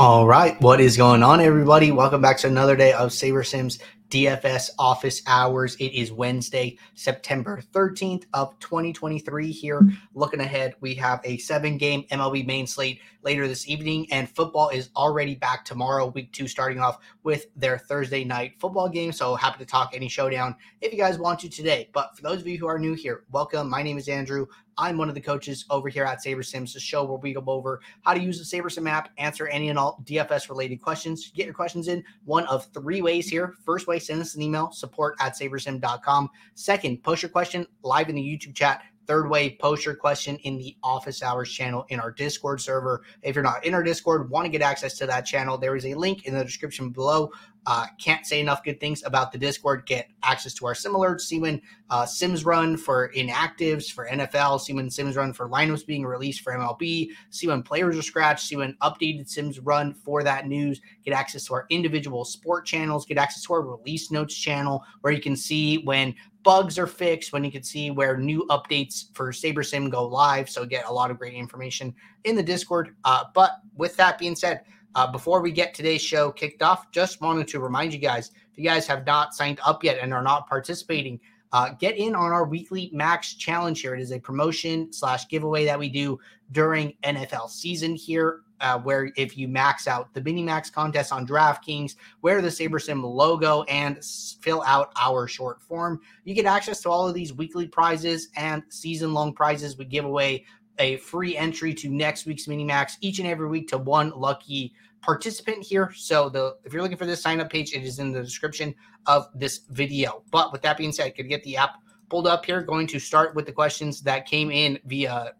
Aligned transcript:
All 0.00 0.26
right, 0.26 0.58
what 0.62 0.80
is 0.80 0.96
going 0.96 1.22
on, 1.22 1.42
everybody? 1.42 1.92
Welcome 1.92 2.22
back 2.22 2.38
to 2.38 2.46
another 2.46 2.74
day 2.74 2.94
of 2.94 3.10
SaberSims 3.10 3.82
DFS 4.08 4.70
office 4.78 5.20
hours. 5.26 5.76
It 5.76 5.92
is 5.92 6.10
Wednesday, 6.10 6.78
September 6.94 7.62
13th 7.74 8.24
of 8.32 8.58
2023 8.60 9.52
here. 9.52 9.82
Looking 10.14 10.40
ahead, 10.40 10.74
we 10.80 10.94
have 10.94 11.20
a 11.24 11.36
seven 11.36 11.76
game 11.76 12.04
MLB 12.10 12.46
main 12.46 12.66
slate 12.66 13.02
later 13.22 13.46
this 13.46 13.68
evening, 13.68 14.10
and 14.10 14.26
football 14.26 14.70
is 14.70 14.88
already 14.96 15.34
back 15.34 15.66
tomorrow, 15.66 16.06
week 16.06 16.32
two, 16.32 16.48
starting 16.48 16.80
off 16.80 16.98
with 17.22 17.48
their 17.54 17.76
Thursday 17.76 18.24
night 18.24 18.54
football 18.58 18.88
game. 18.88 19.12
So 19.12 19.34
happy 19.34 19.58
to 19.58 19.66
talk 19.66 19.90
any 19.94 20.08
showdown 20.08 20.56
if 20.80 20.92
you 20.92 20.98
guys 20.98 21.18
want 21.18 21.40
to 21.40 21.50
today. 21.50 21.90
But 21.92 22.16
for 22.16 22.22
those 22.22 22.40
of 22.40 22.46
you 22.46 22.56
who 22.56 22.66
are 22.66 22.78
new 22.78 22.94
here, 22.94 23.24
welcome. 23.30 23.68
My 23.68 23.82
name 23.82 23.98
is 23.98 24.08
Andrew. 24.08 24.46
I'm 24.80 24.96
one 24.96 25.10
of 25.10 25.14
the 25.14 25.20
coaches 25.20 25.66
over 25.68 25.90
here 25.90 26.04
at 26.04 26.24
SaberSims, 26.24 26.72
the 26.72 26.80
show 26.80 27.04
where 27.04 27.18
we 27.18 27.34
go 27.34 27.44
over 27.46 27.82
how 28.00 28.14
to 28.14 28.20
use 28.20 28.38
the 28.38 28.56
SaberSim 28.56 28.88
app, 28.88 29.10
answer 29.18 29.46
any 29.48 29.68
and 29.68 29.78
all 29.78 30.02
DFS 30.04 30.48
related 30.48 30.80
questions. 30.80 31.30
Get 31.34 31.44
your 31.44 31.54
questions 31.54 31.86
in 31.86 32.02
one 32.24 32.46
of 32.46 32.64
three 32.72 33.02
ways 33.02 33.28
here. 33.28 33.56
First 33.66 33.86
way, 33.86 33.98
send 33.98 34.22
us 34.22 34.34
an 34.34 34.40
email, 34.40 34.72
support 34.72 35.16
at 35.20 35.38
sabersim.com. 35.38 36.30
Second, 36.54 37.02
post 37.02 37.22
your 37.22 37.28
question 37.28 37.66
live 37.82 38.08
in 38.08 38.14
the 38.14 38.22
YouTube 38.22 38.54
chat. 38.54 38.82
Third 39.06 39.28
way, 39.28 39.56
post 39.56 39.84
your 39.84 39.96
question 39.96 40.36
in 40.44 40.56
the 40.56 40.76
office 40.82 41.22
hours 41.22 41.50
channel 41.50 41.84
in 41.88 41.98
our 41.98 42.12
Discord 42.12 42.60
server. 42.60 43.02
If 43.22 43.34
you're 43.34 43.42
not 43.42 43.64
in 43.64 43.74
our 43.74 43.82
Discord, 43.82 44.30
want 44.30 44.44
to 44.46 44.50
get 44.50 44.62
access 44.62 44.96
to 44.98 45.06
that 45.06 45.26
channel, 45.26 45.58
there 45.58 45.74
is 45.74 45.84
a 45.84 45.94
link 45.94 46.26
in 46.26 46.34
the 46.34 46.44
description 46.44 46.90
below. 46.90 47.32
Uh, 47.66 47.86
can't 48.02 48.24
say 48.26 48.40
enough 48.40 48.64
good 48.64 48.80
things 48.80 49.02
about 49.04 49.32
the 49.32 49.38
Discord. 49.38 49.84
Get 49.86 50.08
access 50.22 50.54
to 50.54 50.66
our 50.66 50.74
similar 50.74 51.18
when 51.38 51.60
uh, 51.90 52.06
Sims 52.06 52.44
run 52.44 52.76
for 52.76 53.12
inactives 53.16 53.92
for 53.92 54.08
NFL, 54.08 54.74
when 54.74 54.90
Sims 54.90 55.16
run 55.16 55.32
for 55.32 55.48
lineups 55.48 55.86
being 55.86 56.04
released 56.04 56.40
for 56.40 56.52
MLB, 56.52 57.08
see 57.30 57.46
when 57.46 57.62
players 57.62 57.98
are 57.98 58.02
scratched, 58.02 58.46
see 58.46 58.56
when 58.56 58.74
updated 58.82 59.28
Sims 59.28 59.60
run 59.60 59.92
for 59.92 60.22
that 60.22 60.46
news. 60.46 60.80
Get 61.04 61.14
access 61.14 61.44
to 61.46 61.54
our 61.54 61.66
individual 61.70 62.24
sport 62.24 62.64
channels, 62.64 63.04
get 63.04 63.18
access 63.18 63.42
to 63.44 63.52
our 63.52 63.62
release 63.62 64.10
notes 64.10 64.34
channel 64.34 64.84
where 65.02 65.12
you 65.12 65.20
can 65.20 65.36
see 65.36 65.78
when 65.84 66.14
bugs 66.42 66.78
are 66.78 66.86
fixed, 66.86 67.32
when 67.32 67.44
you 67.44 67.52
can 67.52 67.62
see 67.62 67.90
where 67.90 68.16
new 68.16 68.46
updates 68.48 69.14
for 69.14 69.30
SaberSim 69.32 69.90
go 69.90 70.06
live. 70.06 70.48
So 70.48 70.64
get 70.64 70.86
a 70.86 70.92
lot 70.92 71.10
of 71.10 71.18
great 71.18 71.34
information 71.34 71.94
in 72.24 72.36
the 72.36 72.42
Discord. 72.42 72.94
Uh, 73.04 73.24
but 73.34 73.60
with 73.76 73.96
that 73.96 74.18
being 74.18 74.36
said, 74.36 74.62
uh, 74.94 75.10
before 75.10 75.40
we 75.40 75.52
get 75.52 75.74
today's 75.74 76.02
show 76.02 76.30
kicked 76.30 76.62
off, 76.62 76.90
just 76.90 77.20
wanted 77.20 77.48
to 77.48 77.60
remind 77.60 77.92
you 77.92 77.98
guys 77.98 78.30
if 78.52 78.58
you 78.58 78.64
guys 78.64 78.86
have 78.86 79.06
not 79.06 79.34
signed 79.34 79.60
up 79.64 79.84
yet 79.84 79.98
and 80.00 80.12
are 80.12 80.22
not 80.22 80.48
participating, 80.48 81.20
uh, 81.52 81.70
get 81.78 81.96
in 81.96 82.14
on 82.14 82.32
our 82.32 82.44
weekly 82.44 82.90
max 82.92 83.34
challenge 83.34 83.80
here. 83.80 83.94
It 83.94 84.00
is 84.00 84.12
a 84.12 84.18
promotion 84.18 84.92
slash 84.92 85.28
giveaway 85.28 85.64
that 85.64 85.78
we 85.78 85.88
do 85.88 86.18
during 86.52 86.94
NFL 87.02 87.50
season 87.50 87.94
here 87.94 88.42
uh, 88.60 88.78
where 88.78 89.10
if 89.16 89.36
you 89.36 89.48
max 89.48 89.88
out 89.88 90.12
the 90.14 90.20
mini 90.20 90.42
max 90.42 90.70
contest 90.70 91.12
on 91.12 91.26
DraftKings, 91.26 91.96
wear 92.22 92.42
the 92.42 92.48
SaberSim 92.48 93.02
logo, 93.02 93.62
and 93.64 94.04
fill 94.40 94.62
out 94.62 94.92
our 94.96 95.26
short 95.26 95.62
form, 95.62 96.00
you 96.24 96.34
get 96.34 96.46
access 96.46 96.80
to 96.82 96.90
all 96.90 97.08
of 97.08 97.14
these 97.14 97.32
weekly 97.32 97.66
prizes 97.66 98.28
and 98.36 98.62
season 98.68 99.12
long 99.12 99.32
prizes. 99.32 99.76
We 99.76 99.86
give 99.86 100.04
away 100.04 100.44
a 100.80 100.96
free 100.96 101.36
entry 101.36 101.72
to 101.74 101.88
next 101.88 102.26
week's 102.26 102.48
mini 102.48 102.64
max 102.64 102.96
each 103.00 103.20
and 103.20 103.28
every 103.28 103.46
week 103.46 103.68
to 103.68 103.78
one 103.78 104.10
lucky 104.16 104.74
participant 105.02 105.62
here. 105.62 105.92
So 105.94 106.28
the 106.28 106.56
if 106.64 106.72
you're 106.72 106.82
looking 106.82 106.96
for 106.96 107.06
this 107.06 107.22
sign 107.22 107.40
up 107.40 107.50
page, 107.50 107.72
it 107.72 107.84
is 107.84 108.00
in 108.00 108.10
the 108.10 108.22
description 108.22 108.74
of 109.06 109.28
this 109.34 109.60
video. 109.70 110.24
But 110.32 110.52
with 110.52 110.62
that 110.62 110.76
being 110.76 110.90
said, 110.90 111.06
I 111.06 111.10
could 111.10 111.28
get 111.28 111.44
the 111.44 111.56
app 111.58 111.76
pulled 112.08 112.26
up 112.26 112.44
here. 112.44 112.62
Going 112.62 112.86
to 112.88 112.98
start 112.98 113.34
with 113.36 113.46
the 113.46 113.52
questions 113.52 114.00
that 114.02 114.26
came 114.26 114.50
in 114.50 114.78
via 114.86 115.34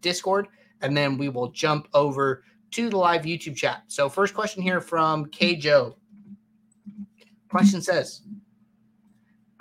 Discord, 0.00 0.48
and 0.80 0.96
then 0.96 1.18
we 1.18 1.28
will 1.28 1.48
jump 1.48 1.88
over 1.94 2.42
to 2.72 2.90
the 2.90 2.96
live 2.96 3.22
YouTube 3.22 3.56
chat. 3.56 3.84
So, 3.86 4.08
first 4.08 4.34
question 4.34 4.62
here 4.62 4.80
from 4.80 5.26
K 5.26 5.56
Joe. 5.56 5.96
Question 7.48 7.80
says, 7.80 8.22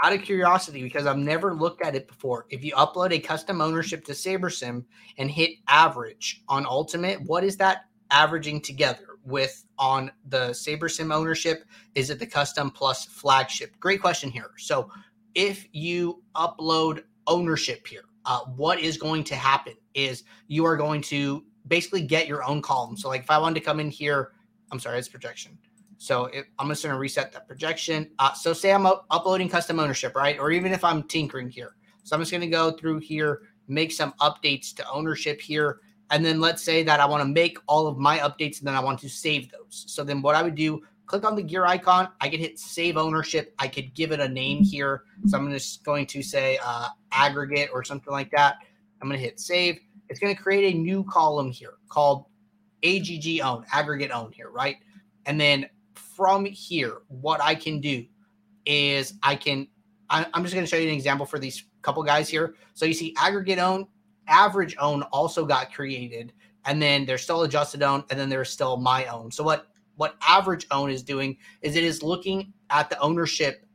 out 0.03 0.13
of 0.13 0.21
curiosity, 0.21 0.83
because 0.83 1.05
I've 1.05 1.17
never 1.17 1.55
looked 1.55 1.81
at 1.81 1.95
it 1.95 2.07
before, 2.07 2.45
if 2.50 2.63
you 2.63 2.73
upload 2.73 3.11
a 3.11 3.19
custom 3.19 3.61
ownership 3.61 4.03
to 4.06 4.11
SaberSim 4.11 4.83
and 5.17 5.31
hit 5.31 5.51
average 5.67 6.44
on 6.47 6.66
Ultimate, 6.66 7.22
what 7.22 7.44
is 7.44 7.57
that 7.57 7.85
averaging 8.11 8.61
together 8.61 9.17
with 9.23 9.66
on 9.79 10.11
the 10.29 10.50
SaberSim 10.50 11.13
ownership? 11.13 11.66
Is 11.95 12.09
it 12.09 12.19
the 12.19 12.28
custom 12.28 12.69
plus 12.69 13.05
flagship? 13.05 13.79
Great 13.79 14.01
question 14.01 14.29
here. 14.29 14.51
So, 14.57 14.89
if 15.34 15.67
you 15.73 16.23
upload 16.35 17.03
ownership 17.28 17.85
here, 17.88 18.05
uh, 18.25 18.39
what 18.55 18.79
is 18.79 18.97
going 18.97 19.23
to 19.25 19.35
happen 19.35 19.73
is 19.94 20.23
you 20.47 20.66
are 20.66 20.78
going 20.78 21.01
to 21.01 21.44
basically 21.67 22.01
get 22.01 22.28
your 22.28 22.44
own 22.44 22.61
column. 22.61 22.97
So 22.97 23.09
like 23.09 23.22
if 23.22 23.31
I 23.31 23.38
wanted 23.38 23.55
to 23.55 23.66
come 23.66 23.79
in 23.79 23.89
here, 23.89 24.31
I'm 24.72 24.79
sorry, 24.79 24.97
it's 24.97 25.07
projection. 25.07 25.57
So 26.05 26.25
it, 26.25 26.45
I'm 26.59 26.69
just 26.69 26.83
going 26.83 26.93
to 26.93 26.99
reset 26.99 27.31
that 27.33 27.47
projection. 27.47 28.11
Uh, 28.19 28.33
so 28.33 28.53
say 28.53 28.71
I'm 28.71 28.85
up, 28.85 29.05
uploading 29.09 29.49
custom 29.49 29.79
ownership, 29.79 30.16
right? 30.16 30.39
Or 30.39 30.51
even 30.51 30.71
if 30.71 30.83
I'm 30.83 31.03
tinkering 31.03 31.49
here. 31.49 31.75
So 32.03 32.16
I'm 32.16 32.21
just 32.21 32.31
going 32.31 32.41
to 32.41 32.47
go 32.47 32.71
through 32.71 32.99
here, 32.99 33.41
make 33.67 33.91
some 33.91 34.13
updates 34.21 34.75
to 34.75 34.89
ownership 34.89 35.41
here. 35.41 35.79
And 36.11 36.23
then 36.23 36.39
let's 36.39 36.61
say 36.61 36.83
that 36.83 36.99
I 36.99 37.05
want 37.05 37.23
to 37.23 37.27
make 37.27 37.57
all 37.67 37.88
of 37.88 37.97
my 37.97 38.19
updates 38.19 38.59
and 38.59 38.67
then 38.67 38.75
I 38.75 38.79
want 38.79 38.99
to 38.99 39.09
save 39.09 39.51
those. 39.51 39.85
So 39.88 40.03
then 40.03 40.21
what 40.21 40.35
I 40.35 40.43
would 40.43 40.53
do, 40.53 40.83
click 41.07 41.25
on 41.25 41.35
the 41.35 41.41
gear 41.41 41.66
icon. 41.66 42.09
I 42.22 42.29
could 42.29 42.39
hit 42.39 42.59
save 42.59 42.97
ownership. 42.97 43.55
I 43.57 43.67
could 43.67 43.93
give 43.95 44.11
it 44.11 44.19
a 44.19 44.27
name 44.27 44.63
here. 44.63 45.03
So 45.25 45.39
I'm 45.39 45.51
just 45.51 45.83
going 45.83 46.05
to 46.05 46.22
say 46.22 46.59
uh, 46.63 46.89
aggregate 47.11 47.69
or 47.73 47.83
something 47.83 48.13
like 48.13 48.29
that. 48.31 48.57
I'm 49.01 49.09
going 49.09 49.19
to 49.19 49.25
hit 49.25 49.39
save 49.39 49.79
it's 50.09 50.19
going 50.19 50.35
to 50.35 50.41
create 50.41 50.73
a 50.73 50.77
new 50.77 51.03
column 51.05 51.51
here 51.51 51.75
called 51.89 52.25
AGG 52.83 53.41
own, 53.41 53.66
aggregate 53.72 54.11
own 54.11 54.31
here, 54.31 54.49
right? 54.49 54.77
And 55.25 55.39
then 55.39 55.66
from 56.16 56.46
here, 56.46 56.98
what 57.08 57.42
I 57.42 57.56
can 57.56 57.80
do 57.80 58.06
is 58.66 59.14
I 59.22 59.36
can, 59.36 59.68
I, 60.09 60.26
am 60.34 60.44
just 60.44 60.53
going 60.53 60.66
to 60.66 60.70
show 60.70 60.78
you 60.78 60.88
an 60.88 60.94
example 60.94 61.26
for 61.26 61.40
these 61.40 61.66
couple 61.81 62.02
guys 62.03 62.30
here. 62.30 62.56
So 62.74 62.86
you 62.86 62.94
see 62.94 63.14
aggregate 63.18 63.59
own, 63.59 63.88
average 64.28 64.76
own 64.80 65.03
also 65.03 65.46
got 65.46 65.74
created, 65.74 66.34
and 66.66 66.81
then 66.81 67.06
there's 67.06 67.22
still 67.22 67.44
adjusted 67.44 67.84
own, 67.84 68.03
and 68.09 68.20
then 68.20 68.30
there's 68.30 68.50
still 68.50 68.78
my 68.78 69.06
own. 69.06 69.31
So 69.31 69.44
what 69.44 69.68
what 69.98 70.16
average 70.28 70.68
own 70.72 70.90
is 70.90 71.03
doing 71.03 71.38
is 71.62 71.78
it 71.78 71.84
is 71.84 72.03
looking 72.03 72.52
at 72.70 72.90
the 72.90 73.00
ownership 73.00 73.66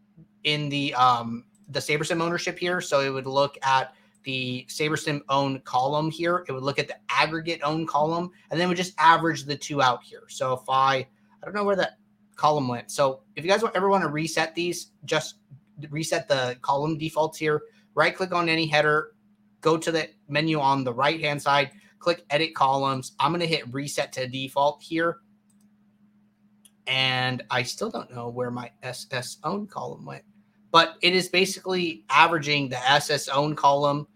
in 0.45 0.69
the 0.69 0.93
um 0.95 1.45
the 1.69 1.81
SaberSim 1.81 2.21
ownership 2.21 2.59
here. 2.59 2.81
So 2.81 3.01
it 3.01 3.11
would 3.11 3.27
look 3.27 3.57
at 3.63 3.95
the 4.25 4.67
SaberSim 4.69 5.21
own 5.29 5.61
column 5.61 6.11
here, 6.11 6.45
it 6.49 6.53
would 6.53 6.63
look 6.63 6.79
at 6.79 6.89
the 6.89 6.97
aggregate 7.09 7.61
own 7.63 7.87
column 7.87 8.31
and 8.51 8.61
then 8.61 8.69
would 8.69 8.77
just 8.77 8.95
average 8.99 9.45
the 9.45 9.57
two 9.57 9.81
out 9.81 10.03
here. 10.03 10.25
So 10.29 10.53
if 10.53 10.69
I, 10.69 10.95
I 10.97 11.07
don't 11.45 11.55
know 11.55 11.65
where 11.65 11.77
that 11.77 11.99
column 12.41 12.69
went. 12.69 12.91
So 12.91 13.21
if 13.37 13.45
you 13.45 13.51
guys 13.51 13.63
ever 13.75 13.89
want 13.89 14.03
to 14.03 14.09
reset 14.09 14.55
these, 14.55 14.93
just 15.05 15.37
reset 15.91 16.29
the 16.29 16.57
column 16.63 16.99
defaults 16.99 17.39
here, 17.39 17.63
right 17.95 18.17
click 18.17 18.33
on 18.33 18.49
any 18.49 18.67
header, 18.67 19.13
go 19.61 19.77
to 19.77 19.93
the 19.93 20.09
menu 20.29 20.59
on 20.59 20.85
the 20.85 20.93
right 20.93 21.21
hand 21.21 21.41
side, 21.41 21.71
click 21.99 22.25
edit 22.31 22.55
columns. 22.55 23.13
I'm 23.21 23.31
going 23.31 23.41
to 23.41 23.47
hit 23.47 23.73
reset 23.73 24.13
to 24.15 24.27
default 24.27 24.83
here. 24.83 25.19
And 26.87 27.43
I 27.51 27.63
still 27.63 27.91
don't 27.91 28.13
know 28.13 28.29
where 28.29 28.51
my 28.51 28.71
SS 28.83 29.37
own 29.45 29.67
column 29.67 30.05
went 30.05 30.25
but 30.71 30.97
it 31.03 31.15
is 31.15 31.29
basically 31.29 32.05
averaging 32.11 32.69
the 32.69 32.91
SS 32.91 33.29
own 33.29 33.55
column 33.57 34.07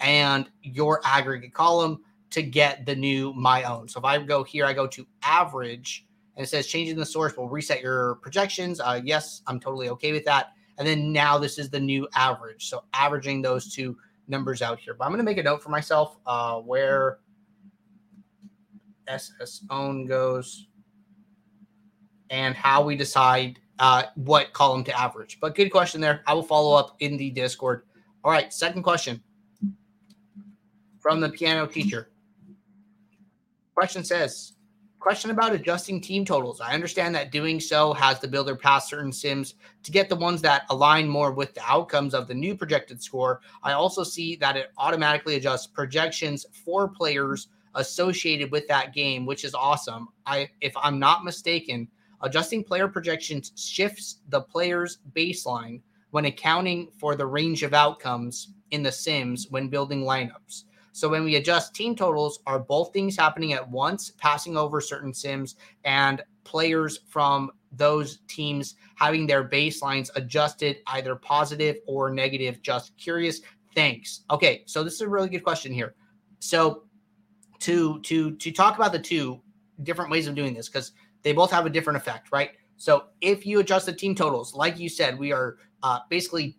and 0.00 0.48
your 0.62 1.00
aggregate 1.04 1.54
column 1.54 2.00
to 2.30 2.42
get 2.42 2.86
the 2.86 2.94
new 2.94 3.32
my 3.32 3.62
own. 3.64 3.88
So 3.88 3.98
if 3.98 4.04
I 4.04 4.18
go 4.18 4.42
here, 4.42 4.64
I 4.64 4.72
go 4.72 4.86
to 4.88 5.06
average 5.22 6.06
and 6.36 6.44
it 6.44 6.48
says 6.48 6.66
changing 6.66 6.96
the 6.96 7.06
source 7.06 7.36
will 7.36 7.48
reset 7.48 7.80
your 7.80 8.16
projections. 8.16 8.80
Uh, 8.80 9.00
yes, 9.04 9.42
I'm 9.46 9.60
totally 9.60 9.88
okay 9.90 10.12
with 10.12 10.24
that. 10.24 10.52
And 10.78 10.86
then 10.86 11.12
now 11.12 11.38
this 11.38 11.58
is 11.58 11.70
the 11.70 11.78
new 11.78 12.08
average. 12.14 12.68
So 12.68 12.84
averaging 12.92 13.42
those 13.42 13.72
two 13.72 13.96
numbers 14.26 14.62
out 14.62 14.80
here. 14.80 14.94
But 14.94 15.04
I'm 15.04 15.10
going 15.10 15.18
to 15.18 15.24
make 15.24 15.38
a 15.38 15.42
note 15.42 15.62
for 15.62 15.70
myself 15.70 16.16
uh, 16.26 16.58
where 16.60 17.18
SS 19.06 19.64
own 19.70 20.06
goes 20.06 20.66
and 22.30 22.54
how 22.54 22.82
we 22.82 22.96
decide 22.96 23.60
uh, 23.78 24.04
what 24.16 24.52
column 24.52 24.82
to 24.84 24.98
average. 24.98 25.38
But 25.40 25.54
good 25.54 25.70
question 25.70 26.00
there. 26.00 26.22
I 26.26 26.34
will 26.34 26.42
follow 26.42 26.76
up 26.76 26.96
in 27.00 27.16
the 27.16 27.30
Discord. 27.30 27.84
All 28.24 28.32
right, 28.32 28.52
second 28.52 28.82
question 28.82 29.22
from 30.98 31.20
the 31.20 31.28
piano 31.28 31.66
teacher. 31.66 32.10
Question 33.74 34.04
says, 34.04 34.53
question 35.04 35.30
about 35.30 35.52
adjusting 35.52 36.00
team 36.00 36.24
totals. 36.24 36.60
I 36.60 36.74
understand 36.74 37.14
that 37.14 37.30
doing 37.30 37.60
so 37.60 37.92
has 37.92 38.18
the 38.18 38.26
builder 38.26 38.56
pass 38.56 38.88
certain 38.88 39.12
sims 39.12 39.54
to 39.82 39.92
get 39.92 40.08
the 40.08 40.16
ones 40.16 40.40
that 40.42 40.64
align 40.70 41.06
more 41.06 41.30
with 41.30 41.54
the 41.54 41.62
outcomes 41.64 42.14
of 42.14 42.26
the 42.26 42.34
new 42.34 42.56
projected 42.56 43.02
score. 43.02 43.40
I 43.62 43.74
also 43.74 44.02
see 44.02 44.34
that 44.36 44.56
it 44.56 44.72
automatically 44.78 45.36
adjusts 45.36 45.66
projections 45.66 46.46
for 46.64 46.88
players 46.88 47.48
associated 47.74 48.50
with 48.50 48.66
that 48.68 48.94
game, 48.94 49.26
which 49.26 49.44
is 49.44 49.54
awesome. 49.54 50.08
I 50.26 50.48
if 50.60 50.72
I'm 50.76 50.98
not 50.98 51.22
mistaken, 51.22 51.86
Adjusting 52.24 52.64
player 52.64 52.88
projections 52.88 53.52
shifts 53.54 54.20
the 54.30 54.40
player's 54.40 54.98
baseline 55.14 55.82
when 56.10 56.24
accounting 56.24 56.88
for 56.98 57.14
the 57.16 57.26
range 57.26 57.62
of 57.62 57.74
outcomes 57.74 58.54
in 58.70 58.82
the 58.82 58.90
Sims 58.90 59.48
when 59.50 59.68
building 59.68 60.04
lineups. 60.04 60.64
So 60.94 61.08
when 61.08 61.24
we 61.24 61.34
adjust 61.34 61.74
team 61.74 61.96
totals, 61.96 62.38
are 62.46 62.60
both 62.60 62.92
things 62.92 63.16
happening 63.16 63.52
at 63.52 63.68
once, 63.68 64.10
passing 64.10 64.56
over 64.56 64.80
certain 64.80 65.12
sims 65.12 65.56
and 65.82 66.22
players 66.44 67.00
from 67.08 67.50
those 67.72 68.20
teams 68.28 68.76
having 68.94 69.26
their 69.26 69.42
baselines 69.42 70.08
adjusted 70.14 70.76
either 70.86 71.16
positive 71.16 71.78
or 71.88 72.10
negative? 72.10 72.62
Just 72.62 72.96
curious. 72.96 73.40
Thanks. 73.74 74.20
Okay, 74.30 74.62
so 74.66 74.84
this 74.84 74.94
is 74.94 75.00
a 75.00 75.08
really 75.08 75.28
good 75.28 75.42
question 75.42 75.72
here. 75.72 75.96
So 76.38 76.84
to 77.58 78.00
to 78.02 78.36
to 78.36 78.52
talk 78.52 78.76
about 78.76 78.92
the 78.92 79.00
two 79.00 79.40
different 79.82 80.12
ways 80.12 80.28
of 80.28 80.36
doing 80.36 80.54
this 80.54 80.68
because 80.68 80.92
they 81.22 81.32
both 81.32 81.50
have 81.50 81.66
a 81.66 81.70
different 81.70 81.96
effect, 81.96 82.30
right? 82.30 82.50
So 82.76 83.06
if 83.20 83.44
you 83.44 83.58
adjust 83.58 83.86
the 83.86 83.92
team 83.92 84.14
totals, 84.14 84.54
like 84.54 84.78
you 84.78 84.88
said, 84.88 85.18
we 85.18 85.32
are 85.32 85.56
uh, 85.82 85.98
basically 86.08 86.56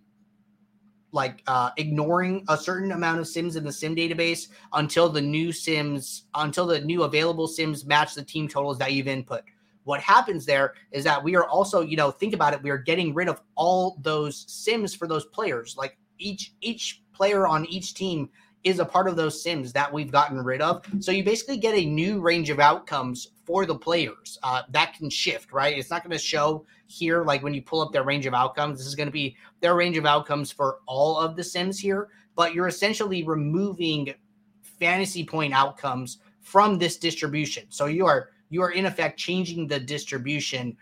like 1.15 1.41
uh, 1.47 1.71
ignoring 1.77 2.45
a 2.49 2.57
certain 2.57 2.91
amount 2.91 3.19
of 3.19 3.27
sims 3.27 3.55
in 3.55 3.63
the 3.63 3.71
sim 3.71 3.95
database 3.95 4.49
until 4.73 5.09
the 5.09 5.21
new 5.21 5.51
sims 5.51 6.25
until 6.35 6.67
the 6.67 6.81
new 6.81 7.03
available 7.03 7.47
sims 7.47 7.85
match 7.85 8.13
the 8.13 8.23
team 8.23 8.47
totals 8.47 8.77
that 8.77 8.93
you've 8.93 9.07
input. 9.07 9.41
What 9.85 10.01
happens 10.01 10.45
there 10.45 10.73
is 10.91 11.03
that 11.05 11.23
we 11.23 11.35
are 11.35 11.47
also 11.47 11.81
you 11.81 11.97
know 11.97 12.11
think 12.11 12.33
about 12.33 12.53
it 12.53 12.61
we 12.61 12.69
are 12.69 12.77
getting 12.77 13.13
rid 13.13 13.29
of 13.29 13.41
all 13.55 13.97
those 14.01 14.45
sims 14.47 14.93
for 14.93 15.07
those 15.07 15.25
players. 15.25 15.75
Like 15.77 15.97
each 16.19 16.53
each 16.61 17.01
player 17.13 17.47
on 17.47 17.65
each 17.67 17.93
team 17.93 18.29
is 18.65 18.79
a 18.79 18.85
part 18.85 19.07
of 19.07 19.15
those 19.15 19.41
sims 19.41 19.71
that 19.71 19.93
we've 19.93 20.11
gotten 20.11 20.43
rid 20.43 20.59
of. 20.59 20.83
So 20.99 21.11
you 21.11 21.23
basically 21.23 21.57
get 21.57 21.75
a 21.75 21.85
new 21.85 22.19
range 22.19 22.49
of 22.49 22.59
outcomes 22.59 23.29
for 23.45 23.67
the 23.67 23.75
players 23.75 24.39
uh, 24.41 24.63
that 24.71 24.95
can 24.95 25.09
shift, 25.09 25.53
right? 25.53 25.77
It's 25.77 25.91
not 25.91 26.03
going 26.03 26.17
to 26.17 26.23
show 26.23 26.65
here 26.87 27.23
like 27.23 27.43
when 27.43 27.53
you 27.53 27.61
pull 27.61 27.81
up 27.81 27.93
their 27.93 28.03
range 28.03 28.25
of 28.25 28.33
outcomes. 28.33 28.79
This 28.79 28.87
is 28.87 28.95
going 28.95 29.07
to 29.07 29.13
be 29.13 29.37
their 29.61 29.75
range 29.75 29.97
of 29.97 30.07
outcomes 30.07 30.51
for 30.51 30.79
all 30.87 31.17
of 31.17 31.35
the 31.35 31.43
sims 31.43 31.79
here, 31.79 32.09
but 32.35 32.55
you're 32.55 32.67
essentially 32.67 33.23
removing 33.23 34.15
fantasy 34.63 35.23
point 35.23 35.53
outcomes 35.53 36.17
from 36.41 36.79
this 36.79 36.97
distribution. 36.97 37.65
So 37.69 37.85
you 37.85 38.07
are 38.07 38.29
you 38.49 38.63
are 38.63 38.71
in 38.71 38.85
effect 38.87 39.19
changing 39.19 39.67
the 39.67 39.79
distribution 39.79 40.75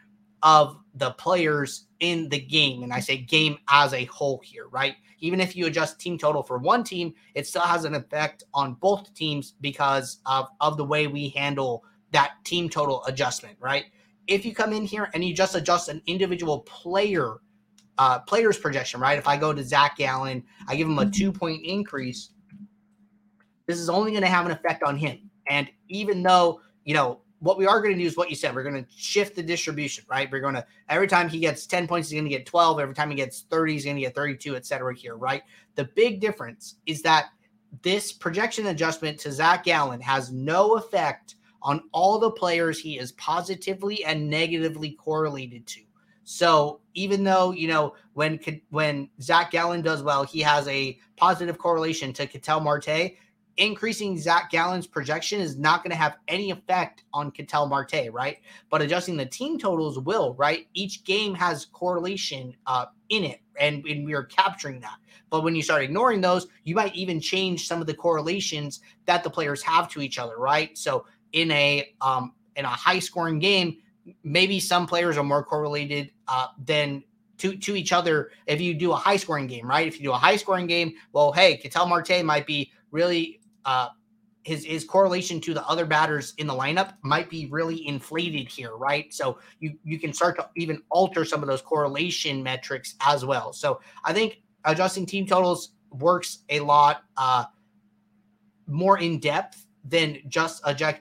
of 0.43 0.77
the 0.95 1.11
players 1.11 1.87
in 2.01 2.29
the 2.29 2.39
game. 2.39 2.83
And 2.83 2.93
I 2.93 2.99
say 2.99 3.17
game 3.17 3.57
as 3.69 3.93
a 3.93 4.05
whole 4.05 4.41
here, 4.43 4.67
right? 4.67 4.95
Even 5.19 5.39
if 5.39 5.55
you 5.55 5.65
adjust 5.65 5.99
team 5.99 6.17
total 6.17 6.43
for 6.43 6.57
one 6.57 6.83
team, 6.83 7.13
it 7.33 7.47
still 7.47 7.61
has 7.61 7.85
an 7.85 7.95
effect 7.95 8.43
on 8.53 8.73
both 8.75 9.13
teams 9.13 9.53
because 9.61 10.19
of, 10.25 10.49
of 10.59 10.75
the 10.75 10.83
way 10.83 11.07
we 11.07 11.29
handle 11.29 11.85
that 12.11 12.33
team 12.43 12.69
total 12.69 13.03
adjustment, 13.05 13.57
right? 13.59 13.85
If 14.27 14.45
you 14.45 14.53
come 14.53 14.73
in 14.73 14.85
here 14.85 15.09
and 15.13 15.23
you 15.23 15.33
just 15.33 15.55
adjust 15.55 15.87
an 15.87 16.01
individual 16.05 16.59
player, 16.59 17.37
uh, 17.97 18.19
player's 18.19 18.57
projection, 18.57 18.99
right? 18.99 19.17
If 19.17 19.27
I 19.27 19.37
go 19.37 19.53
to 19.53 19.63
Zach 19.63 19.97
Gallen, 19.97 20.43
I 20.67 20.75
give 20.75 20.87
him 20.87 20.99
a 20.99 21.09
two 21.09 21.31
point 21.31 21.65
increase. 21.65 22.31
This 23.65 23.79
is 23.79 23.89
only 23.89 24.11
going 24.11 24.23
to 24.23 24.29
have 24.29 24.45
an 24.45 24.51
effect 24.51 24.83
on 24.83 24.97
him. 24.97 25.29
And 25.47 25.69
even 25.87 26.21
though, 26.21 26.59
you 26.83 26.93
know, 26.93 27.21
what 27.43 27.57
we 27.57 27.67
are 27.67 27.81
going 27.81 27.93
to 27.93 27.99
do 27.99 28.07
is 28.07 28.15
what 28.15 28.29
you 28.29 28.37
said. 28.37 28.55
We're 28.55 28.63
going 28.63 28.81
to 28.81 28.89
shift 28.95 29.35
the 29.35 29.43
distribution, 29.43 30.05
right? 30.07 30.31
We're 30.31 30.39
going 30.39 30.53
to 30.53 30.65
every 30.87 31.07
time 31.07 31.27
he 31.27 31.39
gets 31.39 31.67
10 31.67 31.87
points, 31.87 32.09
he's 32.09 32.17
going 32.17 32.29
to 32.29 32.35
get 32.35 32.45
12. 32.45 32.79
Every 32.79 32.95
time 32.95 33.09
he 33.09 33.17
gets 33.17 33.41
30, 33.41 33.73
he's 33.73 33.83
going 33.83 33.97
to 33.97 34.01
get 34.01 34.15
32, 34.15 34.55
et 34.55 34.65
cetera, 34.65 34.95
here, 34.95 35.17
right? 35.17 35.43
The 35.75 35.83
big 35.83 36.21
difference 36.21 36.75
is 36.85 37.01
that 37.01 37.31
this 37.81 38.13
projection 38.13 38.67
adjustment 38.67 39.19
to 39.19 39.31
Zach 39.31 39.65
Gallen 39.65 39.99
has 39.99 40.31
no 40.31 40.75
effect 40.77 41.35
on 41.61 41.81
all 41.91 42.17
the 42.17 42.31
players 42.31 42.79
he 42.79 42.97
is 42.97 43.11
positively 43.13 44.05
and 44.05 44.29
negatively 44.29 44.91
correlated 44.91 45.67
to. 45.67 45.81
So 46.23 46.79
even 46.93 47.25
though 47.25 47.51
you 47.51 47.67
know 47.67 47.95
when 48.13 48.39
when 48.69 49.09
Zach 49.21 49.51
Gallen 49.51 49.81
does 49.81 50.01
well, 50.01 50.23
he 50.23 50.39
has 50.39 50.65
a 50.69 50.97
positive 51.17 51.57
correlation 51.57 52.13
to 52.13 52.25
Ketel 52.25 52.61
Marte 52.61 53.15
increasing 53.57 54.17
Zach 54.17 54.49
Gallen's 54.49 54.87
projection 54.87 55.39
is 55.39 55.57
not 55.57 55.83
going 55.83 55.91
to 55.91 55.97
have 55.97 56.17
any 56.27 56.51
effect 56.51 57.03
on 57.13 57.31
Ketel 57.31 57.67
Marte, 57.67 58.11
right? 58.11 58.37
But 58.69 58.81
adjusting 58.81 59.17
the 59.17 59.25
team 59.25 59.59
totals 59.59 59.99
will, 59.99 60.33
right? 60.35 60.67
Each 60.73 61.03
game 61.03 61.35
has 61.35 61.65
correlation 61.65 62.55
uh, 62.65 62.85
in 63.09 63.23
it, 63.23 63.41
and, 63.59 63.85
and 63.85 64.05
we 64.05 64.13
are 64.13 64.23
capturing 64.23 64.79
that. 64.81 64.97
But 65.29 65.43
when 65.43 65.55
you 65.55 65.61
start 65.61 65.83
ignoring 65.83 66.21
those, 66.21 66.47
you 66.63 66.75
might 66.75 66.95
even 66.95 67.19
change 67.19 67.67
some 67.67 67.81
of 67.81 67.87
the 67.87 67.93
correlations 67.93 68.81
that 69.05 69.23
the 69.23 69.29
players 69.29 69.61
have 69.63 69.89
to 69.89 70.01
each 70.01 70.19
other, 70.19 70.37
right? 70.37 70.77
So 70.77 71.05
in 71.31 71.51
a 71.51 71.93
um, 72.01 72.33
in 72.55 72.65
a 72.65 72.69
high 72.69 72.99
scoring 72.99 73.39
game, 73.39 73.77
maybe 74.23 74.59
some 74.59 74.85
players 74.85 75.17
are 75.17 75.23
more 75.23 75.43
correlated 75.43 76.11
uh, 76.27 76.47
than 76.63 77.03
to, 77.39 77.57
to 77.57 77.75
each 77.75 77.91
other 77.91 78.31
if 78.45 78.61
you 78.61 78.73
do 78.73 78.91
a 78.91 78.95
high 78.95 79.17
scoring 79.17 79.47
game, 79.47 79.67
right? 79.67 79.87
If 79.87 79.99
you 79.99 80.03
do 80.03 80.11
a 80.11 80.17
high 80.17 80.35
scoring 80.35 80.67
game, 80.67 80.93
well, 81.13 81.31
hey, 81.31 81.57
Ketel 81.57 81.87
Marte 81.87 82.23
might 82.23 82.45
be 82.45 82.71
really 82.91 83.41
uh, 83.65 83.89
his 84.43 84.65
his 84.65 84.83
correlation 84.83 85.39
to 85.41 85.53
the 85.53 85.65
other 85.67 85.85
batters 85.85 86.33
in 86.37 86.47
the 86.47 86.53
lineup 86.53 86.93
might 87.01 87.29
be 87.29 87.47
really 87.47 87.87
inflated 87.87 88.47
here, 88.47 88.75
right? 88.75 89.13
So 89.13 89.39
you 89.59 89.77
you 89.83 89.99
can 89.99 90.13
start 90.13 90.35
to 90.37 90.49
even 90.55 90.81
alter 90.89 91.25
some 91.25 91.41
of 91.41 91.47
those 91.47 91.61
correlation 91.61 92.43
metrics 92.43 92.95
as 93.01 93.23
well. 93.25 93.53
So 93.53 93.79
I 94.03 94.13
think 94.13 94.41
adjusting 94.65 95.05
team 95.05 95.25
totals 95.25 95.71
works 95.91 96.39
a 96.49 96.59
lot 96.59 97.03
uh, 97.17 97.45
more 98.67 98.99
in 98.99 99.19
depth 99.19 99.65
than 99.85 100.17
just 100.27 100.61
adjust 100.65 100.99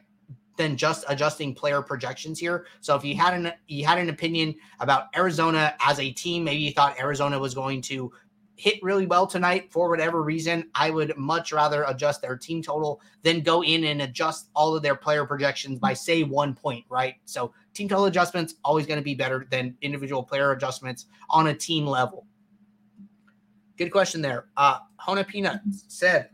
than 0.56 0.76
just 0.76 1.04
adjusting 1.08 1.54
player 1.54 1.82
projections 1.82 2.38
here. 2.38 2.66
So 2.80 2.94
if 2.94 3.04
you 3.04 3.16
had 3.16 3.34
an 3.34 3.52
you 3.66 3.84
had 3.84 3.98
an 3.98 4.08
opinion 4.08 4.54
about 4.80 5.06
Arizona 5.16 5.74
as 5.80 5.98
a 5.98 6.12
team, 6.12 6.44
maybe 6.44 6.62
you 6.62 6.72
thought 6.72 6.98
Arizona 6.98 7.38
was 7.38 7.54
going 7.54 7.82
to 7.82 8.12
hit 8.56 8.82
really 8.82 9.06
well 9.06 9.26
tonight 9.26 9.72
for 9.72 9.88
whatever 9.88 10.22
reason, 10.22 10.68
I 10.74 10.90
would 10.90 11.16
much 11.16 11.52
rather 11.52 11.84
adjust 11.84 12.22
their 12.22 12.36
team 12.36 12.62
total 12.62 13.00
than 13.22 13.40
go 13.40 13.62
in 13.64 13.84
and 13.84 14.02
adjust 14.02 14.50
all 14.54 14.76
of 14.76 14.82
their 14.82 14.94
player 14.94 15.24
projections 15.24 15.78
by 15.78 15.94
say 15.94 16.22
one 16.22 16.54
point, 16.54 16.84
right? 16.88 17.14
So 17.24 17.52
team 17.74 17.88
total 17.88 18.06
adjustments 18.06 18.54
always 18.64 18.86
going 18.86 18.98
to 18.98 19.04
be 19.04 19.14
better 19.14 19.46
than 19.50 19.76
individual 19.82 20.22
player 20.22 20.52
adjustments 20.52 21.06
on 21.30 21.48
a 21.48 21.54
team 21.54 21.86
level. 21.86 22.26
Good 23.78 23.90
question 23.90 24.22
there. 24.22 24.46
Uh 24.56 24.78
Hona 25.00 25.26
Peanut 25.26 25.60
said 25.88 26.28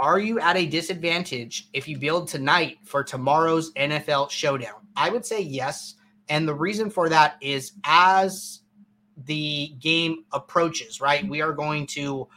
Are 0.00 0.18
you 0.18 0.40
at 0.40 0.56
a 0.56 0.64
disadvantage 0.64 1.68
if 1.74 1.86
you 1.86 1.98
build 1.98 2.26
tonight 2.26 2.78
for 2.84 3.04
tomorrow's 3.04 3.70
NFL 3.74 4.30
showdown? 4.30 4.86
I 4.96 5.10
would 5.10 5.26
say 5.26 5.42
yes 5.42 5.96
and 6.30 6.46
the 6.46 6.54
reason 6.54 6.88
for 6.88 7.08
that 7.08 7.36
is 7.40 7.72
as 7.84 8.60
the 9.26 9.74
game 9.80 10.24
approaches, 10.32 11.00
right, 11.00 11.28
we 11.28 11.42
are 11.42 11.52
going 11.52 11.86
to 11.88 12.28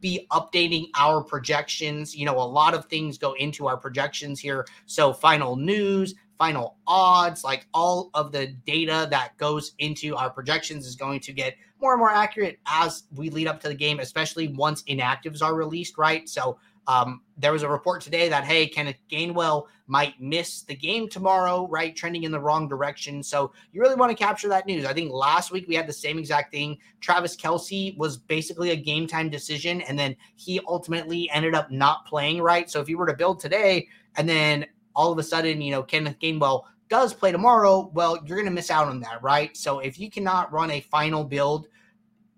be 0.00 0.26
updating 0.32 0.86
our 0.96 1.22
projections. 1.22 2.16
You 2.16 2.24
know, 2.24 2.38
a 2.38 2.42
lot 2.42 2.72
of 2.72 2.86
things 2.86 3.18
go 3.18 3.34
into 3.34 3.68
our 3.68 3.76
projections 3.76 4.40
here. 4.40 4.66
So, 4.86 5.12
final 5.12 5.56
news, 5.56 6.14
final 6.38 6.78
odds, 6.86 7.44
like 7.44 7.66
all 7.74 8.10
of 8.14 8.32
the 8.32 8.48
data 8.48 9.06
that 9.10 9.36
goes 9.36 9.72
into 9.78 10.16
our 10.16 10.30
projections 10.30 10.86
is 10.86 10.96
going 10.96 11.20
to 11.20 11.32
get 11.32 11.54
more 11.78 11.92
and 11.92 12.00
more 12.00 12.10
accurate 12.10 12.58
as 12.66 13.04
we 13.14 13.28
lead 13.28 13.48
up 13.48 13.60
to 13.60 13.68
the 13.68 13.74
game, 13.74 14.00
especially 14.00 14.48
once 14.48 14.82
inactives 14.84 15.42
are 15.42 15.54
released, 15.54 15.98
right? 15.98 16.26
So, 16.26 16.58
um, 16.86 17.22
there 17.36 17.52
was 17.52 17.62
a 17.62 17.68
report 17.68 18.00
today 18.00 18.28
that 18.28 18.44
hey, 18.44 18.66
Kenneth 18.66 18.96
Gainwell 19.10 19.66
might 19.86 20.20
miss 20.20 20.62
the 20.62 20.74
game 20.74 21.08
tomorrow, 21.08 21.68
right? 21.68 21.94
Trending 21.94 22.24
in 22.24 22.32
the 22.32 22.40
wrong 22.40 22.68
direction. 22.68 23.22
So 23.22 23.52
you 23.72 23.80
really 23.80 23.94
want 23.94 24.16
to 24.16 24.24
capture 24.24 24.48
that 24.48 24.66
news. 24.66 24.84
I 24.84 24.92
think 24.92 25.12
last 25.12 25.52
week 25.52 25.66
we 25.68 25.74
had 25.74 25.86
the 25.86 25.92
same 25.92 26.18
exact 26.18 26.52
thing. 26.52 26.78
Travis 27.00 27.36
Kelce 27.36 27.96
was 27.96 28.16
basically 28.16 28.70
a 28.70 28.76
game 28.76 29.06
time 29.06 29.28
decision, 29.28 29.80
and 29.82 29.98
then 29.98 30.16
he 30.36 30.60
ultimately 30.66 31.30
ended 31.30 31.54
up 31.54 31.70
not 31.70 32.06
playing 32.06 32.40
right. 32.40 32.70
So 32.70 32.80
if 32.80 32.88
you 32.88 32.98
were 32.98 33.06
to 33.06 33.14
build 33.14 33.38
today, 33.38 33.88
and 34.16 34.28
then 34.28 34.66
all 34.94 35.12
of 35.12 35.18
a 35.18 35.22
sudden, 35.22 35.60
you 35.60 35.70
know, 35.70 35.82
Kenneth 35.82 36.18
Gainwell 36.20 36.64
does 36.88 37.14
play 37.14 37.32
tomorrow, 37.32 37.90
well, 37.94 38.18
you're 38.26 38.36
going 38.36 38.48
to 38.48 38.52
miss 38.52 38.70
out 38.70 38.88
on 38.88 39.00
that, 39.00 39.22
right? 39.22 39.56
So 39.56 39.78
if 39.78 39.98
you 39.98 40.10
cannot 40.10 40.52
run 40.52 40.70
a 40.70 40.80
final 40.80 41.24
build, 41.24 41.68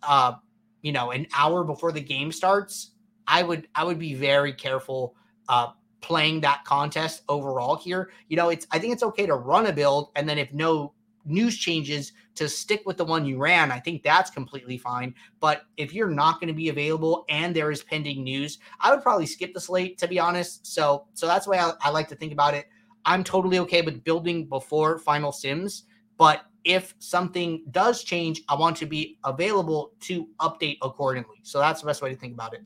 uh, 0.02 0.34
you 0.82 0.92
know, 0.92 1.10
an 1.10 1.26
hour 1.34 1.64
before 1.64 1.92
the 1.92 2.00
game 2.00 2.30
starts, 2.30 2.92
I 3.26 3.42
would 3.42 3.68
I 3.74 3.84
would 3.84 3.98
be 3.98 4.14
very 4.14 4.52
careful 4.52 5.14
uh, 5.48 5.68
playing 6.00 6.40
that 6.40 6.64
contest 6.64 7.22
overall 7.28 7.76
here. 7.76 8.10
You 8.28 8.36
know, 8.36 8.50
it's 8.50 8.66
I 8.70 8.78
think 8.78 8.92
it's 8.92 9.02
okay 9.02 9.26
to 9.26 9.34
run 9.34 9.66
a 9.66 9.72
build 9.72 10.10
and 10.16 10.28
then 10.28 10.38
if 10.38 10.52
no 10.52 10.92
news 11.26 11.56
changes 11.56 12.12
to 12.34 12.48
stick 12.48 12.82
with 12.84 12.98
the 12.98 13.04
one 13.04 13.24
you 13.24 13.38
ran, 13.38 13.72
I 13.72 13.80
think 13.80 14.02
that's 14.02 14.30
completely 14.30 14.76
fine. 14.76 15.14
But 15.40 15.62
if 15.78 15.94
you're 15.94 16.10
not 16.10 16.40
going 16.40 16.48
to 16.48 16.54
be 16.54 16.68
available 16.68 17.24
and 17.30 17.56
there 17.56 17.70
is 17.70 17.82
pending 17.82 18.22
news, 18.22 18.58
I 18.80 18.90
would 18.90 19.02
probably 19.02 19.26
skip 19.26 19.54
the 19.54 19.60
slate 19.60 19.96
to 19.98 20.08
be 20.08 20.18
honest. 20.18 20.66
So 20.66 21.06
so 21.14 21.26
that's 21.26 21.46
the 21.46 21.52
way 21.52 21.58
I, 21.58 21.72
I 21.80 21.90
like 21.90 22.08
to 22.08 22.16
think 22.16 22.32
about 22.32 22.54
it. 22.54 22.66
I'm 23.06 23.24
totally 23.24 23.58
okay 23.60 23.82
with 23.82 24.04
building 24.04 24.46
before 24.46 24.98
final 24.98 25.32
sims, 25.32 25.84
but 26.16 26.46
if 26.64 26.94
something 26.98 27.62
does 27.70 28.02
change, 28.02 28.42
I 28.48 28.54
want 28.54 28.76
to 28.78 28.86
be 28.86 29.18
available 29.24 29.92
to 30.00 30.28
update 30.40 30.78
accordingly. 30.82 31.36
So 31.42 31.58
that's 31.58 31.82
the 31.82 31.86
best 31.86 32.00
way 32.02 32.10
to 32.10 32.16
think 32.16 32.32
about 32.32 32.54
it. 32.54 32.62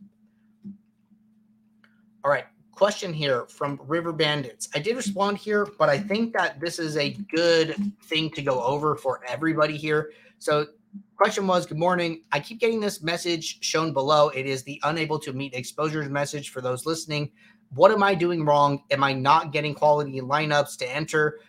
All 2.25 2.31
right. 2.31 2.47
Question 2.73 3.13
here 3.13 3.47
from 3.47 3.81
River 3.87 4.13
Bandits. 4.13 4.69
I 4.75 4.79
did 4.79 4.97
respond 4.97 5.37
here, 5.39 5.67
but 5.79 5.89
I 5.89 5.99
think 5.99 6.33
that 6.35 6.61
this 6.61 6.79
is 6.79 6.97
a 6.97 7.11
good 7.11 7.75
thing 8.05 8.31
to 8.31 8.43
go 8.43 8.63
over 8.63 8.95
for 8.95 9.21
everybody 9.27 9.77
here. 9.77 10.13
So 10.39 10.67
question 11.17 11.47
was 11.47 11.67
Good 11.67 11.79
morning. 11.79 12.23
I 12.31 12.41
keep 12.41 12.61
getting 12.61 12.81
this 12.81 13.03
message 13.03 13.65
shown 13.65 13.93
below. 13.93 14.29
It 14.31 14.47
is 14.47 14.63
the 14.63 14.81
unable 14.85 15.19
to 15.21 15.33
meet 15.33 15.55
exposures 15.55 16.09
message 16.09 16.51
for 16.51 16.61
those 16.61 16.87
listening. 16.87 17.31
What 17.75 17.91
am 17.91 18.03
I 18.03 18.15
doing 18.15 18.45
wrong? 18.45 18.83
Am 18.91 19.03
I 19.05 19.13
not 19.13 19.53
getting 19.53 19.75
quality 19.75 20.21
lineups 20.21 20.77
to 20.79 20.95
enter? 20.95 21.41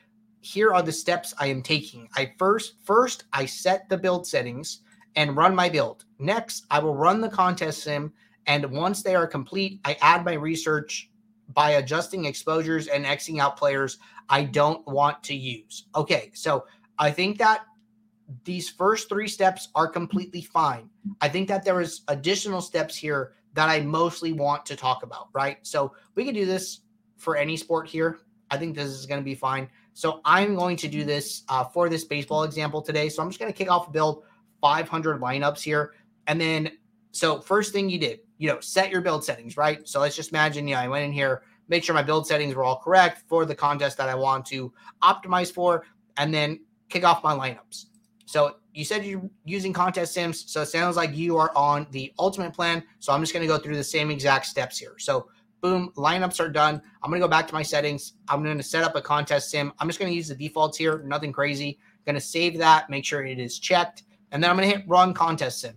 Here 0.42 0.74
are 0.74 0.82
the 0.82 0.92
steps 0.92 1.34
I 1.38 1.48
am 1.48 1.62
taking. 1.62 2.10
I 2.16 2.34
first 2.38 2.76
first 2.84 3.26
I 3.34 3.46
set 3.46 3.88
the 3.90 3.98
build 3.98 4.26
settings 4.26 4.82
and 5.16 5.36
run 5.36 5.56
my 5.56 5.70
build. 5.70 6.06
Next, 6.18 6.66
I 6.72 6.80
will 6.80 6.96
run 6.96 7.22
the 7.22 7.30
contest 7.30 7.84
sim 7.84 8.14
and 8.50 8.65
once 8.72 9.03
they 9.03 9.13
are 9.13 9.27
complete, 9.27 9.79
I 9.86 9.96
add 10.01 10.25
my 10.25 10.34
research 10.34 11.12
by 11.53 11.72
adjusting 11.72 12.25
exposures 12.25 12.88
and 12.88 13.06
Xing 13.06 13.39
out 13.39 13.58
players 13.58 14.00
I 14.27 14.44
don't 14.44 14.86
want 14.88 15.22
to 15.24 15.36
use. 15.36 15.86
Okay, 15.96 16.32
so 16.34 16.65
I 16.98 17.12
think 17.12 17.38
that 17.38 17.62
these 18.46 18.68
first 18.68 19.08
three 19.08 19.27
steps 19.27 19.70
are 19.75 19.88
completely 19.88 20.41
fine. 20.41 20.89
I 21.22 21.29
think 21.29 21.48
that 21.48 21.63
there 21.63 21.79
is 21.79 22.01
additional 22.08 22.62
steps 22.62 22.96
here 22.96 23.34
that 23.53 23.70
I 23.70 23.82
mostly 23.82 24.34
want 24.34 24.65
to 24.65 24.75
talk 24.75 25.03
about, 25.03 25.29
right? 25.32 25.58
So 25.62 25.94
we 26.15 26.25
can 26.25 26.34
do 26.34 26.48
this 26.48 26.82
for 27.18 27.38
any 27.38 27.56
sport 27.56 27.88
here. 27.88 28.20
I 28.50 28.58
think 28.58 28.75
this 28.75 28.89
is 28.89 29.06
going 29.06 29.20
to 29.20 29.25
be 29.25 29.36
fine. 29.36 29.70
So 29.94 30.22
I'm 30.25 30.56
going 30.56 30.75
to 30.77 30.88
do 30.88 31.03
this 31.03 31.44
uh, 31.50 31.65
for 31.65 31.88
this 31.88 32.03
baseball 32.03 32.46
example 32.46 32.82
today. 32.82 33.10
So 33.10 33.22
I'm 33.22 33.29
just 33.29 33.39
going 33.39 33.51
to 33.51 33.58
kick 33.58 33.70
off 33.70 33.91
build 33.91 34.24
500 34.60 35.22
lineups 35.22 35.62
here. 35.62 35.94
And 36.25 36.41
then, 36.41 36.72
so 37.12 37.42
first 37.42 37.74
thing 37.74 37.89
you 37.89 38.00
did, 38.00 38.20
you 38.38 38.48
know, 38.48 38.60
set 38.60 38.92
your 38.92 39.01
build 39.01 39.24
settings, 39.24 39.58
right? 39.58 39.88
So 39.88 40.00
let's 40.00 40.16
just 40.16 40.30
imagine, 40.30 40.68
yeah, 40.68 40.82
I 40.82 40.88
went 40.88 41.06
in 41.06 41.12
here, 41.12 41.44
make 41.68 41.84
sure 41.84 41.96
my 41.96 42.04
build 42.04 42.28
settings 42.28 42.56
were 42.56 42.63
all 42.63 42.80
correct 42.80 43.24
for 43.28 43.46
the 43.46 43.56
contest 43.56 43.98
that 43.98 44.10
I 44.10 44.16
want 44.16 44.46
to 44.48 44.72
optimize 45.04 45.51
for, 45.51 45.86
and 46.18 46.34
then 46.34 46.60
kick 46.89 47.04
off 47.04 47.24
my 47.24 47.34
lineups. 47.34 47.86
So 48.25 48.58
you 48.74 48.86
said 48.86 49.04
you're 49.06 49.30
using 49.44 49.74
contest 49.74 50.13
sims, 50.13 50.51
so 50.51 50.62
it 50.62 50.68
sounds 50.68 50.96
like 50.96 51.16
you 51.16 51.38
are 51.38 51.51
on 51.56 51.88
the 51.92 52.13
ultimate 52.20 52.54
plan. 52.54 52.84
So 53.00 53.12
I'm 53.12 53.22
just 53.22 53.34
going 53.34 53.42
to 53.42 53.48
go 53.48 53.58
through 53.58 53.75
the 53.75 53.84
same 53.84 54.12
exact 54.12 54.46
steps 54.46 54.78
here. 54.78 54.96
So 55.00 55.30
boom, 55.62 55.92
lineups 55.98 56.39
are 56.39 56.50
done. 56.50 56.82
I'm 57.01 57.10
going 57.10 57.20
to 57.20 57.25
go 57.25 57.30
back 57.30 57.48
to 57.48 57.54
my 57.54 57.63
settings. 57.63 58.13
I'm 58.28 58.44
going 58.44 58.58
to 58.58 58.63
set 58.63 58.84
up 58.84 58.96
a 58.96 59.01
contest 59.01 59.50
sim. 59.50 59.74
I'm 59.80 59.88
just 59.88 60.00
going 60.00 60.12
to 60.12 60.16
use 60.16 60.28
the 60.28 60.36
defaults 60.36 60.78
here, 60.78 61.01
nothing 61.06 61.34
crazy. 61.34 61.80
Going 62.06 62.16
to 62.16 62.22
save 62.22 62.58
that, 62.60 62.89
make 62.89 63.04
sure 63.04 63.25
it 63.25 63.39
is 63.39 63.60
checked, 63.60 64.04
and 64.32 64.42
then 64.42 64.50
I'm 64.50 64.58
going 64.58 64.70
to 64.70 64.78
hit 64.78 64.88
run 64.88 65.13
contest 65.13 65.62
sim. 65.62 65.75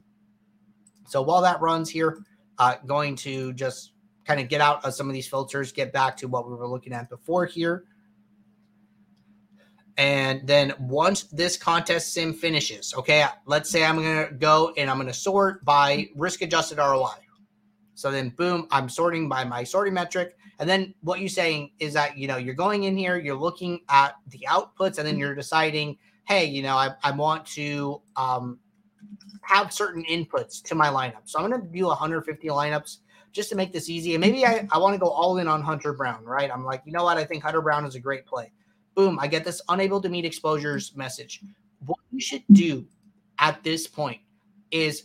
So 1.13 1.21
while 1.21 1.43
that 1.43 1.61
runs 1.61 1.91
here, 1.91 2.25
uh, 2.59 2.77
going 2.87 3.17
to 3.17 3.53
just 3.53 3.93
kind 4.25 4.41
of 4.41 4.49
get 4.49 4.63
out 4.63 4.83
of 4.83 4.95
some 4.95 5.09
of 5.09 5.13
these 5.13 5.29
filters, 5.29 5.71
get 5.71 5.93
back 5.93 6.17
to 6.17 6.27
what 6.27 6.49
we 6.49 6.55
were 6.55 6.67
looking 6.67 6.95
at 6.95 7.11
before 7.11 7.45
here. 7.45 7.85
And 9.99 10.47
then 10.47 10.73
once 10.81 11.25
this 11.25 11.59
contest 11.59 12.15
sim 12.15 12.33
finishes, 12.33 12.95
okay, 12.97 13.27
let's 13.45 13.69
say 13.69 13.85
I'm 13.85 13.97
going 13.97 14.27
to 14.27 14.33
go 14.33 14.73
and 14.79 14.89
I'm 14.89 14.97
going 14.97 15.07
to 15.07 15.13
sort 15.13 15.63
by 15.67 16.09
risk 16.17 16.41
adjusted 16.41 16.79
ROI. 16.79 17.11
So 17.93 18.11
then, 18.11 18.31
boom, 18.31 18.67
I'm 18.71 18.89
sorting 18.89 19.29
by 19.29 19.45
my 19.45 19.65
sorting 19.65 19.93
metric. 19.93 20.35
And 20.61 20.67
then 20.67 20.95
what 21.03 21.21
you're 21.21 21.29
saying 21.29 21.73
is 21.79 21.93
that, 21.93 22.17
you 22.17 22.27
know, 22.27 22.39
you're 22.39 22.55
going 22.55 22.85
in 22.85 22.97
here, 22.97 23.19
you're 23.19 23.37
looking 23.37 23.81
at 23.91 24.15
the 24.29 24.47
outputs, 24.49 24.97
and 24.97 25.07
then 25.07 25.19
you're 25.19 25.35
deciding, 25.35 25.99
hey, 26.25 26.47
you 26.47 26.63
know, 26.63 26.75
I, 26.75 26.95
I 27.03 27.11
want 27.11 27.45
to 27.49 28.01
um, 28.17 28.61
have 29.43 29.73
certain 29.73 30.05
inputs 30.05 30.63
to 30.63 30.75
my 30.75 30.89
lineup. 30.89 31.23
So 31.25 31.39
I'm 31.39 31.49
going 31.49 31.61
to 31.61 31.67
do 31.67 31.87
150 31.87 32.49
lineups 32.49 32.99
just 33.33 33.49
to 33.51 33.57
make 33.57 33.73
this 33.73 33.89
easy. 33.89 34.15
And 34.15 34.21
maybe 34.21 34.47
I, 34.47 34.67
I 34.71 34.79
want 34.79 34.95
to 34.95 34.99
go 34.99 35.09
all 35.09 35.39
in 35.39 35.49
on 35.49 35.63
Hunter 35.63 35.93
Brown, 35.93 36.25
right? 36.25 36.51
I'm 36.53 36.65
like, 36.65 36.83
you 36.85 36.93
know 36.93 37.05
what? 37.05 37.17
I 37.17 37.25
think 37.25 37.43
Hunter 37.43 37.63
Brown 37.63 37.85
is 37.85 37.95
a 37.95 38.01
great 38.01 38.27
play. 38.27 38.53
Boom, 38.95 39.19
I 39.19 39.27
get 39.27 39.45
this 39.45 39.61
unable 39.69 40.01
to 40.03 40.09
meet 40.09 40.25
exposures 40.25 40.95
message. 40.95 41.41
What 41.87 41.99
you 42.11 42.21
should 42.21 42.45
do 42.53 42.87
at 43.39 43.63
this 43.65 43.87
point 43.87 44.21
is 44.71 45.05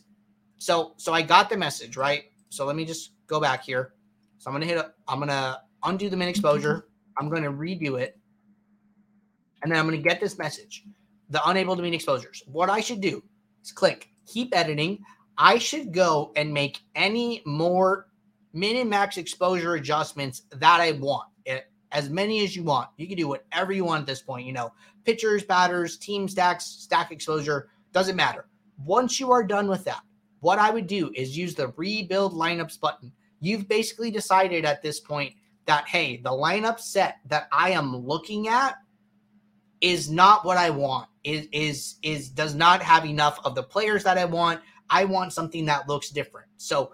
so 0.58 0.94
so 0.98 1.14
I 1.14 1.22
got 1.22 1.50
the 1.50 1.58
message, 1.58 1.96
right? 1.96 2.26
So 2.50 2.66
let 2.66 2.76
me 2.76 2.84
just 2.84 3.12
go 3.28 3.40
back 3.40 3.64
here. 3.64 3.94
So 4.40 4.50
I'm 4.50 4.54
gonna 4.54 4.66
hit 4.66 4.78
a, 4.78 4.92
I'm 5.08 5.20
gonna 5.20 5.62
undo 5.84 6.10
the 6.10 6.18
min 6.18 6.28
exposure. 6.28 6.88
I'm 7.18 7.30
gonna 7.30 7.52
redo 7.52 8.00
it. 8.00 8.20
And 9.64 9.72
then 9.72 9.80
I'm 9.80 9.86
gonna 9.86 9.98
get 9.98 10.20
this 10.20 10.38
message. 10.38 10.84
The 11.30 11.42
unable 11.48 11.76
to 11.76 11.82
meet 11.82 11.94
exposures. 11.94 12.44
What 12.46 12.70
I 12.70 12.82
should 12.82 13.02
do 13.02 13.24
click 13.72 14.10
keep 14.28 14.56
editing. 14.56 15.00
I 15.38 15.58
should 15.58 15.94
go 15.94 16.32
and 16.36 16.54
make 16.54 16.82
any 16.96 17.42
more 17.46 18.08
min 18.54 18.88
max 18.90 19.18
exposure 19.18 19.76
adjustments 19.76 20.44
that 20.52 20.82
I 20.82 20.92
want. 20.92 21.30
As 21.94 22.10
many 22.10 22.44
as 22.44 22.54
you 22.54 22.64
want. 22.64 22.90
You 22.98 23.08
can 23.08 23.16
do 23.16 23.30
whatever 23.30 23.72
you 23.72 23.86
want 23.86 24.02
at 24.02 24.08
this 24.08 24.22
point. 24.22 24.46
You 24.46 24.52
know, 24.52 24.74
pitchers, 25.06 25.44
batters, 25.44 25.98
team 25.98 26.28
stacks, 26.28 26.66
stack 26.66 27.12
exposure, 27.12 27.70
doesn't 27.94 28.18
matter. 28.18 28.50
Once 28.84 29.22
you 29.22 29.32
are 29.32 29.42
done 29.42 29.70
with 29.70 29.86
that, 29.86 30.02
what 30.42 30.60
I 30.60 30.70
would 30.70 30.86
do 30.86 31.12
is 31.16 31.38
use 31.38 31.56
the 31.56 31.70
rebuild 31.78 32.34
lineups 32.34 32.80
button. 32.80 33.14
You've 33.40 33.70
basically 33.70 34.12
decided 34.12 34.66
at 34.66 34.82
this 34.82 35.00
point 35.00 35.34
that, 35.66 35.88
hey, 35.88 36.18
the 36.18 36.30
lineup 36.30 36.80
set 36.80 37.20
that 37.28 37.48
I 37.54 37.72
am 37.72 37.96
looking 37.96 38.50
at 38.50 38.76
is 39.82 40.10
not 40.10 40.46
what 40.46 40.58
I 40.58 40.70
want. 40.70 41.08
Is 41.24 41.48
is 41.52 41.96
is 42.02 42.30
does 42.30 42.56
not 42.56 42.82
have 42.82 43.06
enough 43.06 43.40
of 43.44 43.56
the 43.56 43.64
players 43.64 44.04
that 44.04 44.18
I 44.18 44.26
want. 44.26 44.62
I 44.90 45.06
want 45.06 45.34
something 45.34 45.66
that 45.66 45.88
looks 45.88 46.10
different. 46.10 46.48
So 46.58 46.94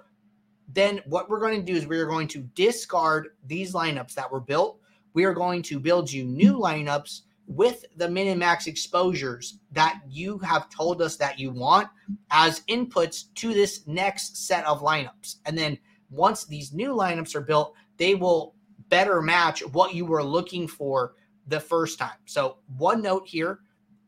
then 0.68 1.02
what 1.06 1.30
we're 1.30 1.40
going 1.40 1.64
to 1.64 1.72
do 1.72 1.78
is 1.78 1.86
we're 1.86 2.08
going 2.08 2.28
to 2.30 2.40
discard 2.56 3.30
these 3.46 3.74
lineups 3.74 4.14
that 4.16 4.32
were 4.32 4.40
built. 4.40 4.80
We 5.14 5.26
are 5.26 5.34
going 5.34 5.62
to 5.64 5.80
build 5.80 6.12
you 6.12 6.26
new 6.26 6.58
lineups 6.58 7.22
with 7.46 7.86
the 7.98 8.10
min 8.10 8.28
and 8.28 8.40
max 8.40 8.68
exposures 8.68 9.60
that 9.72 10.02
you 10.10 10.38
have 10.40 10.70
told 10.70 11.02
us 11.02 11.18
that 11.18 11.38
you 11.38 11.52
want 11.52 11.90
as 12.32 12.62
inputs 12.62 13.26
to 13.36 13.54
this 13.54 13.86
next 13.86 14.48
set 14.48 14.66
of 14.66 14.82
lineups. 14.82 15.36
And 15.46 15.58
then 15.58 15.78
once 16.10 16.46
these 16.46 16.74
new 16.74 16.92
lineups 16.92 17.36
are 17.36 17.42
built, 17.42 17.74
they 17.98 18.16
will 18.16 18.56
better 18.90 19.22
match 19.22 19.62
what 19.74 19.94
you 19.94 20.06
were 20.06 20.24
looking 20.24 20.68
for 20.68 21.14
the 21.48 21.60
first 21.60 22.00
time. 22.00 22.18
So, 22.26 22.58
one 22.78 23.02
note 23.02 23.28
here 23.28 23.60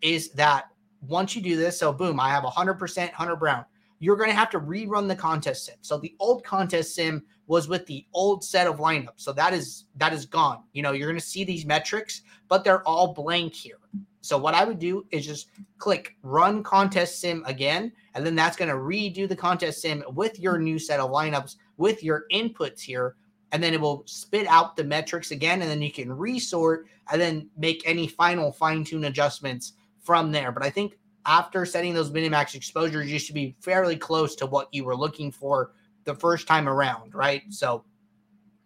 is 0.02 0.32
that 0.32 0.66
once 1.02 1.36
you 1.36 1.42
do 1.42 1.56
this, 1.56 1.80
so 1.80 1.92
boom, 1.92 2.20
I 2.20 2.30
have 2.30 2.44
100% 2.44 3.12
Hunter 3.12 3.36
Brown. 3.36 3.66
You're 4.00 4.18
going 4.18 4.30
to 4.30 4.36
have 4.36 4.50
to 4.52 4.60
rerun 4.60 5.08
the 5.08 5.16
contest 5.16 5.66
sim. 5.66 5.76
So 5.82 5.98
the 5.98 6.16
old 6.20 6.44
contest 6.44 6.96
sim 6.96 7.24
was 7.48 7.68
with 7.68 7.86
the 7.86 8.06
old 8.14 8.44
set 8.44 8.68
of 8.68 8.78
lineups. 8.78 9.18
So 9.18 9.32
that 9.34 9.54
is 9.54 9.86
that 9.96 10.14
is 10.14 10.26
gone. 10.26 10.64
You 10.74 10.84
know, 10.84 10.92
you're 10.92 11.08
going 11.08 11.20
to 11.20 11.26
see 11.26 11.44
these 11.44 11.66
metrics, 11.66 12.22
but 12.50 12.64
they're 12.64 12.86
all 12.88 13.14
blank 13.14 13.54
here. 13.54 13.80
So 14.22 14.38
what 14.38 14.54
I 14.56 14.66
would 14.66 14.80
do 14.80 15.06
is 15.12 15.26
just 15.26 15.50
click 15.78 16.18
run 16.24 16.64
contest 16.64 17.22
sim 17.22 17.44
again, 17.46 17.92
and 18.16 18.26
then 18.26 18.36
that's 18.36 18.58
going 18.58 18.70
to 18.70 18.76
redo 18.76 19.30
the 19.30 19.36
contest 19.36 19.82
sim 19.82 20.04
with 20.10 20.40
your 20.40 20.58
new 20.58 20.78
set 20.78 21.00
of 21.00 21.12
lineups 21.12 21.56
with 21.78 22.04
your 22.04 22.26
inputs 22.32 22.82
here 22.82 23.16
and 23.56 23.64
then 23.64 23.74
it 23.74 23.80
will 23.80 24.04
spit 24.06 24.46
out 24.48 24.76
the 24.76 24.84
metrics 24.84 25.32
again, 25.32 25.62
and 25.62 25.72
then 25.72 25.82
you 25.82 25.90
can 25.90 26.12
resort 26.12 26.88
and 27.10 27.22
then 27.22 27.50
make 27.58 27.82
any 27.86 28.06
final 28.06 28.52
fine 28.52 28.84
tune 28.84 29.06
adjustments 29.06 29.74
from 30.04 30.30
there. 30.30 30.52
But 30.52 30.62
I 30.62 30.70
think 30.70 30.98
after 31.26 31.66
setting 31.66 31.94
those 31.94 32.12
minimax 32.12 32.54
exposures, 32.54 33.10
you 33.10 33.18
should 33.18 33.34
be 33.34 33.56
fairly 33.62 33.96
close 33.96 34.36
to 34.36 34.46
what 34.46 34.68
you 34.74 34.84
were 34.84 34.98
looking 34.98 35.32
for 35.32 35.72
the 36.04 36.14
first 36.14 36.50
time 36.50 36.68
around, 36.68 37.16
right? 37.16 37.44
So 37.48 37.86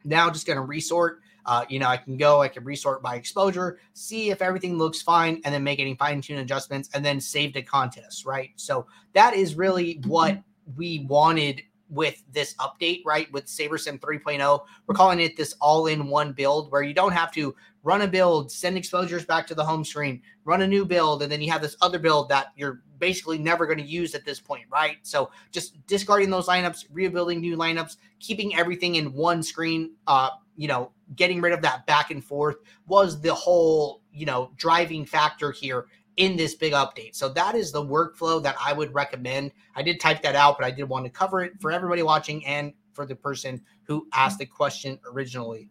now 0.06 0.28
just 0.32 0.48
going 0.48 0.58
to 0.58 0.66
resort. 0.66 1.20
Uh, 1.46 1.66
you 1.70 1.78
know, 1.78 1.88
I 1.88 1.98
can 1.98 2.18
go, 2.18 2.42
I 2.42 2.48
can 2.48 2.64
resort 2.64 3.04
by 3.04 3.14
exposure, 3.14 3.78
see 3.94 4.32
if 4.32 4.42
everything 4.42 4.80
looks 4.80 5.04
fine, 5.04 5.40
and 5.46 5.54
then 5.54 5.64
make 5.64 5.80
any 5.80 5.94
fine 5.94 6.20
tune 6.20 6.40
adjustments, 6.40 6.90
and 6.96 7.06
then 7.06 7.22
save 7.22 7.54
the 7.54 7.62
contest, 7.62 8.26
right? 8.26 8.50
So 8.56 8.88
that 9.14 9.36
is 9.36 9.54
really 9.54 10.02
what 10.08 10.42
we 10.76 11.06
wanted 11.08 11.62
with 11.90 12.24
this 12.32 12.56
update, 12.56 13.02
right? 13.06 13.32
With 13.32 13.46
SaberSim 13.46 14.00
3.0, 14.00 14.62
we're 14.88 14.96
calling 14.96 15.20
it 15.20 15.36
this 15.36 15.56
all 15.60 15.88
in 15.88 16.08
one 16.08 16.34
build 16.34 16.72
where 16.72 16.84
you 16.84 16.94
don't 16.94 17.12
have 17.12 17.32
to 17.34 17.56
run 17.84 18.02
a 18.02 18.08
build, 18.08 18.52
send 18.52 18.78
exposures 18.78 19.26
back 19.26 19.48
to 19.48 19.56
the 19.56 19.64
home 19.64 19.84
screen, 19.84 20.22
run 20.44 20.62
a 20.62 20.68
new 20.68 20.86
build, 20.86 21.24
and 21.24 21.32
then 21.32 21.42
you 21.42 21.52
have 21.52 21.62
this 21.62 21.78
other 21.82 22.00
build 22.00 22.30
that 22.30 22.48
you're 22.56 22.82
basically 23.00 23.38
never 23.38 23.66
going 23.66 23.78
to 23.78 23.86
use 23.86 24.14
at 24.14 24.26
this 24.26 24.40
point, 24.40 24.66
right? 24.72 24.98
So 25.04 25.32
just 25.52 25.86
discarding 25.88 26.30
those 26.30 26.48
lineups, 26.48 26.86
rebuilding 26.92 27.40
new 27.40 27.58
lineups, 27.58 27.98
keeping 28.20 28.56
everything 28.56 28.96
in 28.96 29.14
one 29.14 29.42
screen, 29.42 29.92
uh, 30.08 30.30
you 30.58 30.68
know, 30.68 30.92
getting 31.16 31.40
rid 31.40 31.54
of 31.54 31.62
that 31.62 31.86
back 31.86 32.12
and 32.12 32.24
forth 32.24 32.58
was 32.86 33.22
the 33.22 33.34
whole, 33.34 34.02
you 34.12 34.26
know, 34.26 34.52
driving 34.58 35.06
factor 35.06 35.52
here 35.52 35.88
in 36.20 36.36
this 36.36 36.54
big 36.54 36.74
update. 36.74 37.16
So 37.16 37.30
that 37.30 37.56
is 37.56 37.72
the 37.72 37.82
workflow 37.82 38.44
that 38.44 38.56
I 38.64 38.74
would 38.74 38.94
recommend. 38.94 39.52
I 39.76 39.82
did 39.82 40.02
type 40.02 40.22
that 40.22 40.36
out, 40.36 40.58
but 40.60 40.66
I 40.66 40.72
did 40.72 40.84
want 40.84 41.06
to 41.06 41.10
cover 41.10 41.42
it 41.42 41.54
for 41.60 41.72
everybody 41.72 42.04
watching 42.04 42.46
and 42.46 42.74
for 42.92 43.06
the 43.06 43.16
person 43.16 43.62
who 43.84 44.06
asked 44.14 44.38
the 44.38 44.46
question 44.46 45.00
originally. 45.10 45.70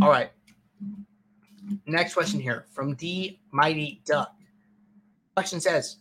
All 0.00 0.08
right. 0.08 0.30
Next 1.86 2.14
question 2.14 2.40
here 2.40 2.64
from 2.72 2.94
the 2.94 3.38
Mighty 3.50 4.00
Duck. 4.06 4.34
Question 5.36 5.60
says, 5.60 5.98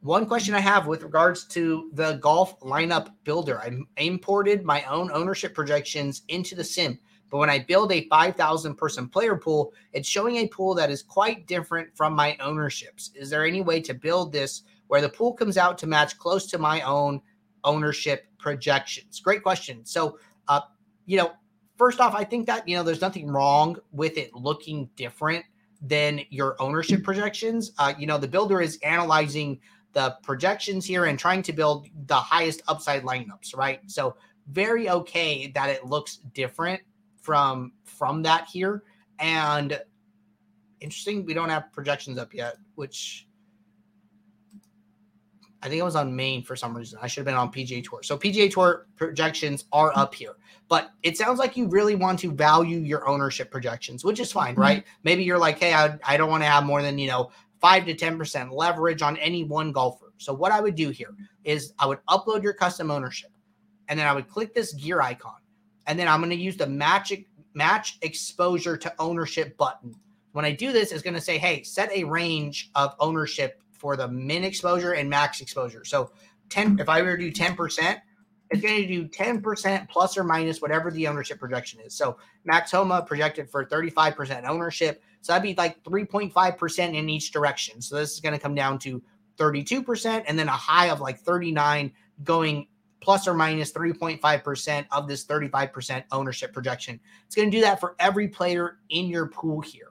one 0.00 0.26
question 0.26 0.54
I 0.54 0.60
have 0.60 0.86
with 0.86 1.02
regards 1.02 1.44
to 1.46 1.90
the 1.94 2.14
golf 2.14 2.60
lineup 2.60 3.08
builder. 3.24 3.58
I 3.58 3.72
imported 3.96 4.64
my 4.64 4.84
own 4.84 5.10
ownership 5.10 5.54
projections 5.54 6.22
into 6.28 6.54
the 6.54 6.62
sim 6.62 7.00
But 7.34 7.40
when 7.40 7.50
I 7.50 7.58
build 7.58 7.90
a 7.90 8.06
5,000 8.06 8.76
person 8.76 9.08
player 9.08 9.34
pool, 9.34 9.72
it's 9.92 10.08
showing 10.08 10.36
a 10.36 10.46
pool 10.46 10.72
that 10.76 10.88
is 10.88 11.02
quite 11.02 11.48
different 11.48 11.88
from 11.96 12.12
my 12.12 12.36
ownerships. 12.38 13.10
Is 13.16 13.28
there 13.28 13.44
any 13.44 13.60
way 13.60 13.80
to 13.80 13.92
build 13.92 14.32
this 14.32 14.62
where 14.86 15.00
the 15.00 15.08
pool 15.08 15.32
comes 15.32 15.58
out 15.58 15.76
to 15.78 15.88
match 15.88 16.16
close 16.16 16.46
to 16.52 16.58
my 16.58 16.80
own 16.82 17.20
ownership 17.64 18.26
projections? 18.38 19.18
Great 19.18 19.42
question. 19.42 19.84
So, 19.84 20.16
uh, 20.46 20.60
you 21.06 21.16
know, 21.16 21.32
first 21.76 21.98
off, 21.98 22.14
I 22.14 22.22
think 22.22 22.46
that, 22.46 22.68
you 22.68 22.76
know, 22.76 22.84
there's 22.84 23.00
nothing 23.00 23.26
wrong 23.26 23.78
with 23.90 24.16
it 24.16 24.32
looking 24.32 24.88
different 24.94 25.44
than 25.82 26.20
your 26.30 26.54
ownership 26.62 27.02
projections. 27.02 27.72
Uh, 27.78 27.94
you 27.98 28.06
know, 28.06 28.16
the 28.16 28.28
builder 28.28 28.60
is 28.60 28.78
analyzing 28.84 29.58
the 29.92 30.16
projections 30.22 30.86
here 30.86 31.06
and 31.06 31.18
trying 31.18 31.42
to 31.42 31.52
build 31.52 31.88
the 32.06 32.14
highest 32.14 32.62
upside 32.68 33.02
lineups, 33.02 33.56
right? 33.56 33.80
So 33.90 34.14
very 34.52 34.88
okay 34.88 35.48
that 35.48 35.68
it 35.68 35.84
looks 35.84 36.18
different 36.32 36.80
from 37.24 37.72
from 37.84 38.22
that 38.22 38.46
here. 38.46 38.84
And 39.18 39.80
interesting, 40.80 41.24
we 41.24 41.34
don't 41.34 41.48
have 41.48 41.72
projections 41.72 42.18
up 42.18 42.34
yet, 42.34 42.56
which 42.74 43.26
I 45.62 45.68
think 45.68 45.80
it 45.80 45.84
was 45.84 45.96
on 45.96 46.14
main 46.14 46.42
for 46.42 46.54
some 46.54 46.76
reason. 46.76 46.98
I 47.00 47.06
should 47.06 47.20
have 47.20 47.24
been 47.24 47.34
on 47.34 47.50
PGA 47.50 47.82
Tour. 47.82 48.02
So 48.02 48.18
PGA 48.18 48.52
Tour 48.52 48.86
projections 48.96 49.64
are 49.72 49.92
up 49.96 50.14
here, 50.14 50.34
but 50.68 50.90
it 51.02 51.16
sounds 51.16 51.38
like 51.38 51.56
you 51.56 51.66
really 51.68 51.94
want 51.94 52.18
to 52.20 52.30
value 52.30 52.78
your 52.78 53.08
ownership 53.08 53.50
projections, 53.50 54.04
which 54.04 54.20
is 54.20 54.30
fine, 54.30 54.52
mm-hmm. 54.52 54.60
right? 54.60 54.84
Maybe 55.04 55.24
you're 55.24 55.38
like, 55.38 55.58
hey, 55.58 55.72
I, 55.72 55.98
I 56.06 56.18
don't 56.18 56.28
want 56.28 56.42
to 56.42 56.48
have 56.48 56.64
more 56.64 56.82
than 56.82 56.98
you 56.98 57.08
know 57.08 57.30
five 57.62 57.86
to 57.86 57.94
ten 57.94 58.18
percent 58.18 58.52
leverage 58.52 59.00
on 59.00 59.16
any 59.16 59.44
one 59.44 59.72
golfer. 59.72 60.12
So 60.18 60.34
what 60.34 60.52
I 60.52 60.60
would 60.60 60.74
do 60.74 60.90
here 60.90 61.14
is 61.44 61.72
I 61.78 61.86
would 61.86 62.00
upload 62.10 62.42
your 62.42 62.52
custom 62.52 62.90
ownership, 62.90 63.30
and 63.88 63.98
then 63.98 64.06
I 64.06 64.12
would 64.12 64.28
click 64.28 64.52
this 64.52 64.74
gear 64.74 65.00
icon, 65.00 65.40
and 65.86 65.98
then 65.98 66.08
I'm 66.08 66.20
going 66.20 66.30
to 66.30 66.36
use 66.36 66.56
the 66.56 66.66
match 66.66 67.12
match 67.54 67.98
exposure 68.02 68.76
to 68.76 68.92
ownership 68.98 69.56
button. 69.56 69.94
When 70.32 70.44
I 70.44 70.52
do 70.52 70.72
this, 70.72 70.90
it's 70.90 71.02
going 71.02 71.14
to 71.14 71.20
say, 71.20 71.38
hey, 71.38 71.62
set 71.62 71.92
a 71.92 72.02
range 72.04 72.70
of 72.74 72.94
ownership 72.98 73.62
for 73.70 73.96
the 73.96 74.08
min 74.08 74.42
exposure 74.42 74.92
and 74.94 75.08
max 75.08 75.40
exposure. 75.40 75.84
So 75.84 76.10
10, 76.48 76.80
if 76.80 76.88
I 76.88 77.02
were 77.02 77.16
to 77.16 77.30
do 77.30 77.32
10%, 77.32 78.00
it's 78.50 78.62
going 78.62 78.82
to 78.82 78.86
do 78.86 79.08
10% 79.08 79.88
plus 79.88 80.16
or 80.16 80.24
minus 80.24 80.60
whatever 80.60 80.90
the 80.90 81.06
ownership 81.06 81.38
projection 81.38 81.80
is. 81.80 81.94
So 81.94 82.18
Max 82.44 82.70
Homa 82.72 83.02
projected 83.02 83.48
for 83.48 83.64
35% 83.64 84.44
ownership. 84.44 85.02
So 85.20 85.32
that'd 85.32 85.42
be 85.42 85.54
like 85.54 85.82
3.5% 85.84 86.94
in 86.94 87.08
each 87.08 87.32
direction. 87.32 87.80
So 87.80 87.96
this 87.96 88.12
is 88.12 88.20
going 88.20 88.34
to 88.34 88.40
come 88.40 88.54
down 88.54 88.78
to 88.80 89.02
32% 89.38 90.24
and 90.26 90.38
then 90.38 90.48
a 90.48 90.52
high 90.52 90.90
of 90.90 91.00
like 91.00 91.18
39 91.20 91.92
going 92.22 92.66
plus 93.04 93.28
or 93.28 93.34
minus 93.34 93.70
3.5% 93.70 94.86
of 94.90 95.06
this 95.06 95.26
35% 95.26 96.04
ownership 96.10 96.52
projection. 96.52 96.98
It's 97.26 97.36
going 97.36 97.50
to 97.50 97.56
do 97.56 97.60
that 97.60 97.78
for 97.78 97.94
every 97.98 98.28
player 98.28 98.78
in 98.88 99.06
your 99.06 99.26
pool 99.26 99.60
here. 99.60 99.88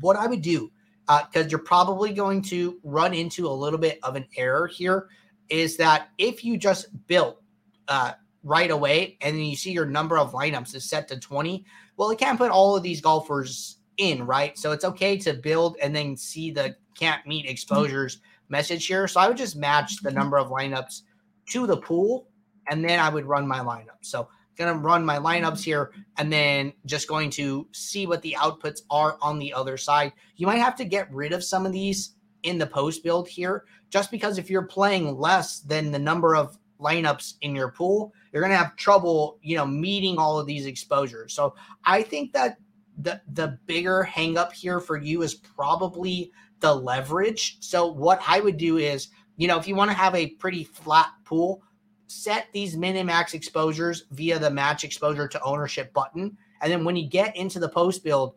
What 0.00 0.16
I 0.16 0.26
would 0.26 0.42
do 0.42 0.72
because 1.06 1.46
uh, 1.46 1.48
you're 1.48 1.58
probably 1.58 2.12
going 2.12 2.42
to 2.42 2.78
run 2.84 3.14
into 3.14 3.46
a 3.46 3.50
little 3.50 3.78
bit 3.78 3.98
of 4.02 4.16
an 4.16 4.26
error 4.36 4.66
here 4.66 5.08
is 5.48 5.76
that 5.76 6.08
if 6.18 6.44
you 6.44 6.56
just 6.56 6.88
built 7.06 7.42
uh, 7.88 8.12
right 8.44 8.70
away 8.70 9.16
and 9.20 9.36
then 9.36 9.44
you 9.44 9.56
see 9.56 9.72
your 9.72 9.86
number 9.86 10.18
of 10.18 10.32
lineups 10.32 10.74
is 10.74 10.88
set 10.88 11.08
to 11.08 11.18
20, 11.18 11.64
well, 11.96 12.10
it 12.10 12.18
can't 12.18 12.38
put 12.38 12.50
all 12.50 12.76
of 12.76 12.82
these 12.82 13.00
golfers 13.00 13.78
in, 13.96 14.24
right? 14.24 14.56
So 14.56 14.72
it's 14.72 14.84
okay 14.84 15.16
to 15.18 15.34
build 15.34 15.76
and 15.82 15.94
then 15.94 16.16
see 16.16 16.50
the 16.50 16.76
can't 16.96 17.26
meet 17.26 17.46
exposures 17.46 18.18
message 18.48 18.86
here. 18.86 19.08
So 19.08 19.20
I 19.20 19.28
would 19.28 19.36
just 19.36 19.56
match 19.56 20.02
the 20.02 20.10
number 20.10 20.38
of 20.38 20.48
lineups 20.48 21.02
to 21.50 21.66
the 21.66 21.76
pool 21.76 22.28
and 22.68 22.84
then 22.84 22.98
I 22.98 23.08
would 23.08 23.26
run 23.26 23.46
my 23.46 23.60
lineup. 23.60 23.98
So 24.02 24.28
to 24.66 24.74
run 24.74 25.04
my 25.04 25.18
lineups 25.18 25.62
here 25.62 25.92
and 26.18 26.32
then 26.32 26.72
just 26.86 27.08
going 27.08 27.30
to 27.30 27.66
see 27.72 28.06
what 28.06 28.22
the 28.22 28.36
outputs 28.38 28.80
are 28.90 29.16
on 29.22 29.38
the 29.38 29.52
other 29.52 29.76
side. 29.76 30.12
You 30.36 30.46
might 30.46 30.56
have 30.56 30.76
to 30.76 30.84
get 30.84 31.12
rid 31.12 31.32
of 31.32 31.44
some 31.44 31.66
of 31.66 31.72
these 31.72 32.14
in 32.42 32.58
the 32.58 32.66
post 32.66 33.02
build 33.02 33.28
here, 33.28 33.64
just 33.90 34.10
because 34.10 34.38
if 34.38 34.50
you're 34.50 34.62
playing 34.62 35.18
less 35.18 35.60
than 35.60 35.90
the 35.90 35.98
number 35.98 36.34
of 36.34 36.58
lineups 36.80 37.34
in 37.42 37.54
your 37.54 37.70
pool, 37.70 38.12
you're 38.32 38.42
going 38.42 38.52
to 38.52 38.56
have 38.56 38.76
trouble, 38.76 39.38
you 39.42 39.56
know, 39.56 39.66
meeting 39.66 40.18
all 40.18 40.38
of 40.38 40.46
these 40.46 40.66
exposures. 40.66 41.34
So 41.34 41.54
I 41.84 42.02
think 42.02 42.32
that 42.32 42.58
the 42.98 43.20
the 43.32 43.58
bigger 43.66 44.06
hangup 44.10 44.52
here 44.52 44.80
for 44.80 44.96
you 44.98 45.22
is 45.22 45.34
probably 45.34 46.32
the 46.60 46.74
leverage. 46.74 47.56
So 47.60 47.86
what 47.86 48.20
I 48.26 48.40
would 48.40 48.56
do 48.56 48.78
is, 48.78 49.08
you 49.40 49.48
know, 49.48 49.58
if 49.58 49.66
you 49.66 49.74
want 49.74 49.90
to 49.90 49.96
have 49.96 50.14
a 50.14 50.26
pretty 50.26 50.64
flat 50.64 51.08
pool, 51.24 51.62
set 52.08 52.48
these 52.52 52.76
min 52.76 52.96
and 52.96 53.06
max 53.06 53.32
exposures 53.32 54.04
via 54.10 54.38
the 54.38 54.50
match 54.50 54.84
exposure 54.84 55.26
to 55.26 55.42
ownership 55.42 55.94
button. 55.94 56.36
And 56.60 56.70
then 56.70 56.84
when 56.84 56.94
you 56.94 57.08
get 57.08 57.34
into 57.36 57.58
the 57.58 57.70
post 57.70 58.04
build, 58.04 58.34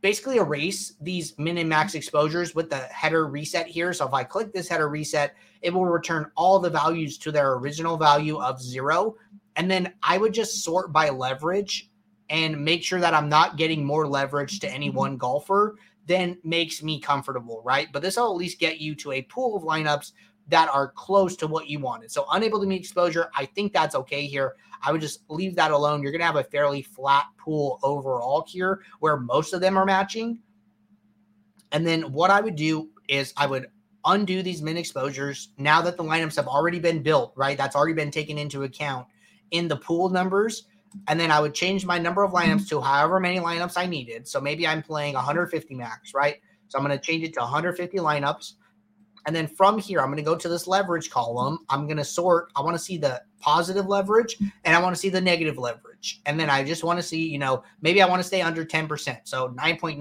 basically 0.00 0.38
erase 0.38 0.94
these 1.02 1.36
min 1.36 1.58
and 1.58 1.68
max 1.68 1.94
exposures 1.94 2.54
with 2.54 2.70
the 2.70 2.78
header 2.78 3.26
reset 3.26 3.66
here. 3.66 3.92
So 3.92 4.06
if 4.06 4.14
I 4.14 4.24
click 4.24 4.50
this 4.50 4.66
header 4.66 4.88
reset, 4.88 5.34
it 5.60 5.74
will 5.74 5.84
return 5.84 6.30
all 6.36 6.58
the 6.58 6.70
values 6.70 7.18
to 7.18 7.30
their 7.30 7.52
original 7.56 7.98
value 7.98 8.38
of 8.38 8.62
zero. 8.62 9.16
And 9.56 9.70
then 9.70 9.92
I 10.02 10.16
would 10.16 10.32
just 10.32 10.64
sort 10.64 10.90
by 10.90 11.10
leverage 11.10 11.90
and 12.30 12.64
make 12.64 12.82
sure 12.82 13.00
that 13.00 13.12
I'm 13.12 13.28
not 13.28 13.58
getting 13.58 13.84
more 13.84 14.08
leverage 14.08 14.58
to 14.60 14.72
any 14.72 14.88
one 14.88 15.18
golfer 15.18 15.76
then 16.06 16.38
makes 16.44 16.82
me 16.82 17.00
comfortable, 17.00 17.62
right? 17.64 17.88
But 17.92 18.02
this 18.02 18.16
will 18.16 18.30
at 18.30 18.36
least 18.36 18.58
get 18.58 18.80
you 18.80 18.94
to 18.96 19.12
a 19.12 19.22
pool 19.22 19.56
of 19.56 19.62
lineups 19.64 20.12
that 20.48 20.68
are 20.68 20.92
close 20.92 21.36
to 21.36 21.46
what 21.46 21.68
you 21.68 21.80
wanted. 21.80 22.10
So 22.10 22.26
unable 22.32 22.60
to 22.60 22.66
meet 22.66 22.80
exposure, 22.80 23.30
I 23.36 23.46
think 23.46 23.72
that's 23.72 23.94
okay 23.96 24.26
here. 24.26 24.54
I 24.82 24.92
would 24.92 25.00
just 25.00 25.22
leave 25.28 25.56
that 25.56 25.72
alone. 25.72 26.02
You're 26.02 26.12
going 26.12 26.20
to 26.20 26.26
have 26.26 26.36
a 26.36 26.44
fairly 26.44 26.82
flat 26.82 27.24
pool 27.38 27.80
overall 27.82 28.44
here 28.46 28.82
where 29.00 29.16
most 29.16 29.52
of 29.52 29.60
them 29.60 29.76
are 29.76 29.84
matching. 29.84 30.38
And 31.72 31.86
then 31.86 32.12
what 32.12 32.30
I 32.30 32.40
would 32.40 32.56
do 32.56 32.90
is 33.08 33.32
I 33.36 33.46
would 33.46 33.66
undo 34.04 34.42
these 34.42 34.62
min 34.62 34.76
exposures 34.76 35.50
now 35.58 35.82
that 35.82 35.96
the 35.96 36.04
lineups 36.04 36.36
have 36.36 36.46
already 36.46 36.78
been 36.78 37.02
built, 37.02 37.32
right? 37.34 37.58
That's 37.58 37.74
already 37.74 37.94
been 37.94 38.12
taken 38.12 38.38
into 38.38 38.62
account 38.62 39.06
in 39.50 39.66
the 39.66 39.76
pool 39.76 40.08
numbers. 40.08 40.66
And 41.08 41.18
then 41.18 41.30
I 41.30 41.40
would 41.40 41.54
change 41.54 41.84
my 41.86 41.98
number 41.98 42.22
of 42.22 42.32
lineups 42.32 42.68
to 42.68 42.80
however 42.80 43.20
many 43.20 43.38
lineups 43.38 43.74
I 43.76 43.86
needed. 43.86 44.26
So 44.26 44.40
maybe 44.40 44.66
I'm 44.66 44.82
playing 44.82 45.14
150 45.14 45.74
max, 45.74 46.14
right? 46.14 46.36
So 46.68 46.78
I'm 46.78 46.84
going 46.84 46.98
to 46.98 47.04
change 47.04 47.24
it 47.24 47.34
to 47.34 47.40
150 47.40 47.98
lineups. 47.98 48.52
And 49.26 49.34
then 49.34 49.48
from 49.48 49.78
here, 49.78 50.00
I'm 50.00 50.06
going 50.06 50.18
to 50.18 50.22
go 50.22 50.36
to 50.36 50.48
this 50.48 50.66
leverage 50.66 51.10
column. 51.10 51.58
I'm 51.68 51.86
going 51.86 51.96
to 51.96 52.04
sort. 52.04 52.52
I 52.54 52.60
want 52.60 52.76
to 52.76 52.82
see 52.82 52.96
the 52.96 53.22
positive 53.40 53.86
leverage 53.86 54.36
and 54.64 54.76
I 54.76 54.80
want 54.80 54.94
to 54.94 55.00
see 55.00 55.08
the 55.08 55.20
negative 55.20 55.58
leverage. 55.58 56.20
And 56.26 56.38
then 56.38 56.48
I 56.48 56.64
just 56.64 56.84
want 56.84 56.98
to 56.98 57.02
see, 57.02 57.28
you 57.28 57.38
know, 57.38 57.64
maybe 57.80 58.00
I 58.02 58.08
want 58.08 58.20
to 58.20 58.26
stay 58.26 58.40
under 58.40 58.64
10%. 58.64 59.18
So 59.24 59.48
9.9, 59.50 59.98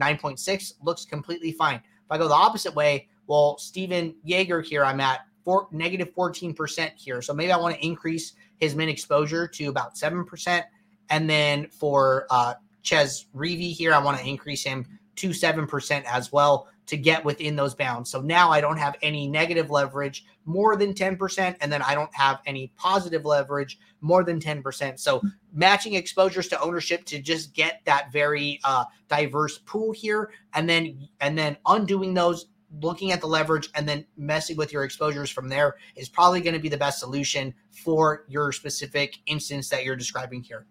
9.6 0.00 0.72
looks 0.82 1.04
completely 1.04 1.52
fine. 1.52 1.76
If 1.76 2.10
I 2.10 2.18
go 2.18 2.28
the 2.28 2.34
opposite 2.34 2.74
way, 2.74 3.08
well, 3.26 3.58
Stephan 3.58 4.14
Jaeger 4.24 4.60
here, 4.60 4.84
I'm 4.84 5.00
at 5.00 5.20
four, 5.44 5.68
negative 5.72 6.14
14% 6.14 6.90
here. 6.96 7.20
So 7.20 7.34
maybe 7.34 7.52
I 7.52 7.56
want 7.56 7.74
to 7.74 7.84
increase 7.84 8.34
his 8.62 8.76
min 8.76 8.88
exposure 8.88 9.48
to 9.48 9.64
about 9.64 9.96
7%. 9.96 10.62
And 11.10 11.28
then 11.28 11.66
for 11.66 12.28
uh, 12.30 12.54
Chez 12.82 13.26
Reavie 13.34 13.72
here, 13.72 13.92
I 13.92 13.98
want 13.98 14.20
to 14.20 14.24
increase 14.24 14.62
him 14.62 14.86
to 15.16 15.30
7% 15.30 16.04
as 16.04 16.30
well 16.30 16.68
to 16.86 16.96
get 16.96 17.24
within 17.24 17.56
those 17.56 17.74
bounds. 17.74 18.08
So 18.08 18.20
now 18.20 18.52
I 18.52 18.60
don't 18.60 18.76
have 18.76 18.94
any 19.02 19.26
negative 19.26 19.68
leverage 19.68 20.24
more 20.44 20.76
than 20.76 20.94
10%, 20.94 21.56
and 21.60 21.72
then 21.72 21.82
I 21.82 21.96
don't 21.96 22.14
have 22.14 22.38
any 22.46 22.72
positive 22.76 23.24
leverage 23.24 23.80
more 24.00 24.22
than 24.22 24.38
10%. 24.38 25.00
So 25.00 25.20
matching 25.52 25.94
exposures 25.94 26.46
to 26.48 26.60
ownership 26.60 27.04
to 27.06 27.20
just 27.20 27.54
get 27.54 27.80
that 27.84 28.12
very 28.12 28.60
uh, 28.62 28.84
diverse 29.08 29.58
pool 29.58 29.90
here, 29.90 30.30
and 30.54 30.68
then 30.68 31.08
and 31.20 31.36
then 31.36 31.56
undoing 31.66 32.14
those, 32.14 32.46
looking 32.80 33.12
at 33.12 33.20
the 33.20 33.26
leverage, 33.26 33.68
and 33.74 33.88
then 33.88 34.04
messing 34.16 34.56
with 34.56 34.72
your 34.72 34.84
exposures 34.84 35.30
from 35.30 35.48
there 35.48 35.76
is 35.96 36.08
probably 36.08 36.40
going 36.40 36.54
to 36.54 36.60
be 36.60 36.68
the 36.68 36.76
best 36.76 36.98
solution 36.98 37.52
for 37.70 38.24
your 38.28 38.52
specific 38.52 39.18
instance 39.26 39.68
that 39.68 39.84
you're 39.84 39.96
describing 39.96 40.42
here. 40.42 40.66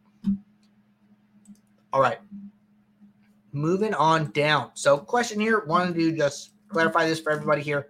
All 1.93 2.01
right 2.01 2.19
moving 3.53 3.93
on 3.93 4.31
down. 4.31 4.71
So, 4.73 4.97
question 4.97 5.39
here, 5.39 5.63
wanted 5.65 5.95
to 5.95 6.15
just 6.15 6.51
clarify 6.67 7.05
this 7.05 7.19
for 7.19 7.31
everybody 7.31 7.61
here. 7.61 7.89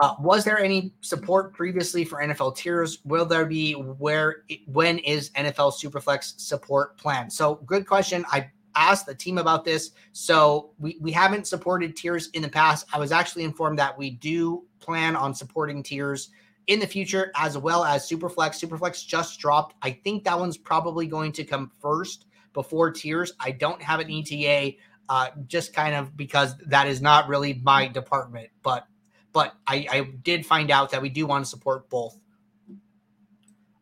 Uh, 0.00 0.14
was 0.20 0.44
there 0.44 0.58
any 0.58 0.92
support 1.00 1.54
previously 1.54 2.04
for 2.04 2.18
NFL 2.18 2.56
tiers? 2.56 2.98
Will 3.04 3.24
there 3.24 3.46
be? 3.46 3.72
Where? 3.72 4.44
When 4.66 4.98
is 4.98 5.30
NFL 5.30 5.72
Superflex 5.72 6.38
support 6.38 6.98
planned? 6.98 7.32
So, 7.32 7.56
good 7.66 7.86
question. 7.86 8.24
I 8.30 8.50
asked 8.76 9.06
the 9.06 9.14
team 9.14 9.38
about 9.38 9.64
this. 9.64 9.92
So, 10.12 10.70
we 10.78 10.98
we 11.00 11.10
haven't 11.10 11.46
supported 11.46 11.96
tiers 11.96 12.28
in 12.28 12.42
the 12.42 12.48
past. 12.48 12.86
I 12.92 12.98
was 12.98 13.10
actually 13.12 13.44
informed 13.44 13.78
that 13.78 13.96
we 13.96 14.10
do 14.10 14.64
plan 14.78 15.16
on 15.16 15.34
supporting 15.34 15.82
tiers 15.82 16.30
in 16.66 16.80
the 16.80 16.86
future 16.86 17.30
as 17.36 17.56
well 17.56 17.84
as 17.84 18.08
Superflex. 18.08 18.60
Superflex 18.62 19.06
just 19.06 19.38
dropped. 19.38 19.76
I 19.82 19.92
think 19.92 20.24
that 20.24 20.38
one's 20.38 20.56
probably 20.56 21.06
going 21.06 21.32
to 21.32 21.44
come 21.44 21.70
first 21.80 22.26
before 22.52 22.90
tiers. 22.90 23.32
I 23.38 23.52
don't 23.52 23.80
have 23.82 24.00
an 24.00 24.10
ETA, 24.10 24.76
uh, 25.08 25.28
just 25.46 25.72
kind 25.72 25.94
of 25.94 26.16
because 26.16 26.56
that 26.66 26.86
is 26.86 27.00
not 27.00 27.28
really 27.28 27.60
my 27.62 27.86
department. 27.86 28.48
But 28.62 28.86
but 29.32 29.54
I, 29.66 29.86
I 29.90 30.00
did 30.22 30.46
find 30.46 30.70
out 30.70 30.90
that 30.90 31.02
we 31.02 31.10
do 31.10 31.26
want 31.26 31.44
to 31.44 31.48
support 31.50 31.88
both. 31.90 32.18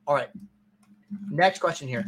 All 0.07 0.15
right. 0.15 0.31
Next 1.31 1.61
question 1.61 1.87
here. 1.87 2.05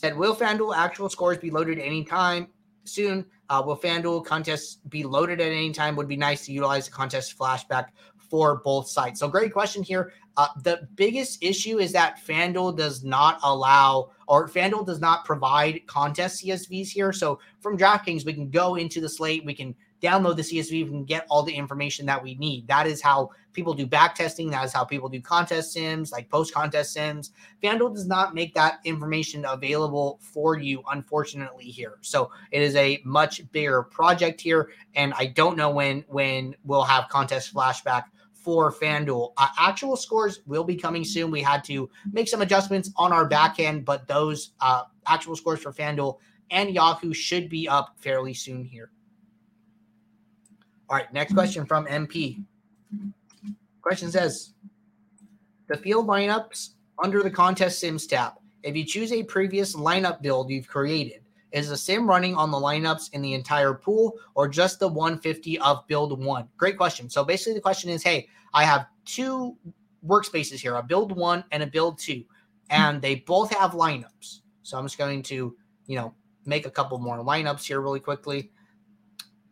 Said, 0.00 0.16
will 0.16 0.34
FanDuel 0.34 0.74
actual 0.74 1.08
scores 1.08 1.38
be 1.38 1.50
loaded 1.50 1.78
anytime 1.78 2.48
soon? 2.84 3.26
Uh, 3.48 3.62
will 3.64 3.76
FanDuel 3.76 4.24
contests 4.24 4.76
be 4.88 5.04
loaded 5.04 5.40
at 5.40 5.52
any 5.52 5.72
time? 5.72 5.94
Would 5.96 6.08
be 6.08 6.16
nice 6.16 6.46
to 6.46 6.52
utilize 6.52 6.86
the 6.86 6.92
contest 6.92 7.38
flashback 7.38 7.88
for 8.30 8.62
both 8.64 8.88
sites. 8.88 9.20
So 9.20 9.28
great 9.28 9.52
question 9.52 9.82
here. 9.82 10.12
Uh, 10.36 10.46
the 10.62 10.88
biggest 10.94 11.42
issue 11.42 11.78
is 11.78 11.92
that 11.92 12.20
FanDuel 12.26 12.76
does 12.76 13.02
not 13.02 13.40
allow 13.42 14.12
or 14.28 14.48
FanDuel 14.48 14.86
does 14.86 15.00
not 15.00 15.24
provide 15.24 15.84
contest 15.86 16.42
CSVs 16.42 16.88
here. 16.88 17.12
So 17.12 17.40
from 17.58 17.76
DraftKings, 17.76 18.24
we 18.24 18.32
can 18.32 18.48
go 18.48 18.76
into 18.76 19.00
the 19.00 19.08
slate, 19.08 19.44
we 19.44 19.54
can 19.54 19.74
download 20.02 20.36
the 20.36 20.42
CSV, 20.42 20.88
and 20.90 21.06
get 21.06 21.26
all 21.28 21.42
the 21.42 21.52
information 21.52 22.06
that 22.06 22.22
we 22.22 22.34
need. 22.36 22.66
That 22.68 22.86
is 22.86 23.02
how 23.02 23.30
people 23.52 23.74
do 23.74 23.86
back 23.86 24.14
testing. 24.14 24.50
That 24.50 24.64
is 24.64 24.72
how 24.72 24.84
people 24.84 25.08
do 25.08 25.20
contest 25.20 25.72
sims, 25.72 26.12
like 26.12 26.28
post 26.28 26.54
contest 26.54 26.92
sims. 26.92 27.32
FanDuel 27.62 27.94
does 27.94 28.06
not 28.06 28.34
make 28.34 28.54
that 28.54 28.80
information 28.84 29.44
available 29.44 30.18
for 30.22 30.58
you, 30.58 30.82
unfortunately, 30.90 31.64
here. 31.64 31.98
So 32.00 32.30
it 32.50 32.62
is 32.62 32.76
a 32.76 33.00
much 33.04 33.50
bigger 33.52 33.82
project 33.82 34.40
here. 34.40 34.70
And 34.94 35.12
I 35.16 35.26
don't 35.26 35.56
know 35.56 35.70
when 35.70 36.04
when 36.08 36.54
we'll 36.64 36.82
have 36.82 37.08
contest 37.08 37.54
flashback 37.54 38.04
for 38.32 38.72
FanDuel. 38.72 39.32
Uh, 39.36 39.48
actual 39.58 39.96
scores 39.96 40.40
will 40.46 40.64
be 40.64 40.76
coming 40.76 41.04
soon. 41.04 41.30
We 41.30 41.42
had 41.42 41.62
to 41.64 41.90
make 42.12 42.28
some 42.28 42.40
adjustments 42.40 42.90
on 42.96 43.12
our 43.12 43.26
back 43.26 43.60
end, 43.60 43.84
but 43.84 44.08
those 44.08 44.52
uh, 44.60 44.84
actual 45.06 45.36
scores 45.36 45.60
for 45.60 45.72
FanDuel 45.72 46.18
and 46.50 46.70
Yahoo 46.70 47.12
should 47.12 47.48
be 47.48 47.68
up 47.68 47.94
fairly 47.98 48.34
soon 48.34 48.64
here. 48.64 48.90
All 50.90 50.96
right, 50.96 51.12
next 51.12 51.34
question 51.34 51.64
from 51.64 51.86
MP. 51.86 52.42
Question 53.80 54.10
says 54.10 54.54
the 55.68 55.76
field 55.76 56.08
lineups 56.08 56.70
under 57.00 57.22
the 57.22 57.30
contest 57.30 57.78
sims 57.78 58.08
tab. 58.08 58.32
If 58.64 58.74
you 58.76 58.84
choose 58.84 59.12
a 59.12 59.22
previous 59.22 59.76
lineup 59.76 60.20
build 60.20 60.50
you've 60.50 60.66
created, 60.66 61.22
is 61.52 61.68
the 61.68 61.76
sim 61.76 62.08
running 62.08 62.34
on 62.34 62.50
the 62.50 62.58
lineups 62.58 63.12
in 63.12 63.22
the 63.22 63.34
entire 63.34 63.72
pool 63.72 64.14
or 64.34 64.48
just 64.48 64.80
the 64.80 64.88
150 64.88 65.60
of 65.60 65.86
build 65.86 66.22
one? 66.22 66.48
Great 66.56 66.76
question. 66.76 67.08
So 67.08 67.24
basically, 67.24 67.54
the 67.54 67.60
question 67.60 67.88
is 67.88 68.02
hey, 68.02 68.28
I 68.52 68.64
have 68.64 68.86
two 69.04 69.56
workspaces 70.04 70.58
here 70.58 70.74
a 70.74 70.82
build 70.82 71.16
one 71.16 71.44
and 71.52 71.62
a 71.62 71.68
build 71.68 71.98
two, 71.98 72.24
and 72.68 73.00
they 73.00 73.14
both 73.14 73.54
have 73.54 73.72
lineups. 73.72 74.40
So 74.64 74.76
I'm 74.76 74.86
just 74.86 74.98
going 74.98 75.22
to, 75.22 75.56
you 75.86 75.96
know, 75.96 76.14
make 76.46 76.66
a 76.66 76.70
couple 76.70 76.98
more 76.98 77.18
lineups 77.18 77.62
here 77.62 77.80
really 77.80 78.00
quickly. 78.00 78.50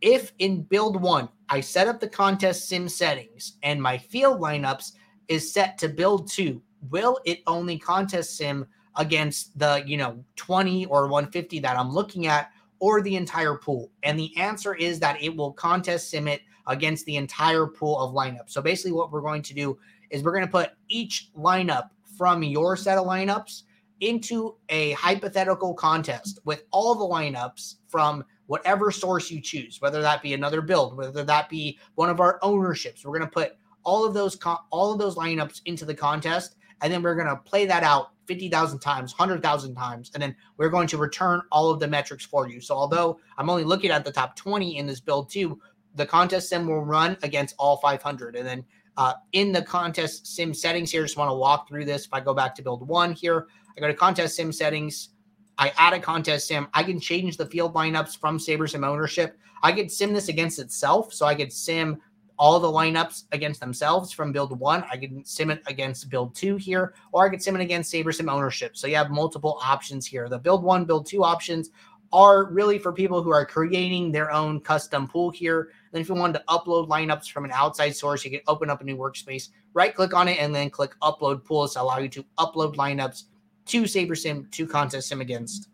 If 0.01 0.33
in 0.39 0.63
build 0.63 1.01
one, 1.01 1.29
I 1.49 1.61
set 1.61 1.89
up 1.89 2.01
the 2.01 2.09
contest 2.09 2.69
sim 2.69 2.89
settings 2.89 3.55
and 3.63 3.83
my 3.83 3.99
field 3.99 4.41
lineups 4.41 4.93
is 5.29 5.53
set 5.53 5.79
to 5.79 5.89
build 5.89 6.31
two, 6.31 6.63
will 6.91 7.19
it 7.25 7.43
only 7.47 7.79
contest 7.79 8.37
sim 8.37 8.67
against 8.97 9.59
the, 9.59 9.83
you 9.87 9.97
know, 9.97 10.25
20 10.37 10.87
or 10.87 11.09
150 11.09 11.61
that 11.61 11.79
I'm 11.79 11.91
looking 11.91 12.27
at 12.27 12.51
or 12.79 13.03
the 13.03 13.17
entire 13.17 13.55
pool? 13.55 13.91
And 14.03 14.19
the 14.19 14.37
answer 14.37 14.75
is 14.75 15.01
that 15.01 15.23
it 15.23 15.35
will 15.35 15.53
contest 15.53 16.11
sim 16.11 16.29
it 16.29 16.43
against 16.67 17.07
the 17.07 17.17
entire 17.17 17.67
pool 17.67 17.99
of 17.99 18.15
lineups. 18.15 18.51
So 18.51 18.63
basically, 18.63 18.93
what 18.93 19.11
we're 19.11 19.23
going 19.23 19.43
to 19.43 19.55
do 19.55 19.79
is 20.11 20.23
we're 20.23 20.33
going 20.33 20.47
to 20.47 20.51
put 20.51 20.73
each 20.89 21.31
lineup 21.37 21.89
from 22.17 22.43
your 22.43 22.77
set 22.77 22.99
of 22.99 23.07
lineups 23.07 23.63
into 24.01 24.55
a 24.69 24.93
hypothetical 24.93 25.75
contest 25.75 26.39
with 26.45 26.65
all 26.71 26.95
the 26.95 27.05
lineups 27.05 27.77
from 27.89 28.25
whatever 28.49 28.91
source 28.91 29.31
you 29.31 29.41
choose, 29.41 29.81
whether 29.81 30.03
that 30.03 30.23
be 30.23 30.35
another 30.35 30.61
build, 30.61 30.97
whether 30.97 31.23
that 31.23 31.49
be 31.49 31.79
one 31.95 32.11
of 32.11 32.19
our 32.19 32.39
ownerships. 32.43 33.05
We're 33.05 33.17
going 33.17 33.29
to 33.29 33.33
put 33.33 33.57
all 33.85 34.05
of 34.05 34.13
those 34.13 34.37
all 34.71 34.93
of 34.93 34.99
those 34.99 35.15
lineups 35.15 35.61
into 35.67 35.85
the 35.85 35.95
contest, 35.95 36.57
and 36.83 36.93
then 36.93 37.03
we're 37.03 37.15
going 37.15 37.29
to 37.29 37.37
play 37.37 37.67
that 37.67 37.85
out 37.85 38.11
50,000 38.27 38.79
times, 38.79 39.13
100,000 39.13 39.75
times, 39.75 40.11
and 40.15 40.23
then 40.23 40.35
we're 40.57 40.69
going 40.69 40.89
to 40.89 40.99
return 40.99 41.41
all 41.53 41.71
of 41.71 41.79
the 41.79 41.87
metrics 41.87 42.25
for 42.25 42.49
you. 42.49 42.61
So 42.61 42.75
although 42.75 43.19
I'm 43.37 43.49
only 43.49 43.65
looking 43.65 43.91
at 43.91 44.05
the 44.05 44.13
top 44.13 44.37
20 44.37 44.77
in 44.77 44.87
this 44.87 45.01
build 45.01 45.31
two, 45.31 45.61
the 45.95 46.07
contest 46.07 46.49
sim 46.49 46.67
will 46.67 46.85
run 46.85 47.17
against 47.23 47.55
all 47.59 47.79
500. 47.79 48.37
And 48.37 48.47
then 48.47 48.65
uh, 48.97 49.15
in 49.33 49.53
the 49.53 49.63
contest 49.63 50.27
sim 50.27 50.53
settings 50.53 50.91
here, 50.91 51.03
just 51.03 51.17
want 51.17 51.31
to 51.31 51.35
walk 51.35 51.69
through 51.69 51.85
this. 51.85 52.07
If 52.07 52.13
I 52.13 52.21
go 52.21 52.35
back 52.35 52.55
to 52.57 52.63
build 52.63 52.87
one 52.87 53.13
here, 53.13 53.47
I 53.77 53.81
go 53.81 53.89
to 53.89 53.95
contest 53.95 54.37
sim 54.37 54.53
settings. 54.53 55.11
I 55.59 55.73
add 55.77 55.93
a 55.93 56.01
contest 56.01 56.49
sim. 56.49 56.69
I 56.73 56.83
can 56.83 57.01
change 57.01 57.37
the 57.37 57.47
field 57.47 57.75
lineups 57.75 58.19
from 58.19 58.39
SaberSim 58.39 58.87
ownership. 58.87 59.39
I 59.63 59.73
could 59.73 59.91
sim 59.91 60.13
this 60.13 60.29
against 60.29 60.59
itself. 60.59 61.13
So 61.13 61.27
I 61.27 61.35
could 61.35 61.53
sim 61.53 62.01
all 62.39 62.61
the 62.61 62.69
lineups 62.69 63.25
against 63.33 63.59
themselves 63.59 64.13
from 64.13 64.31
build 64.31 64.59
one. 64.59 64.85
I 64.91 64.97
can 64.97 65.25
sim 65.25 65.51
it 65.51 65.63
against 65.67 66.09
build 66.09 66.37
two 66.37 66.57
here, 66.57 66.95
or 67.11 67.27
I 67.27 67.29
could 67.29 67.43
sim 67.43 67.57
it 67.57 67.63
against 67.63 67.93
SaberSim 67.93 68.31
ownership. 68.31 68.77
So 68.77 68.87
you 68.87 68.95
have 68.95 69.11
multiple 69.11 69.59
options 69.63 70.07
here. 70.07 70.29
The 70.29 70.39
build 70.39 70.63
one, 70.63 70.85
build 70.85 71.07
two 71.07 71.25
options 71.25 71.71
are 72.13 72.51
really 72.51 72.79
for 72.79 72.93
people 72.93 73.23
who 73.23 73.31
are 73.31 73.45
creating 73.45 74.13
their 74.13 74.31
own 74.31 74.61
custom 74.61 75.09
pool 75.09 75.31
here. 75.31 75.71
Then 75.93 76.01
if 76.01 76.09
you 76.09 76.15
wanted 76.15 76.39
to 76.39 76.45
upload 76.49 76.89
lineups 76.89 77.31
from 77.31 77.45
an 77.45 77.51
outside 77.53 77.95
source, 77.95 78.25
you 78.25 78.31
can 78.31 78.41
open 78.47 78.71
up 78.71 78.81
a 78.81 78.85
new 78.85 78.97
workspace, 78.97 79.49
right 79.75 79.95
click 79.95 80.15
on 80.15 80.29
it, 80.29 80.39
and 80.39 80.55
then 80.55 80.71
click 80.71 80.95
upload 81.03 81.45
pools 81.45 81.75
to 81.75 81.83
allow 81.83 81.99
you 81.99 82.09
to 82.11 82.25
upload 82.39 82.77
lineups 82.77 83.25
to 83.69 83.83
SaberSim 83.85 84.51
to 84.53 84.67
contest 84.67 85.09
sim 85.09 85.21
against. 85.21 85.69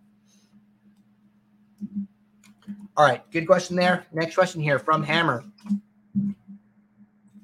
All 2.96 3.04
right, 3.04 3.28
good 3.33 3.46
question 3.46 3.76
there. 3.76 4.07
Next 4.12 4.35
question 4.35 4.61
here 4.61 4.78
from 4.78 5.02
Hammer. 5.02 5.44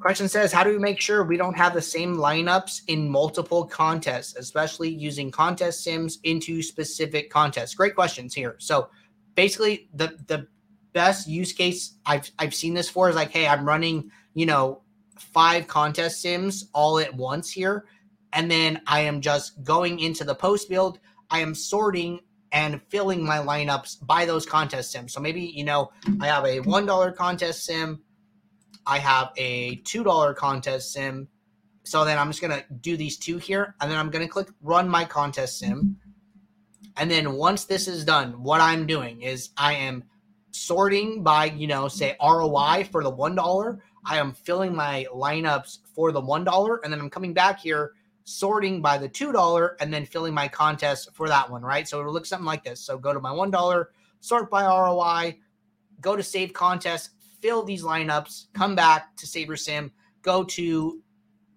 Question 0.01 0.29
says, 0.29 0.53
how 0.53 0.65
do 0.65 0.71
we 0.71 0.79
make 0.79 1.01
sure 1.01 1.25
we 1.25 1.37
don't 1.37 1.57
have 1.57 1.75
the 1.75 1.83
same 1.83 2.17
lineups 2.17 2.83
in 2.87 3.09
multiple 3.09 3.67
contests, 3.67 4.37
especially 4.37 4.89
using 4.89 5.31
contest 5.31 5.85
sims 5.85 6.21
into 6.23 6.63
specific 6.63 7.31
contests? 7.31 7.75
Great 7.75 7.95
questions 7.95 8.33
here. 8.33 8.57
So 8.59 8.89
basically 9.35 9.89
the 9.95 10.17
the 10.27 10.47
best 10.93 11.29
use 11.29 11.53
case 11.53 11.99
I've 12.07 12.31
I've 12.39 12.55
seen 12.55 12.73
this 12.73 12.89
for 12.89 13.11
is 13.11 13.17
like, 13.17 13.31
hey, 13.31 13.47
I'm 13.47 13.67
running, 13.67 14.11
you 14.35 14.47
know, 14.47 14.83
five 15.19 15.67
contest 15.67 16.23
sims 16.23 16.71
all 16.73 16.99
at 16.99 17.15
once 17.15 17.51
here 17.51 17.85
and 18.33 18.51
then 18.51 18.81
I 18.87 19.01
am 19.01 19.21
just 19.21 19.63
going 19.63 20.01
into 20.01 20.25
the 20.25 20.35
post 20.35 20.69
build. 20.69 20.99
I 21.31 21.41
am 21.41 21.55
sorting 21.55 22.21
and 22.53 22.81
filling 22.89 23.25
my 23.25 23.39
lineups 23.39 24.05
by 24.07 24.25
those 24.25 24.45
contest 24.45 24.91
sims. 24.91 25.13
So 25.13 25.21
maybe, 25.21 25.41
you 25.43 25.65
know, 25.65 25.91
I 26.21 26.27
have 26.27 26.45
a 26.45 26.61
$1 26.61 27.15
contest 27.15 27.65
sim, 27.65 28.03
I 28.87 28.99
have 28.99 29.31
a 29.37 29.77
$2 29.79 30.35
contest 30.37 30.93
sim. 30.93 31.29
So 31.85 32.05
then 32.05 32.19
I'm 32.19 32.29
just 32.29 32.41
going 32.41 32.53
to 32.53 32.65
do 32.81 32.97
these 32.97 33.17
two 33.17 33.39
here, 33.39 33.75
and 33.81 33.91
then 33.91 33.99
I'm 33.99 34.11
going 34.11 34.27
to 34.27 34.31
click 34.31 34.49
run 34.63 34.89
my 34.89 35.05
contest 35.05 35.59
sim. 35.59 35.97
And 36.97 37.11
then 37.11 37.33
once 37.33 37.65
this 37.65 37.89
is 37.89 38.05
done, 38.05 38.43
what 38.43 38.61
I'm 38.61 38.87
doing 38.87 39.23
is 39.23 39.51
I 39.57 39.75
am 39.75 40.05
sorting 40.51 41.23
by, 41.23 41.47
you 41.47 41.67
know, 41.67 41.89
say 41.89 42.17
ROI 42.21 42.89
for 42.91 43.03
the 43.03 43.13
$1. 43.13 43.79
I 44.05 44.19
am 44.19 44.33
filling 44.33 44.75
my 44.75 45.07
lineups 45.15 45.79
for 45.95 46.11
the 46.13 46.21
$1, 46.21 46.79
and 46.83 46.93
then 46.93 47.01
I'm 47.01 47.11
coming 47.11 47.33
back 47.33 47.61
here 47.61 47.93
sorting 48.25 48.81
by 48.81 48.99
the 48.99 49.09
$2 49.09 49.75
and 49.81 49.93
then 49.93 50.05
filling 50.05 50.35
my 50.35 50.49
contest 50.49 51.11
for 51.15 51.29
that 51.29 51.51
one, 51.51 51.63
right? 51.63 51.89
So 51.89 52.01
it'll 52.01 52.13
look 52.13 52.27
something 52.27 52.47
like 52.47 52.65
this. 52.65 52.81
So 52.81 52.99
go 52.99 53.13
to 53.13 53.21
my 53.21 53.31
$1, 53.31 53.85
sort 54.21 54.51
by 54.51 54.65
ROI, 54.65 55.39
go 56.01 56.17
to 56.17 56.23
save 56.23 56.53
contest, 56.53 57.11
fill 57.41 57.63
these 57.63 57.83
lineups, 57.83 58.47
come 58.53 58.75
back 58.75 59.17
to 59.17 59.27
SaberSim, 59.27 59.91
go 60.23 60.45
to 60.45 61.03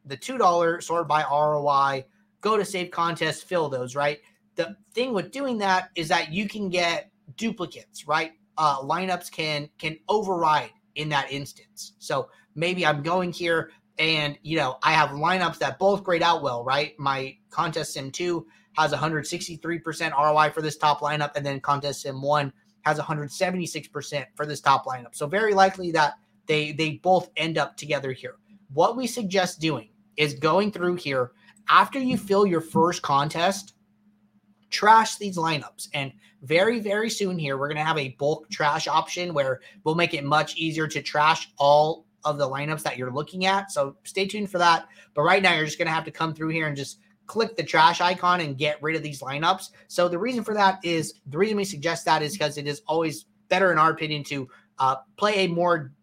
the 0.06 0.18
$2 0.18 0.84
sort 0.84 1.08
by 1.08 1.24
ROI, 1.24 2.06
go 2.42 2.58
to 2.58 2.66
save 2.66 2.92
contest, 2.92 3.46
fill 3.46 3.70
those, 3.70 3.96
right? 3.96 4.20
The 4.56 4.76
thing 4.94 5.14
with 5.14 5.32
doing 5.32 5.58
that 5.60 5.90
is 5.96 6.08
that 6.10 6.32
you 6.32 6.48
can 6.48 6.70
get 6.70 7.12
duplicates, 7.38 8.08
right? 8.08 8.34
Uh, 8.58 8.80
lineups 8.82 9.32
can 9.32 9.68
can 9.80 9.98
override 10.08 10.70
in 10.96 11.10
that 11.10 11.32
instance. 11.32 11.94
So 11.98 12.30
maybe 12.54 12.86
I'm 12.86 13.02
going 13.02 13.32
here, 13.32 13.72
and, 14.00 14.38
you 14.42 14.58
know, 14.58 14.78
I 14.82 14.94
have 14.94 15.12
lineups 15.12 15.60
that 15.60 15.80
both 15.80 16.04
grade 16.04 16.24
out 16.24 16.42
well, 16.42 16.64
right? 16.64 16.98
My 17.00 17.38
Contest 17.50 17.94
Sim 17.94 18.12
2 18.12 18.46
has 18.74 18.92
163% 18.92 20.12
ROI 20.12 20.50
for 20.52 20.62
this 20.62 20.78
top 20.78 21.02
lineup, 21.02 21.36
and 21.36 21.46
then 21.46 21.60
Contest 21.60 22.02
Sim 22.02 22.22
1 22.22 22.52
has 22.82 23.00
176% 23.00 24.26
for 24.36 24.46
this 24.46 24.62
top 24.62 24.86
lineup. 24.86 25.14
So 25.16 25.28
very 25.28 25.54
likely 25.54 25.92
that 25.92 26.14
they 26.48 26.74
they 26.74 26.96
both 26.96 27.30
end 27.38 27.58
up 27.58 27.78
together 27.78 28.12
here. 28.12 28.36
What 28.74 28.98
we 28.98 29.08
suggest 29.08 29.62
doing 29.62 29.90
is 30.18 30.34
going 30.34 30.72
through 30.72 30.96
here 30.96 31.32
after 31.70 32.00
you 32.00 32.18
fill 32.18 32.46
your 32.46 32.62
first 32.62 33.02
contest, 33.02 33.74
trash 34.70 35.16
these 35.18 35.38
lineups. 35.38 35.88
And 35.94 36.12
very, 36.42 36.80
very 36.80 37.10
soon 37.10 37.38
here, 37.38 37.58
we're 37.58 37.70
going 37.70 37.78
to 37.78 37.86
have 37.86 37.98
a 37.98 38.16
bulk 38.20 38.50
trash 38.50 38.88
option 38.88 39.34
where 39.34 39.62
we'll 39.84 39.96
make 39.96 40.14
it 40.14 40.24
much 40.24 40.58
easier 40.58 40.88
to 40.88 41.02
trash 41.02 41.50
all 41.58 42.06
of 42.26 42.38
the 42.38 42.50
lineups 42.50 42.84
that 42.84 42.98
you're 42.98 43.12
looking 43.12 43.46
at. 43.46 43.72
So 43.72 43.96
stay 44.04 44.28
tuned 44.28 44.50
for 44.50 44.58
that. 44.58 44.88
But 45.14 45.24
right 45.24 45.42
now, 45.42 45.54
you're 45.54 45.66
just 45.66 45.78
going 45.78 45.88
to 45.88 45.94
have 45.94 46.06
to 46.06 46.12
come 46.12 46.34
through 46.34 46.50
here 46.50 46.68
and 46.68 46.78
just 46.78 47.00
click 47.26 47.56
the 47.56 47.64
trash 47.64 48.02
icon 48.02 48.42
and 48.42 48.58
get 48.58 48.82
rid 48.82 48.96
of 48.96 49.04
these 49.04 49.22
lineups. 49.22 49.70
So 49.88 50.08
the 50.08 50.18
reason 50.18 50.44
for 50.44 50.54
that 50.54 50.80
is 50.84 51.16
the 51.28 51.38
reason 51.38 51.58
we 51.58 51.64
suggest 51.64 52.06
that 52.06 52.22
is 52.22 52.34
because 52.34 52.58
it 52.58 52.68
is 52.68 52.82
always 52.88 53.26
better, 53.50 53.72
in 53.72 53.78
our 53.78 53.92
opinion, 53.92 54.24
to 54.26 54.48
uh, 54.80 54.98
play 55.18 55.46
a 55.46 55.48
more 55.48 55.94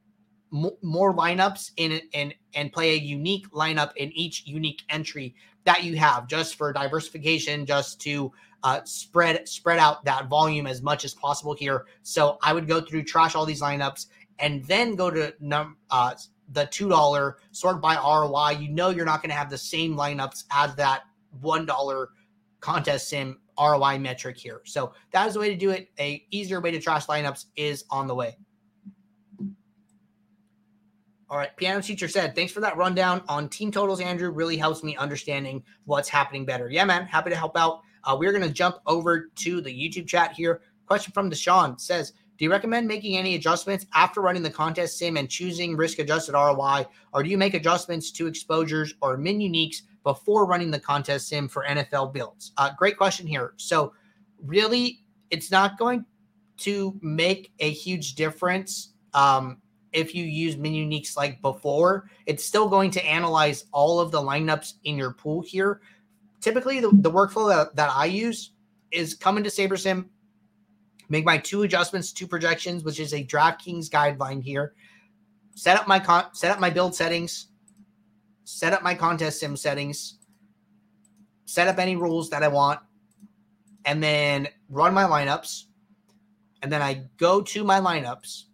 more 0.83 1.14
lineups 1.14 1.70
in 1.76 2.00
and 2.12 2.35
and 2.54 2.72
play 2.72 2.90
a 2.90 2.98
unique 2.98 3.48
lineup 3.52 3.90
in 3.96 4.11
each 4.12 4.44
unique 4.46 4.83
entry 4.88 5.35
that 5.64 5.85
you 5.85 5.96
have 5.96 6.26
just 6.26 6.56
for 6.56 6.72
diversification 6.72 7.64
just 7.64 8.00
to 8.00 8.33
uh, 8.64 8.80
spread 8.85 9.48
spread 9.48 9.78
out 9.78 10.04
that 10.04 10.28
volume 10.28 10.66
as 10.66 10.83
much 10.83 11.04
as 11.04 11.14
possible 11.14 11.54
here 11.54 11.87
so 12.02 12.37
i 12.42 12.52
would 12.52 12.66
go 12.66 12.80
through 12.80 13.04
trash 13.04 13.37
all 13.37 13.46
these 13.46 13.62
lineups 13.62 14.06
and 14.40 14.64
then 14.64 14.94
go 14.94 15.11
to 15.11 15.35
num 15.40 15.76
uh, 15.90 16.14
the 16.53 16.66
two 16.66 16.88
dollar 16.88 17.38
sort 17.53 17.81
by 17.81 17.96
roi 17.96 18.50
you 18.59 18.68
know 18.68 18.90
you're 18.90 19.05
not 19.05 19.22
going 19.22 19.31
to 19.31 19.37
have 19.37 19.50
the 19.50 19.59
same 19.59 19.96
lineups 19.96 20.44
as 20.50 20.74
that 20.74 21.03
one 21.40 21.64
dollar 21.64 22.09
contest 22.61 23.09
sim 23.09 23.38
roi 23.59 23.98
metric 23.98 24.37
here 24.37 24.61
so 24.64 24.92
that 25.12 25.26
is 25.26 25.35
the 25.35 25.40
way 25.40 25.48
to 25.48 25.57
do 25.57 25.70
it 25.70 25.88
a 25.98 26.24
easier 26.31 26.61
way 26.61 26.70
to 26.70 26.81
trash 26.81 27.07
lineups 27.07 27.46
is 27.57 27.85
on 27.90 28.07
the 28.07 28.14
way 28.14 28.37
all 31.31 31.38
right. 31.38 31.57
Piano 31.57 31.81
teacher 31.81 32.09
said, 32.09 32.35
thanks 32.35 32.53
for 32.53 32.59
that 32.61 32.76
rundown 32.76 33.22
on 33.29 33.48
team 33.48 33.70
totals, 33.70 34.00
Andrew. 34.00 34.31
Really 34.31 34.57
helps 34.57 34.83
me 34.83 34.96
understanding 34.96 35.62
what's 35.85 36.09
happening 36.09 36.44
better. 36.44 36.68
Yeah, 36.68 36.85
man. 36.85 37.07
Happy 37.07 37.31
to 37.31 37.37
help 37.37 37.57
out. 37.57 37.83
Uh, 38.03 38.16
we're 38.18 38.33
going 38.33 38.42
to 38.42 38.53
jump 38.53 38.79
over 38.87 39.31
to 39.37 39.61
the 39.61 39.70
YouTube 39.70 40.09
chat 40.09 40.33
here. 40.33 40.61
Question 40.87 41.12
from 41.12 41.31
Deshaun 41.31 41.81
says, 41.81 42.14
do 42.40 42.44
you 42.44 42.50
recommend 42.50 42.88
making 42.88 43.18
any 43.18 43.35
adjustments 43.35 43.85
after 43.94 44.22
running 44.22 44.42
the 44.42 44.48
contest 44.48 44.96
sim 44.96 45.18
and 45.18 45.29
choosing 45.29 45.76
risk 45.76 45.98
adjusted 45.98 46.33
ROI? 46.33 46.87
Or 47.12 47.22
do 47.22 47.29
you 47.29 47.37
make 47.37 47.53
adjustments 47.53 48.11
to 48.12 48.26
exposures 48.26 48.94
or 49.03 49.18
min 49.18 49.40
uniques 49.40 49.83
before 50.05 50.46
running 50.46 50.70
the 50.70 50.81
contest 50.81 51.29
sim 51.29 51.48
for 51.48 51.66
NFL 51.68 52.14
builds? 52.14 52.53
Uh, 52.57 52.70
great 52.79 52.96
question 52.96 53.26
here. 53.26 53.53
So, 53.59 53.92
really, 54.42 55.05
it's 55.29 55.50
not 55.50 55.79
going 55.79 56.07
to 56.57 56.98
make 57.03 57.53
a 57.59 57.70
huge 57.70 58.14
difference 58.14 58.94
um, 59.12 59.59
if 59.92 60.14
you 60.14 60.24
use 60.24 60.57
min 60.57 60.72
uniques 60.72 61.18
like 61.18 61.42
before, 61.42 62.09
it's 62.24 62.42
still 62.42 62.70
going 62.70 62.90
to 62.92 63.05
analyze 63.05 63.66
all 63.70 64.00
of 64.00 64.12
the 64.12 64.18
lineups 64.18 64.74
in 64.85 64.96
your 64.96 65.12
pool 65.12 65.42
here. 65.42 65.83
Typically, 66.40 66.81
the, 66.81 66.88
the 66.90 67.11
workflow 67.11 67.50
that, 67.50 67.76
that 67.76 67.90
I 67.94 68.07
use 68.07 68.53
is 68.92 69.12
come 69.12 69.37
into 69.37 69.50
SaberSim, 69.50 70.07
make 71.11 71.27
my 71.27 71.37
two 71.37 71.62
adjustments, 71.62 72.12
two 72.12 72.27
projections, 72.27 72.83
which 72.83 72.99
is 72.99 73.12
a 73.12 73.23
DraftKings 73.23 73.90
guideline 73.90 74.42
here. 74.42 74.73
Set 75.55 75.79
up 75.79 75.87
my 75.87 75.99
con- 75.99 76.33
set 76.33 76.51
up 76.51 76.59
my 76.59 76.70
build 76.70 76.94
settings, 76.94 77.49
set 78.44 78.73
up 78.73 78.83
my 78.83 78.94
contest 78.94 79.40
sim 79.40 79.57
settings, 79.57 80.18
set 81.44 81.68
up 81.68 81.79
any 81.79 81.96
rules 81.96 82.31
that 82.31 82.42
I 82.42 82.49
want, 82.49 82.81
and 83.85 84.03
then 84.03 84.49
run 84.70 84.94
my 84.94 85.05
lineups. 85.05 85.64
And 86.62 86.73
then 86.73 86.81
I 86.81 87.05
go 87.18 87.42
to 87.42 87.64
my 87.64 87.81
lineups 87.81 88.44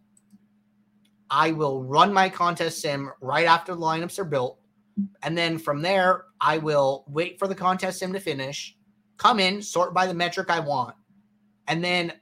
I 1.31 1.53
will 1.53 1.83
run 1.83 2.13
my 2.13 2.29
contest 2.29 2.81
sim 2.81 3.11
right 3.21 3.47
after 3.47 3.75
the 3.75 3.81
lineups 3.81 4.19
are 4.19 4.25
built. 4.25 4.59
And 5.23 5.37
then 5.37 5.59
from 5.59 5.83
there, 5.83 6.25
I 6.41 6.59
will 6.59 7.05
wait 7.09 7.39
for 7.39 7.49
the 7.49 7.55
contest 7.55 7.99
sim 7.99 8.13
to 8.13 8.21
finish, 8.21 8.77
come 9.17 9.41
in, 9.41 9.61
sort 9.61 9.93
by 9.93 10.07
the 10.07 10.15
metric 10.15 10.51
I 10.51 10.61
want, 10.61 10.95
and 11.69 11.83
then 11.83 12.13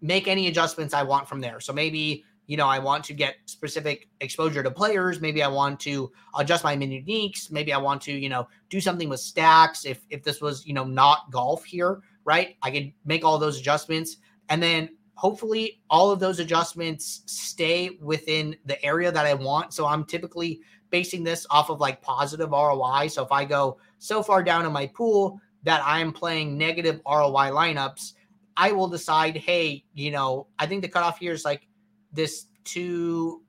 make 0.00 0.28
any 0.28 0.48
adjustments 0.48 0.94
I 0.94 1.02
want 1.02 1.28
from 1.28 1.40
there. 1.40 1.60
So 1.60 1.72
maybe, 1.72 2.24
you 2.46 2.56
know, 2.56 2.66
I 2.66 2.78
want 2.78 3.04
to 3.04 3.14
get 3.14 3.36
specific 3.46 4.08
exposure 4.20 4.62
to 4.62 4.70
players. 4.70 5.20
Maybe 5.20 5.42
I 5.42 5.48
want 5.48 5.80
to 5.80 6.10
adjust 6.36 6.64
my 6.64 6.76
min 6.76 6.90
uniques. 6.90 7.50
Maybe 7.50 7.72
I 7.72 7.78
want 7.78 8.00
to, 8.02 8.12
you 8.12 8.28
know, 8.28 8.48
do 8.70 8.80
something 8.80 9.08
with 9.08 9.20
stacks. 9.20 9.84
If 9.84 10.04
if 10.10 10.22
this 10.22 10.40
was, 10.40 10.66
you 10.66 10.74
know, 10.74 10.84
not 10.84 11.30
golf 11.30 11.64
here, 11.64 12.00
right? 12.24 12.56
I 12.62 12.70
could 12.70 12.92
make 13.04 13.24
all 13.24 13.38
those 13.38 13.58
adjustments. 13.58 14.16
And 14.48 14.62
then 14.62 14.90
hopefully 15.14 15.82
all 15.90 16.10
of 16.10 16.20
those 16.20 16.38
adjustments 16.38 17.22
stay 17.26 17.98
within 18.00 18.56
the 18.66 18.82
area 18.84 19.10
that 19.10 19.26
I 19.26 19.34
want. 19.34 19.74
So 19.74 19.84
I'm 19.84 20.04
typically 20.04 20.60
basing 20.90 21.24
this 21.24 21.46
off 21.50 21.70
of 21.70 21.80
like 21.80 22.00
positive 22.00 22.50
ROI. 22.50 23.08
So 23.08 23.24
if 23.24 23.32
I 23.32 23.44
go 23.44 23.78
so 23.98 24.22
far 24.22 24.42
down 24.42 24.64
in 24.64 24.72
my 24.72 24.86
pool 24.86 25.40
that 25.64 25.82
I'm 25.84 26.12
playing 26.12 26.56
negative 26.56 27.00
ROI 27.04 27.50
lineups, 27.50 28.12
I 28.58 28.72
will 28.72 28.88
decide, 28.88 29.36
hey, 29.36 29.84
you 29.94 30.10
know, 30.10 30.48
I 30.58 30.66
think 30.66 30.82
the 30.82 30.88
cutoff 30.88 31.20
here 31.20 31.32
is 31.32 31.44
like 31.44 31.68
this 32.12 32.46
two 32.64 33.42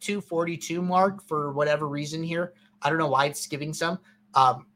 242 0.00 0.80
mark 0.80 1.22
for 1.28 1.52
whatever 1.52 1.86
reason 1.86 2.22
here. 2.22 2.54
I 2.80 2.88
don't 2.88 2.98
know 2.98 3.08
why 3.08 3.26
it's 3.26 3.46
giving 3.46 3.74
some. 3.74 3.98
Um, 4.32 4.66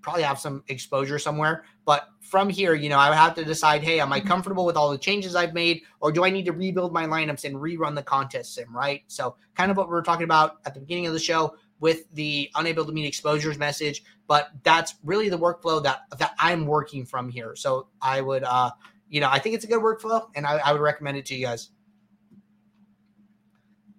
probably 0.00 0.22
have 0.22 0.38
some 0.38 0.64
exposure 0.68 1.18
somewhere. 1.18 1.64
But 1.84 2.08
from 2.22 2.48
here, 2.48 2.72
you 2.74 2.88
know, 2.88 2.96
I 2.96 3.10
would 3.10 3.18
have 3.18 3.34
to 3.34 3.44
decide, 3.44 3.82
hey, 3.82 4.00
am 4.00 4.14
I 4.14 4.18
mm-hmm. 4.18 4.28
comfortable 4.28 4.64
with 4.64 4.78
all 4.78 4.90
the 4.90 4.96
changes 4.96 5.36
I've 5.36 5.52
made, 5.52 5.82
or 6.00 6.10
do 6.10 6.24
I 6.24 6.30
need 6.30 6.46
to 6.46 6.52
rebuild 6.52 6.94
my 6.94 7.04
lineups 7.04 7.44
and 7.44 7.56
rerun 7.56 7.94
the 7.94 8.02
contest 8.02 8.54
sim, 8.54 8.74
right? 8.74 9.02
So 9.08 9.36
kind 9.54 9.70
of 9.70 9.76
what 9.76 9.88
we 9.88 9.92
were 9.92 10.02
talking 10.02 10.24
about 10.24 10.56
at 10.64 10.72
the 10.72 10.80
beginning 10.80 11.06
of 11.06 11.12
the 11.12 11.18
show 11.18 11.54
with 11.80 12.04
the 12.12 12.50
unable 12.54 12.84
to 12.84 12.92
meet 12.92 13.06
exposures 13.06 13.58
message, 13.58 14.04
but 14.26 14.50
that's 14.62 14.94
really 15.02 15.28
the 15.28 15.38
workflow 15.38 15.82
that 15.82 16.02
that 16.18 16.34
I'm 16.38 16.66
working 16.66 17.04
from 17.04 17.28
here. 17.28 17.56
So 17.56 17.88
I 18.00 18.20
would 18.20 18.44
uh, 18.44 18.70
you 19.10 19.20
know, 19.20 19.28
I 19.28 19.38
think 19.40 19.56
it's 19.56 19.64
a 19.64 19.68
good 19.68 19.80
workflow 19.80 20.28
and 20.34 20.46
I, 20.46 20.58
I 20.58 20.72
would 20.72 20.80
recommend 20.80 21.18
it 21.18 21.26
to 21.26 21.34
you 21.34 21.44
guys. 21.44 21.70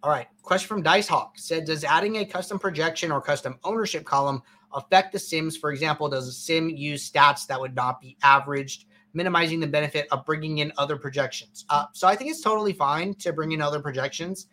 All 0.02 0.10
right. 0.10 0.28
Question 0.42 0.68
from 0.68 0.82
Dice 0.82 1.08
Hawk 1.08 1.34
said, 1.38 1.66
Does 1.66 1.84
adding 1.84 2.18
a 2.18 2.26
custom 2.26 2.58
projection 2.58 3.12
or 3.12 3.22
custom 3.22 3.60
ownership 3.64 4.04
column 4.04 4.42
affect 4.74 5.12
the 5.12 5.20
sims? 5.20 5.56
For 5.56 5.72
example, 5.72 6.10
does 6.10 6.28
a 6.28 6.32
sim 6.32 6.70
use 6.70 7.08
stats 7.08 7.46
that 7.48 7.60
would 7.60 7.76
not 7.76 8.02
be 8.02 8.18
averaged, 8.24 8.86
minimizing 9.14 9.60
the 9.60 9.68
benefit 9.68 10.08
of 10.12 10.26
bringing 10.26 10.60
in 10.60 10.72
other 10.78 10.96
projections? 10.96 11.66
Uh, 11.70 11.86
so 11.94 12.08
I 12.08 12.16
think 12.16 12.32
it's 12.32 12.42
totally 12.42 12.74
fine 12.74 13.14
to 13.16 13.32
bring 13.32 13.52
in 13.52 13.62
other 13.62 13.80
projections. 13.80 14.48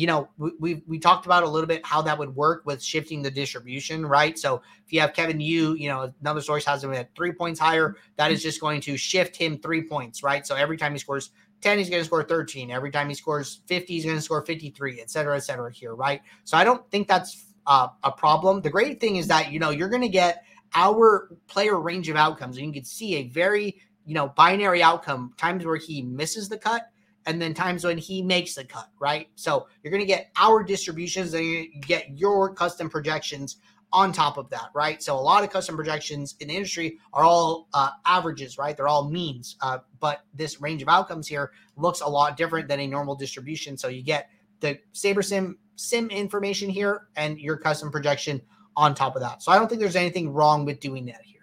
You 0.00 0.06
know, 0.06 0.28
we, 0.38 0.50
we, 0.58 0.82
we 0.86 0.98
talked 0.98 1.26
about 1.26 1.42
a 1.42 1.48
little 1.48 1.66
bit 1.66 1.84
how 1.84 2.00
that 2.02 2.18
would 2.18 2.34
work 2.34 2.62
with 2.64 2.82
shifting 2.82 3.20
the 3.20 3.30
distribution, 3.30 4.06
right? 4.06 4.38
So 4.38 4.62
if 4.86 4.92
you 4.92 5.00
have 5.00 5.12
Kevin 5.12 5.40
Yu, 5.40 5.74
you 5.74 5.88
know, 5.88 6.12
another 6.20 6.40
source 6.40 6.64
has 6.64 6.82
him 6.82 6.94
at 6.94 7.14
three 7.14 7.32
points 7.32 7.60
higher, 7.60 7.96
that 8.16 8.30
is 8.32 8.42
just 8.42 8.60
going 8.60 8.80
to 8.82 8.96
shift 8.96 9.36
him 9.36 9.58
three 9.58 9.82
points, 9.82 10.22
right? 10.22 10.46
So 10.46 10.54
every 10.54 10.78
time 10.78 10.92
he 10.92 10.98
scores 10.98 11.32
10, 11.60 11.78
he's 11.78 11.90
going 11.90 12.00
to 12.00 12.06
score 12.06 12.22
13. 12.22 12.70
Every 12.70 12.90
time 12.90 13.08
he 13.08 13.14
scores 13.14 13.60
50, 13.66 13.92
he's 13.92 14.04
going 14.04 14.16
to 14.16 14.22
score 14.22 14.42
53, 14.42 15.00
et 15.00 15.10
cetera, 15.10 15.36
et 15.36 15.40
cetera, 15.40 15.70
here, 15.70 15.94
right? 15.94 16.22
So 16.44 16.56
I 16.56 16.64
don't 16.64 16.88
think 16.90 17.06
that's 17.06 17.44
uh, 17.66 17.88
a 18.02 18.10
problem. 18.10 18.62
The 18.62 18.70
great 18.70 19.00
thing 19.00 19.16
is 19.16 19.28
that 19.28 19.52
you 19.52 19.58
know 19.58 19.70
you're 19.70 19.88
going 19.88 20.02
to 20.02 20.08
get 20.08 20.44
our 20.74 21.36
player 21.46 21.78
range 21.78 22.08
of 22.08 22.16
outcomes, 22.16 22.56
and 22.56 22.66
you 22.66 22.72
can 22.72 22.84
see 22.84 23.16
a 23.16 23.28
very 23.28 23.80
you 24.06 24.14
know 24.14 24.28
binary 24.28 24.82
outcome. 24.82 25.34
Times 25.36 25.64
where 25.64 25.76
he 25.76 26.02
misses 26.02 26.48
the 26.48 26.58
cut, 26.58 26.90
and 27.30 27.40
then 27.40 27.54
times 27.54 27.84
when 27.84 27.96
he 27.96 28.22
makes 28.22 28.54
the 28.54 28.64
cut. 28.64 28.88
Right. 28.98 29.28
So 29.36 29.68
you're 29.82 29.90
going 29.90 30.02
to 30.02 30.06
get 30.06 30.30
our 30.36 30.62
distributions, 30.62 31.32
and 31.34 31.44
you 31.44 31.68
get 31.80 32.18
your 32.18 32.52
custom 32.52 32.90
projections 32.90 33.56
on 33.92 34.12
top 34.12 34.36
of 34.36 34.48
that, 34.50 34.70
right? 34.74 35.02
So 35.02 35.16
a 35.16 35.20
lot 35.20 35.42
of 35.42 35.50
custom 35.50 35.74
projections 35.76 36.36
in 36.40 36.48
the 36.48 36.54
industry 36.54 36.98
are 37.12 37.24
all 37.24 37.68
uh, 37.74 37.90
averages, 38.06 38.56
right? 38.56 38.76
They're 38.76 38.88
all 38.88 39.10
means. 39.10 39.56
Uh, 39.60 39.78
but 39.98 40.24
this 40.34 40.60
range 40.60 40.82
of 40.82 40.88
outcomes 40.88 41.26
here 41.26 41.50
looks 41.76 42.00
a 42.00 42.06
lot 42.06 42.36
different 42.36 42.68
than 42.68 42.80
a 42.80 42.86
normal 42.86 43.16
distribution. 43.16 43.76
So 43.76 43.88
you 43.88 44.02
get 44.02 44.30
the 44.60 44.78
SaberSim 44.94 45.54
sim 45.76 46.08
information 46.10 46.68
here 46.68 47.08
and 47.16 47.40
your 47.40 47.56
custom 47.56 47.90
projection 47.90 48.40
on 48.76 48.94
top 48.94 49.16
of 49.16 49.22
that. 49.22 49.42
So 49.42 49.50
I 49.50 49.56
don't 49.56 49.68
think 49.68 49.80
there's 49.80 49.96
anything 49.96 50.32
wrong 50.32 50.64
with 50.64 50.78
doing 50.78 51.06
that 51.06 51.22
here. 51.24 51.39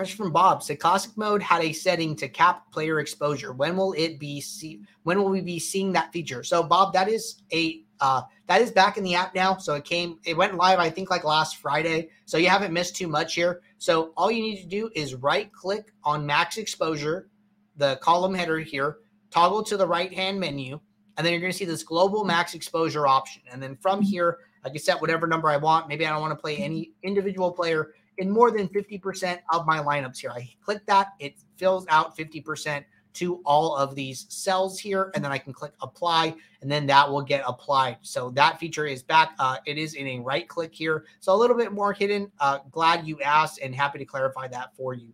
Question 0.00 0.16
from 0.16 0.32
Bob: 0.32 0.62
Said 0.62 0.78
classic 0.80 1.14
mode 1.18 1.42
had 1.42 1.62
a 1.62 1.74
setting 1.74 2.16
to 2.16 2.26
cap 2.26 2.72
player 2.72 3.00
exposure. 3.00 3.52
When 3.52 3.76
will 3.76 3.92
it 3.98 4.18
be 4.18 4.40
see? 4.40 4.80
When 5.02 5.18
will 5.18 5.28
we 5.28 5.42
be 5.42 5.58
seeing 5.58 5.92
that 5.92 6.10
feature? 6.10 6.42
So 6.42 6.62
Bob, 6.62 6.94
that 6.94 7.06
is 7.06 7.42
a 7.52 7.84
uh, 8.00 8.22
that 8.46 8.62
is 8.62 8.70
back 8.70 8.96
in 8.96 9.04
the 9.04 9.14
app 9.14 9.34
now. 9.34 9.58
So 9.58 9.74
it 9.74 9.84
came, 9.84 10.18
it 10.24 10.34
went 10.34 10.54
live, 10.54 10.78
I 10.78 10.88
think, 10.88 11.10
like 11.10 11.22
last 11.24 11.56
Friday. 11.58 12.08
So 12.24 12.38
you 12.38 12.48
haven't 12.48 12.72
missed 12.72 12.96
too 12.96 13.08
much 13.08 13.34
here. 13.34 13.60
So 13.76 14.14
all 14.16 14.30
you 14.30 14.40
need 14.40 14.62
to 14.62 14.66
do 14.66 14.90
is 14.94 15.16
right 15.16 15.52
click 15.52 15.92
on 16.02 16.24
max 16.24 16.56
exposure, 16.56 17.28
the 17.76 17.96
column 17.96 18.32
header 18.32 18.58
here, 18.58 19.00
toggle 19.30 19.62
to 19.64 19.76
the 19.76 19.86
right 19.86 20.14
hand 20.14 20.40
menu, 20.40 20.80
and 21.18 21.26
then 21.26 21.34
you're 21.34 21.42
going 21.42 21.52
to 21.52 21.58
see 21.58 21.66
this 21.66 21.82
global 21.82 22.24
max 22.24 22.54
exposure 22.54 23.06
option. 23.06 23.42
And 23.52 23.62
then 23.62 23.76
from 23.76 24.00
here, 24.00 24.38
I 24.64 24.70
can 24.70 24.78
set 24.78 24.98
whatever 24.98 25.26
number 25.26 25.50
I 25.50 25.58
want. 25.58 25.88
Maybe 25.88 26.06
I 26.06 26.10
don't 26.10 26.22
want 26.22 26.32
to 26.32 26.40
play 26.40 26.56
any 26.56 26.92
individual 27.02 27.52
player 27.52 27.92
in 28.20 28.30
more 28.30 28.50
than 28.50 28.68
50% 28.68 29.38
of 29.50 29.66
my 29.66 29.78
lineups 29.78 30.18
here. 30.18 30.30
I 30.30 30.48
click 30.62 30.84
that, 30.86 31.08
it 31.18 31.36
fills 31.56 31.86
out 31.88 32.16
50% 32.16 32.84
to 33.14 33.40
all 33.44 33.74
of 33.74 33.94
these 33.94 34.26
cells 34.28 34.78
here, 34.78 35.10
and 35.14 35.24
then 35.24 35.32
I 35.32 35.38
can 35.38 35.52
click 35.54 35.72
apply, 35.80 36.34
and 36.60 36.70
then 36.70 36.86
that 36.86 37.10
will 37.10 37.22
get 37.22 37.42
applied. 37.46 37.96
So 38.02 38.30
that 38.32 38.60
feature 38.60 38.86
is 38.86 39.02
back. 39.02 39.34
Uh, 39.38 39.56
it 39.66 39.78
is 39.78 39.94
in 39.94 40.06
a 40.06 40.18
right 40.20 40.46
click 40.46 40.74
here. 40.74 41.06
So 41.18 41.34
a 41.34 41.34
little 41.34 41.56
bit 41.56 41.72
more 41.72 41.92
hidden. 41.94 42.30
Uh, 42.38 42.58
glad 42.70 43.06
you 43.06 43.20
asked 43.22 43.58
and 43.60 43.74
happy 43.74 43.98
to 43.98 44.04
clarify 44.04 44.46
that 44.48 44.76
for 44.76 44.94
you. 44.94 45.12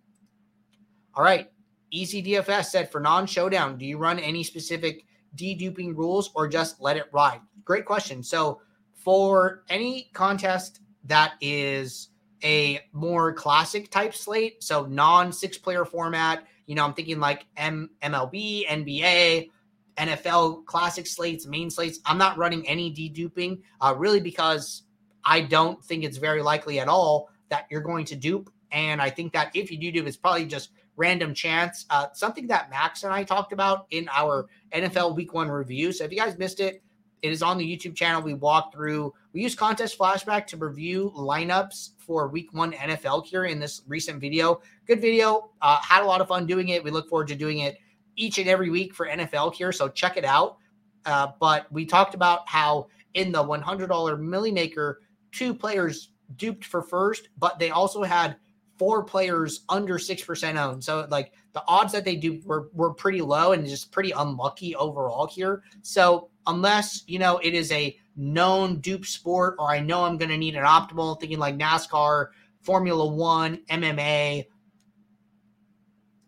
All 1.15 1.25
right. 1.25 1.51
Easy 1.93 2.23
DFS 2.23 2.67
said 2.67 2.91
for 2.91 3.01
non 3.01 3.25
showdown, 3.25 3.79
do 3.79 3.87
you 3.87 3.97
run 3.97 4.19
any 4.19 4.43
specific 4.43 5.07
deduping 5.37 5.97
rules 5.97 6.31
or 6.35 6.49
just 6.49 6.81
let 6.81 6.97
it 6.97 7.07
ride? 7.13 7.41
Great 7.65 7.87
question. 7.87 8.23
So, 8.23 8.61
for 8.93 9.63
any 9.69 10.11
contest 10.13 10.81
that 11.05 11.35
is 11.41 12.09
a 12.47 12.81
more 12.93 13.33
classic 13.33 13.91
type 13.91 14.15
slate, 14.15 14.63
so 14.63 14.87
non 14.87 15.33
six 15.33 15.59
player 15.59 15.85
format, 15.85 16.47
you 16.67 16.77
know, 16.77 16.85
I'm 16.85 16.95
thinking 16.95 17.19
like 17.19 17.45
M- 17.57 17.91
MLB, 18.03 18.69
NBA, 18.69 19.51
NFL 19.99 20.65
classic 20.65 21.09
slates, 21.09 21.45
main 21.45 21.71
slates. 21.71 21.99
I'm 22.07 22.19
not 22.19 22.39
running 22.39 22.67
any 22.69 22.93
deduping, 22.93 23.63
uh, 23.81 23.95
really 23.99 24.21
because 24.21 24.85
I 25.25 25.41
don't 25.41 25.85
think 25.85 26.05
it's 26.05 26.19
very 26.19 26.41
likely 26.41 26.79
at 26.79 26.87
all 26.87 27.29
that 27.49 27.67
you're 27.69 27.81
going 27.81 28.05
to 28.07 28.17
dupe. 28.17 28.49
And 28.71 29.03
I 29.03 29.11
think 29.11 29.33
that 29.33 29.51
if 29.55 29.73
you 29.73 29.79
do 29.79 29.91
dupe, 29.91 30.07
it's 30.07 30.17
probably 30.17 30.47
just 30.47 30.71
random 30.95 31.35
chance. 31.35 31.85
Uh, 31.91 32.07
something 32.13 32.47
that 32.47 32.71
Max 32.71 33.03
and 33.03 33.13
I 33.13 33.25
talked 33.25 33.53
about 33.53 33.87
in 33.91 34.09
our 34.15 34.47
NFL 34.73 35.17
Week 35.17 35.35
One 35.35 35.49
review. 35.49 35.91
So 35.91 36.05
if 36.05 36.13
you 36.13 36.19
guys 36.19 36.39
missed 36.39 36.61
it, 36.61 36.81
it 37.23 37.33
is 37.33 37.43
on 37.43 37.59
the 37.59 37.65
YouTube 37.65 37.97
channel. 37.97 38.23
We 38.23 38.35
walked 38.35 38.73
through. 38.73 39.13
We 39.37 39.43
use 39.43 39.55
contest 39.55 39.99
flashback 39.99 40.47
to 40.47 40.57
review 40.57 41.13
lineups 41.15 41.91
for 41.99 42.29
Week 42.29 42.49
One 42.55 42.73
NFL 42.73 43.27
here 43.27 43.45
in 43.45 43.61
this 43.61 43.83
recent 43.87 44.19
video. 44.19 44.63
Good 44.87 45.03
video. 45.03 45.51
Uh, 45.61 45.77
had 45.83 46.03
a 46.03 46.07
lot 46.07 46.23
of 46.23 46.29
fun 46.29 46.47
doing 46.47 46.71
it. 46.71 46.83
We 46.83 46.91
look 46.91 47.07
forward 47.11 47.29
to 47.29 47.35
doing 47.35 47.59
it 47.59 47.77
each 48.17 48.39
and 48.39 48.49
every 48.49 48.71
week 48.71 48.95
for 48.95 49.07
NFL 49.07 49.53
here. 49.53 49.73
So 49.73 49.91
check 49.91 50.17
it 50.17 50.25
out. 50.25 50.57
Uh, 51.05 51.33
but 51.39 51.71
we 51.71 51.85
talked 51.85 52.15
about 52.15 52.49
how 52.49 52.87
in 53.13 53.31
the 53.31 53.45
$100 53.45 54.19
Milly 54.19 54.51
Maker, 54.51 55.03
two 55.33 55.53
players 55.53 56.13
duped 56.37 56.65
for 56.65 56.81
first, 56.81 57.29
but 57.37 57.59
they 57.59 57.69
also 57.69 58.03
had 58.03 58.37
four 58.79 59.05
players 59.05 59.67
under 59.69 59.99
6% 59.99 60.57
owned. 60.57 60.83
So 60.83 61.07
like 61.11 61.35
the 61.53 61.63
odds 61.69 61.93
that 61.93 62.07
they 62.07 62.17
do 62.17 62.41
were, 62.47 62.71
were 62.73 62.95
pretty 62.95 63.21
low 63.21 63.53
and 63.53 63.67
just 63.67 63.93
pretty 63.93 64.13
unlucky 64.13 64.75
overall 64.77 65.27
here. 65.27 65.63
So 65.83 66.31
unless, 66.47 67.05
you 67.07 67.19
know, 67.19 67.37
it 67.37 67.53
is 67.53 67.71
a 67.71 67.99
known 68.17 68.81
dupe 68.81 69.07
sport 69.07 69.57
or 69.59 69.71
I 69.71 69.81
know 69.81 70.05
I'm 70.05 70.17
going 70.17 70.31
to 70.31 70.39
need 70.39 70.57
an 70.57 70.65
optimal 70.65 71.21
thinking 71.21 71.39
like 71.39 71.57
NASCAR, 71.57 72.29
Formula 72.63 73.07
One, 73.07 73.61
MMA, 73.71 74.47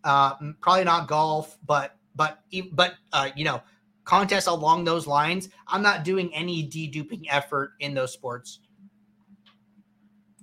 uh, 0.05 0.35
probably 0.61 0.85
not 0.85 1.09
golf, 1.09 1.59
but, 1.66 1.96
but, 2.14 2.42
but, 2.72 2.94
uh, 3.12 3.31
you 3.35 3.44
know, 3.44 3.62
contests 4.05 4.46
along 4.46 4.85
those 4.85 5.07
lines. 5.07 5.48
I'm 5.66 5.83
not 5.83 6.05
doing 6.05 6.35
any 6.35 6.66
deduping 6.66 7.24
effort 7.29 7.72
in 7.81 7.94
those 7.94 8.12
sports. 8.12 8.61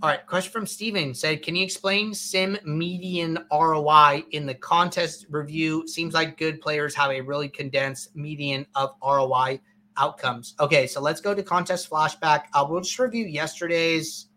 All 0.01 0.09
right, 0.09 0.25
question 0.27 0.51
from 0.51 0.67
Steven 0.67 1.13
said, 1.13 1.41
Can 1.41 1.55
you 1.55 1.63
explain 1.63 2.13
sim 2.13 2.57
median 2.65 3.39
ROI 3.51 4.25
in 4.31 4.45
the 4.45 4.53
contest 4.53 5.25
review? 5.29 5.87
Seems 5.87 6.13
like 6.13 6.37
good 6.37 6.59
players 6.59 6.93
have 6.95 7.11
a 7.11 7.21
really 7.21 7.47
condensed 7.47 8.13
median 8.13 8.67
of 8.75 8.91
ROI 9.01 9.61
outcomes. 9.97 10.55
Okay, 10.59 10.87
so 10.87 11.01
let's 11.01 11.21
go 11.21 11.33
to 11.33 11.43
contest 11.43 11.89
flashback. 11.89 12.43
Uh, 12.53 12.65
we'll 12.67 12.81
just 12.81 12.97
review 12.99 13.25
yesterday's 13.25 14.27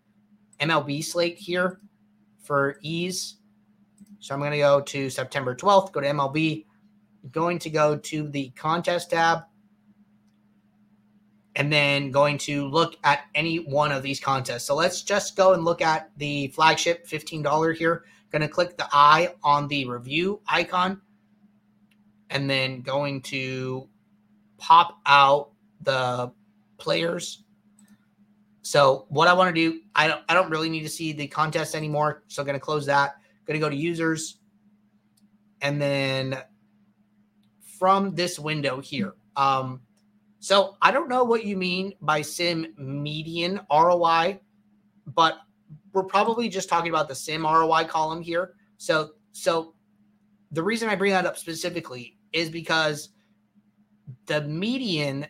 MLB 0.61 1.05
slate 1.05 1.39
here 1.39 1.81
for 2.43 2.79
ease. 2.83 3.37
So 4.21 4.35
I'm 4.35 4.41
going 4.41 4.53
to 4.53 4.59
go 4.59 4.81
to 4.81 5.11
September 5.11 5.55
12th, 5.55 5.93
go 5.93 6.01
to 6.01 6.09
MLB, 6.09 6.65
going 7.31 7.59
to 7.61 7.71
go 7.71 7.97
to 7.97 8.29
the 8.29 8.51
contest 8.51 9.11
tab 9.11 9.43
and 11.57 11.73
then 11.73 12.11
going 12.11 12.39
to 12.39 12.69
look 12.69 12.97
at 13.05 13.25
any 13.35 13.57
one 13.59 13.93
of 13.93 14.03
these 14.03 14.21
contests. 14.21 14.65
So 14.65 14.75
let's 14.75 15.03
just 15.03 15.37
go 15.37 15.55
and 15.55 15.65
look 15.65 15.83
at 15.83 16.11
the 16.17 16.49
flagship 16.49 17.07
$15 17.07 17.77
here. 17.77 18.05
Going 18.31 18.43
to 18.43 18.49
click 18.49 18.77
the 18.77 18.89
eye 18.93 19.35
on 19.43 19.69
the 19.69 19.87
review 19.87 20.41
icon 20.47 21.01
and 22.31 22.49
then 22.49 22.83
going 22.83 23.23
to 23.23 23.89
pop 24.59 24.99
out 25.07 25.53
the 25.81 26.33
players. 26.77 27.45
So 28.63 29.07
what 29.09 29.29
I 29.29 29.33
want 29.33 29.55
to 29.55 29.61
do, 29.61 29.81
I 29.95 30.09
don't 30.09 30.23
I 30.29 30.35
don't 30.35 30.51
really 30.51 30.69
need 30.69 30.83
to 30.83 30.89
see 30.89 31.13
the 31.13 31.27
contest 31.27 31.75
anymore. 31.75 32.23
So 32.29 32.43
I'm 32.43 32.47
going 32.47 32.55
to 32.55 32.61
close 32.61 32.87
that. 32.87 33.13
I'm 33.13 33.45
Going 33.47 33.59
to 33.59 33.65
go 33.65 33.71
to 33.71 33.77
users 33.77 34.39
and 35.63 35.81
then 35.81 36.39
from 37.79 38.15
this 38.15 38.39
window 38.39 38.81
here, 38.81 39.15
um, 39.37 39.81
so 40.41 40.77
I 40.83 40.91
don't 40.91 41.09
know 41.09 41.25
what 41.25 41.45
you 41.45 41.57
mean 41.57 41.95
by 42.01 42.23
sim 42.23 42.75
median 42.77 43.61
ROI, 43.71 44.41
but 45.07 45.39
we're 45.93 46.05
probably 46.05 46.49
just 46.49 46.69
talking 46.69 46.91
about 46.91 47.09
the 47.09 47.15
sim 47.15 47.45
ROI 47.45 47.85
column 47.85 48.23
here. 48.23 48.55
So 48.77 49.13
so 49.33 49.75
the 50.53 50.63
reason 50.63 50.89
I 50.89 50.95
bring 50.95 51.13
that 51.13 51.27
up 51.27 51.37
specifically 51.37 52.19
is 52.33 52.51
because 52.51 53.11
the 54.27 54.43
median 54.43 55.27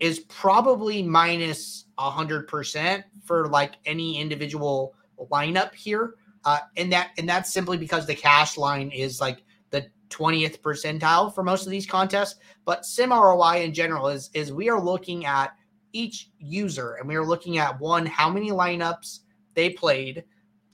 is 0.00 0.20
probably 0.20 1.02
minus 1.02 1.86
100% 1.98 3.04
for 3.24 3.48
like 3.48 3.74
any 3.86 4.20
individual 4.20 4.94
lineup 5.30 5.72
here. 5.74 6.14
Uh, 6.44 6.58
and 6.76 6.92
that 6.92 7.10
and 7.18 7.28
that's 7.28 7.52
simply 7.52 7.78
because 7.78 8.04
the 8.04 8.14
cash 8.14 8.56
line 8.56 8.90
is 8.90 9.20
like 9.20 9.44
the 9.70 9.86
20th 10.10 10.58
percentile 10.60 11.32
for 11.32 11.44
most 11.44 11.64
of 11.64 11.70
these 11.70 11.86
contests. 11.86 12.40
But 12.64 12.84
sim 12.84 13.12
ROI 13.12 13.62
in 13.62 13.72
general 13.72 14.08
is 14.08 14.28
is 14.34 14.52
we 14.52 14.68
are 14.68 14.80
looking 14.80 15.24
at 15.24 15.54
each 15.92 16.30
user 16.38 16.94
and 16.94 17.06
we 17.06 17.14
are 17.14 17.24
looking 17.24 17.58
at 17.58 17.78
one 17.78 18.04
how 18.06 18.28
many 18.28 18.50
lineups 18.50 19.20
they 19.54 19.70
played, 19.70 20.24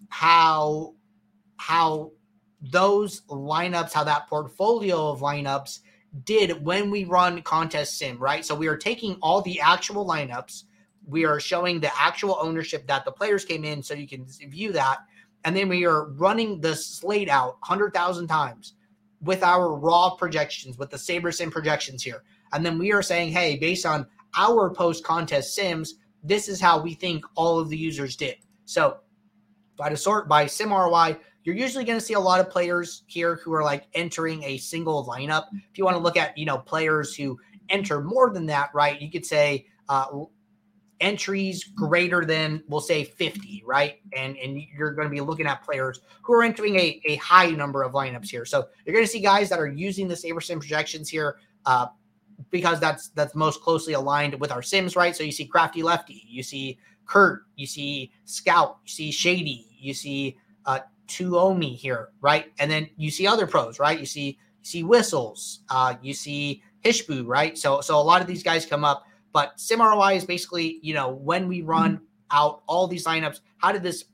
how 0.08 0.94
how 1.58 2.12
those 2.62 3.20
lineups, 3.22 3.92
how 3.92 4.04
that 4.04 4.26
portfolio 4.26 5.10
of 5.10 5.20
lineups 5.20 5.80
did 6.24 6.64
when 6.64 6.90
we 6.90 7.04
run 7.04 7.42
contest 7.42 7.98
sim, 7.98 8.18
right? 8.18 8.44
So 8.44 8.54
we 8.54 8.66
are 8.66 8.76
taking 8.76 9.16
all 9.20 9.42
the 9.42 9.60
actual 9.60 10.06
lineups, 10.06 10.64
we 11.06 11.24
are 11.24 11.40
showing 11.40 11.80
the 11.80 11.90
actual 11.98 12.38
ownership 12.40 12.86
that 12.86 13.04
the 13.04 13.12
players 13.12 13.44
came 13.44 13.64
in 13.64 13.82
so 13.82 13.94
you 13.94 14.08
can 14.08 14.26
view 14.26 14.72
that. 14.72 14.98
And 15.44 15.56
then 15.56 15.68
we 15.68 15.86
are 15.86 16.08
running 16.10 16.60
the 16.60 16.74
slate 16.74 17.28
out 17.28 17.56
100,000 17.60 18.26
times 18.26 18.74
with 19.22 19.42
our 19.42 19.74
raw 19.74 20.10
projections, 20.10 20.78
with 20.78 20.90
the 20.90 20.96
SaberSim 20.96 21.50
projections 21.50 22.02
here. 22.02 22.22
And 22.52 22.64
then 22.64 22.78
we 22.78 22.92
are 22.92 23.02
saying, 23.02 23.32
hey, 23.32 23.56
based 23.56 23.86
on 23.86 24.06
our 24.36 24.70
post 24.70 25.04
contest 25.04 25.54
sims, 25.54 25.94
this 26.22 26.48
is 26.48 26.60
how 26.60 26.80
we 26.80 26.94
think 26.94 27.24
all 27.34 27.58
of 27.58 27.68
the 27.68 27.76
users 27.76 28.16
did. 28.16 28.36
So 28.64 28.98
by 29.76 29.90
the 29.90 29.96
sort 29.96 30.28
by 30.28 30.46
sim 30.46 30.70
ROI, 30.70 31.16
you're 31.48 31.56
usually 31.56 31.82
going 31.82 31.98
to 31.98 32.04
see 32.04 32.12
a 32.12 32.20
lot 32.20 32.40
of 32.40 32.50
players 32.50 33.04
here 33.06 33.36
who 33.36 33.54
are 33.54 33.64
like 33.64 33.86
entering 33.94 34.42
a 34.42 34.58
single 34.58 35.06
lineup. 35.06 35.46
If 35.50 35.78
you 35.78 35.84
want 35.86 35.96
to 35.96 36.02
look 36.02 36.18
at, 36.18 36.36
you 36.36 36.44
know, 36.44 36.58
players 36.58 37.14
who 37.14 37.38
enter 37.70 38.02
more 38.02 38.28
than 38.28 38.44
that, 38.46 38.68
right? 38.74 39.00
You 39.00 39.10
could 39.10 39.24
say 39.24 39.66
uh, 39.88 40.04
entries 41.00 41.64
greater 41.64 42.26
than 42.26 42.62
we'll 42.68 42.82
say 42.82 43.04
50 43.04 43.62
right 43.64 44.00
and 44.16 44.36
and 44.36 44.60
you're 44.76 44.92
going 44.92 45.06
to 45.06 45.14
be 45.14 45.20
looking 45.20 45.46
at 45.46 45.62
players 45.62 46.00
who 46.22 46.32
are 46.34 46.42
entering 46.42 46.74
a, 46.74 47.00
a 47.04 47.14
high 47.16 47.48
number 47.50 47.84
of 47.84 47.92
lineups 47.92 48.28
here 48.28 48.44
so 48.44 48.66
you're 48.84 48.92
going 48.92 49.04
to 49.04 49.10
see 49.10 49.20
guys 49.20 49.48
that 49.48 49.60
are 49.60 49.68
using 49.68 50.08
the 50.08 50.16
SaberSim 50.16 50.58
projections 50.58 51.08
here 51.08 51.36
uh, 51.66 51.86
because 52.50 52.80
that's 52.80 53.10
that's 53.10 53.36
most 53.36 53.62
closely 53.62 53.92
aligned 53.92 54.34
with 54.40 54.50
our 54.50 54.60
sims 54.60 54.96
right 54.96 55.14
so 55.14 55.22
you 55.22 55.30
see 55.30 55.44
crafty 55.44 55.84
lefty 55.84 56.24
you 56.26 56.42
see 56.42 56.76
kurt 57.06 57.42
you 57.54 57.64
see 57.64 58.10
scout 58.24 58.78
you 58.82 58.90
see 58.90 59.12
shady 59.12 59.68
you 59.78 59.94
see 59.94 60.36
uh 60.66 60.80
tuomi 61.08 61.74
here 61.74 62.10
right 62.20 62.52
and 62.58 62.70
then 62.70 62.88
you 62.96 63.10
see 63.10 63.26
other 63.26 63.46
pros 63.46 63.78
right 63.78 63.98
you 63.98 64.06
see 64.06 64.38
you 64.60 64.64
see 64.64 64.82
whistles 64.84 65.60
uh 65.70 65.94
you 66.02 66.12
see 66.14 66.62
hishbu 66.84 67.26
right 67.26 67.58
so 67.58 67.80
so 67.80 67.98
a 67.98 68.02
lot 68.02 68.20
of 68.20 68.26
these 68.26 68.42
guys 68.42 68.64
come 68.66 68.84
up 68.84 69.04
but 69.32 69.58
sim 69.60 69.80
ROI 69.80 70.14
is 70.14 70.24
basically, 70.24 70.78
you 70.82 70.94
know, 70.94 71.10
when 71.10 71.48
we 71.48 71.62
run 71.62 72.00
out 72.30 72.62
all 72.66 72.86
these 72.86 73.04
lineups, 73.06 73.40
how 73.58 73.72
did 73.72 73.82
this 73.82 74.04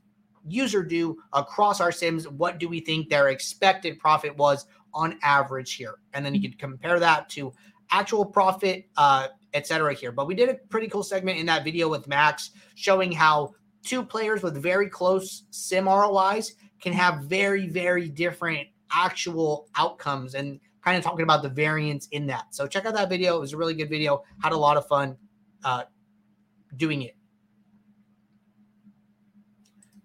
user 0.47 0.83
do 0.83 1.17
across 1.33 1.81
our 1.81 1.91
sims? 1.91 2.27
What 2.27 2.59
do 2.59 2.67
we 2.67 2.79
think 2.79 3.09
their 3.09 3.29
expected 3.29 3.99
profit 3.99 4.35
was 4.37 4.67
on 4.93 5.17
average 5.23 5.73
here? 5.73 5.95
And 6.13 6.25
then 6.25 6.35
you 6.35 6.41
can 6.41 6.57
compare 6.57 6.99
that 6.99 7.29
to 7.29 7.53
actual 7.91 8.25
profit, 8.25 8.85
uh, 8.97 9.29
etc. 9.53 9.93
here. 9.93 10.11
But 10.11 10.27
we 10.27 10.35
did 10.35 10.49
a 10.49 10.55
pretty 10.69 10.87
cool 10.87 11.03
segment 11.03 11.39
in 11.39 11.45
that 11.45 11.63
video 11.63 11.89
with 11.89 12.07
Max 12.07 12.51
showing 12.75 13.11
how 13.11 13.53
two 13.83 14.03
players 14.03 14.43
with 14.43 14.61
very 14.61 14.89
close 14.89 15.43
sim 15.51 15.85
ROIs 15.85 16.53
can 16.81 16.93
have 16.93 17.23
very, 17.23 17.67
very 17.67 18.07
different 18.09 18.67
actual 18.91 19.67
outcomes. 19.75 20.35
And 20.35 20.59
kind 20.85 20.97
of 20.97 21.03
talking 21.03 21.23
about 21.23 21.41
the 21.41 21.49
variance 21.49 22.07
in 22.11 22.27
that. 22.27 22.53
So 22.53 22.67
check 22.67 22.85
out 22.85 22.93
that 22.93 23.09
video. 23.09 23.35
It 23.35 23.39
was 23.39 23.53
a 23.53 23.57
really 23.57 23.73
good 23.73 23.89
video. 23.89 24.23
Had 24.41 24.53
a 24.53 24.57
lot 24.57 24.77
of 24.77 24.87
fun 24.87 25.17
uh, 25.63 25.83
doing 26.77 27.01
it. 27.01 27.17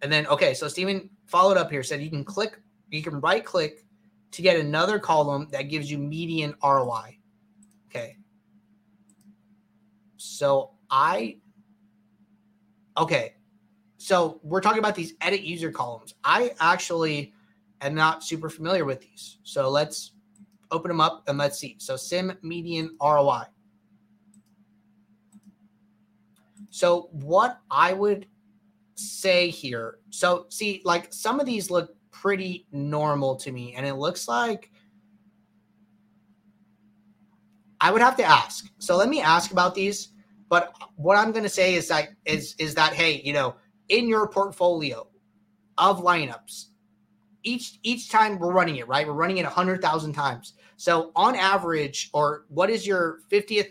And 0.02 0.10
then, 0.10 0.26
okay, 0.28 0.54
so 0.54 0.66
Stephen 0.68 1.10
followed 1.26 1.58
up 1.58 1.70
here, 1.70 1.82
said 1.82 2.00
you 2.00 2.08
can 2.08 2.24
click, 2.24 2.58
you 2.88 3.02
can 3.02 3.20
right 3.20 3.44
click 3.44 3.84
to 4.30 4.40
get 4.40 4.58
another 4.58 4.98
column 4.98 5.48
that 5.52 5.64
gives 5.64 5.90
you 5.90 5.98
median 5.98 6.54
ROI. 6.64 7.18
Okay. 7.90 8.16
So 10.16 10.70
I, 10.90 11.36
okay. 12.96 13.34
So 14.00 14.40
we're 14.42 14.62
talking 14.62 14.78
about 14.78 14.94
these 14.94 15.12
edit 15.20 15.42
user 15.42 15.70
columns. 15.70 16.14
I 16.24 16.52
actually 16.58 17.34
am 17.82 17.94
not 17.94 18.24
super 18.24 18.48
familiar 18.48 18.86
with 18.86 19.02
these. 19.02 19.36
So 19.42 19.68
let's 19.68 20.12
open 20.70 20.88
them 20.88 21.02
up 21.02 21.24
and 21.28 21.36
let's 21.36 21.58
see. 21.58 21.76
So 21.78 21.96
sim 21.96 22.32
median 22.40 22.96
ROI. 23.02 23.42
So 26.70 27.10
what 27.12 27.60
I 27.70 27.92
would 27.92 28.24
say 28.94 29.50
here, 29.50 29.98
so 30.08 30.46
see, 30.48 30.80
like 30.86 31.12
some 31.12 31.38
of 31.38 31.44
these 31.44 31.70
look 31.70 31.94
pretty 32.10 32.66
normal 32.72 33.36
to 33.36 33.52
me, 33.52 33.74
and 33.74 33.84
it 33.84 33.96
looks 33.96 34.26
like 34.28 34.70
I 37.82 37.92
would 37.92 38.00
have 38.00 38.16
to 38.16 38.24
ask. 38.24 38.66
So 38.78 38.96
let 38.96 39.10
me 39.10 39.20
ask 39.20 39.52
about 39.52 39.74
these. 39.74 40.08
But 40.48 40.74
what 40.96 41.18
I'm 41.18 41.32
going 41.32 41.44
to 41.44 41.50
say 41.50 41.74
is 41.74 41.86
that 41.88 42.08
is 42.24 42.54
is 42.58 42.74
that 42.76 42.94
hey, 42.94 43.20
you 43.22 43.34
know, 43.34 43.56
in 43.90 44.08
your 44.08 44.26
portfolio 44.28 45.06
of 45.76 46.02
lineups, 46.02 46.66
each 47.42 47.78
each 47.82 48.10
time 48.10 48.38
we're 48.38 48.52
running 48.52 48.76
it, 48.76 48.88
right? 48.88 49.06
We're 49.06 49.12
running 49.12 49.38
it 49.38 49.44
100,000 49.44 50.12
times. 50.12 50.54
So 50.76 51.12
on 51.14 51.36
average 51.36 52.10
or 52.14 52.44
what 52.48 52.70
is 52.70 52.86
your 52.86 53.20
50th 53.30 53.68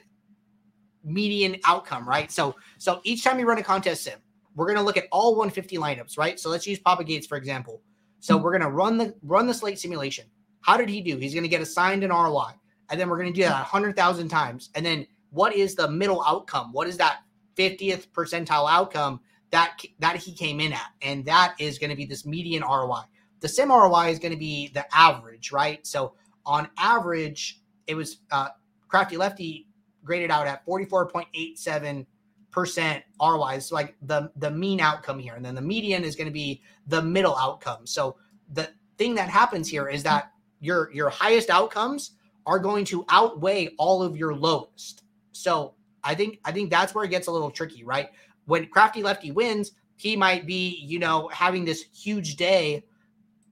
median 1.04 1.58
outcome, 1.66 2.08
right? 2.08 2.32
So 2.32 2.56
so 2.78 3.00
each 3.04 3.24
time 3.24 3.40
you 3.40 3.48
run 3.48 3.58
a 3.58 3.64
contest 3.64 4.04
sim, 4.04 4.20
we're 4.56 4.68
going 4.68 4.78
to 4.78 4.84
look 4.84 4.98
at 4.98 5.06
all 5.12 5.36
150 5.36 5.78
lineups, 5.78 6.18
right? 6.18 6.40
So 6.40 6.50
let's 6.50 6.68
use 6.68 6.80
Papa 6.80 7.04
Gates 7.04 7.26
for 7.26 7.38
example. 7.38 7.82
So 8.20 8.36
we're 8.36 8.52
going 8.52 8.62
to 8.62 8.70
run 8.70 8.98
the 8.98 9.16
run 9.24 9.48
the 9.48 9.54
slate 9.54 9.80
simulation. 9.80 10.26
How 10.62 10.76
did 10.78 10.90
he 10.90 11.02
do? 11.02 11.18
He's 11.18 11.34
going 11.34 11.44
to 11.44 11.50
get 11.50 11.62
assigned 11.62 12.04
an 12.04 12.10
ROI 12.10 12.52
and 12.90 13.00
then 13.00 13.08
we're 13.10 13.18
going 13.18 13.32
to 13.32 13.40
do 13.40 13.44
that 13.44 13.54
100,000 13.54 14.28
times. 14.28 14.70
And 14.76 14.86
then 14.86 15.08
what 15.30 15.56
is 15.56 15.76
the 15.76 15.88
middle 15.90 16.24
outcome? 16.26 16.74
What 16.74 16.88
is 16.88 16.98
that 16.98 17.20
50th 17.56 18.08
percentile 18.10 18.70
outcome 18.70 19.22
that 19.52 19.78
that 20.00 20.16
he 20.18 20.34
came 20.34 20.60
in 20.60 20.74
at? 20.74 20.92
And 21.02 21.26
that 21.26 21.56
is 21.60 21.80
going 21.80 21.90
to 21.90 21.96
be 21.96 22.06
this 22.06 22.26
median 22.26 22.64
ROI. 22.64 23.04
The 23.40 23.48
sim 23.48 23.70
ROI 23.70 24.10
is 24.10 24.20
going 24.20 24.34
to 24.34 24.38
be 24.40 24.70
the 24.74 24.86
average, 24.96 25.52
right? 25.52 25.86
So 25.86 26.14
on 26.46 26.70
average, 26.78 27.62
it 27.88 27.96
was 27.96 28.18
uh, 28.32 28.50
Crafty 28.88 29.18
Lefty 29.18 29.68
graded 30.04 30.32
out 30.32 30.48
at 30.48 30.66
44.87 30.66 32.06
percent 32.52 33.04
ROI. 33.22 33.60
So 33.60 33.76
like 33.76 33.96
the 34.02 34.32
the 34.36 34.52
mean 34.52 34.82
outcome 34.82 35.20
here, 35.20 35.36
and 35.36 35.46
then 35.46 35.56
the 35.56 35.62
median 35.62 36.04
is 36.04 36.16
going 36.16 36.28
to 36.28 36.34
be 36.34 36.62
the 36.88 37.02
middle 37.02 37.36
outcome. 37.36 37.86
So 37.86 38.18
the 38.52 38.70
thing 38.98 39.16
that 39.16 39.30
happens 39.30 39.70
here 39.70 39.88
is 39.88 40.04
that 40.04 40.32
your 40.60 40.92
your 40.94 41.10
highest 41.10 41.50
outcomes 41.50 42.12
are 42.46 42.60
going 42.60 42.86
to 42.86 43.06
outweigh 43.10 43.70
all 43.78 44.02
of 44.02 44.18
your 44.18 44.34
lowest. 44.34 45.04
So 45.32 45.76
I 46.04 46.16
think 46.16 46.40
I 46.46 46.52
think 46.52 46.70
that's 46.70 46.96
where 46.96 47.06
it 47.06 47.10
gets 47.10 47.28
a 47.28 47.32
little 47.32 47.52
tricky, 47.52 47.84
right? 47.84 48.10
When 48.50 48.66
Crafty 48.66 49.02
Lefty 49.04 49.32
wins, 49.32 49.74
he 49.96 50.16
might 50.16 50.48
be, 50.48 50.84
you 50.84 50.98
know, 50.98 51.28
having 51.28 51.64
this 51.64 51.86
huge 51.94 52.36
day 52.36 52.84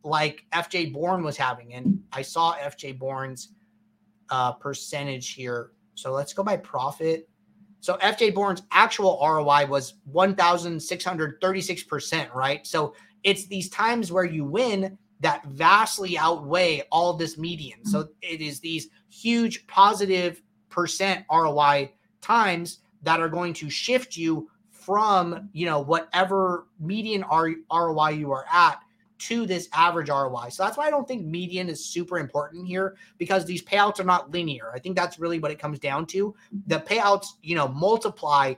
like 0.03 0.43
FJ 0.53 0.91
Bourne 0.91 1.23
was 1.23 1.37
having. 1.37 1.75
And 1.75 2.01
I 2.11 2.23
saw 2.23 2.55
FJ 2.55 2.97
Bourne's 2.97 3.49
uh, 4.31 4.53
percentage 4.53 5.33
here. 5.33 5.73
So 5.93 6.13
let's 6.13 6.33
go 6.33 6.43
by 6.43 6.57
profit. 6.57 7.29
So 7.79 7.97
FJ 7.97 8.33
Bourne's 8.33 8.63
actual 8.71 9.19
ROI 9.21 9.67
was 9.67 9.93
1,636%, 10.11 12.33
right? 12.33 12.65
So 12.65 12.95
it's 13.23 13.45
these 13.45 13.69
times 13.69 14.11
where 14.11 14.25
you 14.25 14.45
win 14.45 14.97
that 15.19 15.45
vastly 15.45 16.17
outweigh 16.17 16.81
all 16.91 17.13
this 17.13 17.37
median. 17.37 17.85
So 17.85 18.07
it 18.21 18.41
is 18.41 18.59
these 18.59 18.87
huge 19.09 19.67
positive 19.67 20.41
percent 20.69 21.23
ROI 21.31 21.91
times 22.21 22.79
that 23.03 23.19
are 23.19 23.29
going 23.29 23.53
to 23.53 23.69
shift 23.69 24.17
you 24.17 24.49
from, 24.88 25.49
you 25.51 25.65
know, 25.65 25.81
whatever 25.81 26.67
median 26.79 27.25
ROI 27.29 28.11
you 28.11 28.31
are 28.31 28.45
at 28.49 28.79
to 29.17 29.45
this 29.45 29.67
average 29.73 30.07
ROI. 30.07 30.47
So 30.47 30.63
that's 30.63 30.77
why 30.77 30.88
I 30.88 30.89
don't 30.89 31.05
think 31.05 31.25
median 31.25 31.67
is 31.67 31.83
super 31.83 32.19
important 32.19 32.65
here 32.65 32.95
because 33.17 33.43
these 33.43 33.61
payouts 33.61 33.99
are 33.99 34.05
not 34.05 34.31
linear. 34.31 34.71
I 34.73 34.79
think 34.79 34.95
that's 34.95 35.19
really 35.19 35.39
what 35.39 35.51
it 35.51 35.59
comes 35.59 35.77
down 35.77 36.05
to. 36.05 36.33
The 36.67 36.79
payouts, 36.79 37.25
you 37.43 37.53
know, 37.53 37.67
multiply 37.67 38.53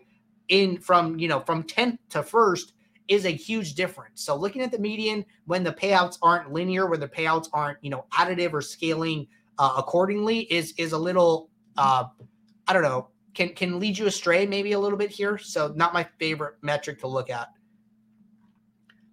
in 0.49 0.77
from, 0.77 1.17
you 1.17 1.27
know, 1.27 1.39
from 1.39 1.63
10th 1.63 1.97
to 2.09 2.21
first 2.21 2.73
is 3.07 3.25
a 3.25 3.31
huge 3.31 3.73
difference. 3.73 4.21
So 4.21 4.35
looking 4.35 4.61
at 4.61 4.71
the 4.71 4.77
median 4.77 5.25
when 5.47 5.63
the 5.63 5.73
payouts 5.73 6.19
aren't 6.21 6.53
linear, 6.53 6.85
where 6.85 6.99
the 6.99 7.07
payouts 7.07 7.47
aren't 7.53 7.79
you 7.81 7.89
know 7.89 8.05
additive 8.13 8.53
or 8.53 8.61
scaling 8.61 9.25
uh, 9.57 9.73
accordingly, 9.77 10.41
is 10.41 10.75
is 10.77 10.91
a 10.91 10.97
little 10.99 11.49
uh, 11.75 12.03
I 12.67 12.73
don't 12.73 12.83
know 12.83 13.07
can 13.39 13.49
can 13.55 13.79
lead 13.79 13.97
you 13.97 14.05
astray 14.05 14.45
maybe 14.45 14.73
a 14.73 14.79
little 14.79 14.97
bit 14.97 15.09
here. 15.09 15.37
So 15.37 15.71
not 15.75 15.93
my 15.93 16.03
favorite 16.19 16.55
metric 16.61 16.99
to 16.99 17.07
look 17.07 17.29
at. 17.29 17.47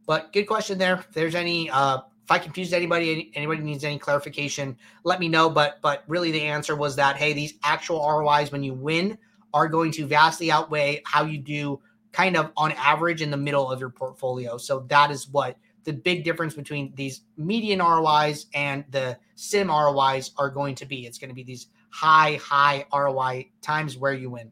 But 0.05 0.33
good 0.33 0.45
question 0.45 0.79
there. 0.79 0.97
If 0.97 1.13
there's 1.13 1.37
any 1.37 1.71
uh, 1.71 1.99
if 2.25 2.31
I 2.31 2.39
confused 2.41 2.73
anybody, 2.73 3.31
anybody 3.37 3.63
needs 3.63 3.85
any 3.85 4.01
clarification, 4.01 4.77
let 5.05 5.21
me 5.21 5.29
know. 5.29 5.49
But 5.49 5.79
but 5.81 6.03
really 6.09 6.33
the 6.33 6.43
answer 6.43 6.75
was 6.75 6.97
that 6.97 7.17
hey, 7.17 7.35
these 7.35 7.55
actual 7.63 7.99
ROIs 8.01 8.51
when 8.51 8.65
you 8.65 8.75
win 8.75 9.17
are 9.55 9.69
going 9.69 9.93
to 9.93 10.07
vastly 10.07 10.51
outweigh 10.51 11.03
how 11.07 11.25
you 11.25 11.39
do 11.39 11.81
kind 12.11 12.37
of 12.37 12.51
on 12.57 12.73
average 12.73 13.23
in 13.23 13.31
the 13.31 13.37
middle 13.37 13.71
of 13.71 13.79
your 13.79 13.91
portfolio. 13.91 14.59
So 14.59 14.81
that 14.89 15.13
is 15.13 15.29
what 15.29 15.57
the 15.85 15.93
big 15.93 16.25
difference 16.25 16.55
between 16.55 16.93
these 16.97 17.21
median 17.37 17.79
ROIs 17.79 18.47
and 18.55 18.85
the 18.91 19.17
sim 19.37 19.69
ROIs 19.69 20.33
are 20.37 20.51
going 20.51 20.75
to 20.75 20.85
be. 20.85 21.07
It's 21.07 21.17
going 21.17 21.29
to 21.29 21.35
be 21.35 21.45
these 21.45 21.69
high, 21.91 22.39
high 22.43 22.87
ROI 22.93 23.51
times 23.63 23.97
where 23.97 24.13
you 24.13 24.31
win. 24.31 24.51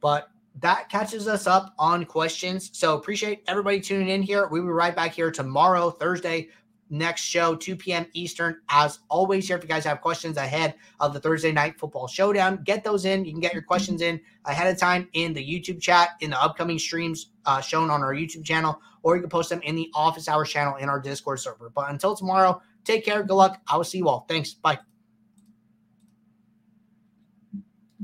But 0.00 0.28
that 0.60 0.88
catches 0.88 1.28
us 1.28 1.46
up 1.46 1.74
on 1.78 2.04
questions. 2.04 2.70
So 2.72 2.96
appreciate 2.96 3.42
everybody 3.46 3.80
tuning 3.80 4.08
in 4.08 4.22
here. 4.22 4.48
We 4.48 4.60
will 4.60 4.68
be 4.68 4.72
right 4.72 4.96
back 4.96 5.12
here 5.12 5.30
tomorrow, 5.30 5.90
Thursday, 5.90 6.48
next 6.88 7.22
show, 7.22 7.54
2 7.54 7.76
p.m. 7.76 8.06
Eastern. 8.12 8.58
As 8.68 9.00
always, 9.08 9.46
here, 9.46 9.56
if 9.56 9.62
you 9.62 9.68
guys 9.68 9.84
have 9.84 10.00
questions 10.00 10.36
ahead 10.36 10.74
of 11.00 11.12
the 11.12 11.20
Thursday 11.20 11.52
night 11.52 11.78
football 11.78 12.06
showdown, 12.06 12.62
get 12.64 12.84
those 12.84 13.04
in. 13.04 13.24
You 13.24 13.32
can 13.32 13.40
get 13.40 13.52
your 13.52 13.62
questions 13.62 14.02
in 14.02 14.20
ahead 14.44 14.72
of 14.72 14.78
time 14.78 15.08
in 15.12 15.32
the 15.32 15.44
YouTube 15.44 15.80
chat, 15.80 16.10
in 16.20 16.30
the 16.30 16.40
upcoming 16.40 16.78
streams 16.78 17.30
uh, 17.44 17.60
shown 17.60 17.90
on 17.90 18.02
our 18.02 18.14
YouTube 18.14 18.44
channel, 18.44 18.80
or 19.02 19.16
you 19.16 19.22
can 19.22 19.30
post 19.30 19.50
them 19.50 19.60
in 19.62 19.74
the 19.74 19.90
office 19.94 20.28
hours 20.28 20.48
channel 20.48 20.76
in 20.76 20.88
our 20.88 21.00
Discord 21.00 21.40
server. 21.40 21.70
But 21.70 21.90
until 21.90 22.14
tomorrow, 22.14 22.62
take 22.84 23.04
care. 23.04 23.22
Good 23.22 23.34
luck. 23.34 23.60
I 23.68 23.76
will 23.76 23.84
see 23.84 23.98
you 23.98 24.08
all. 24.08 24.24
Thanks. 24.28 24.54
Bye. 24.54 24.78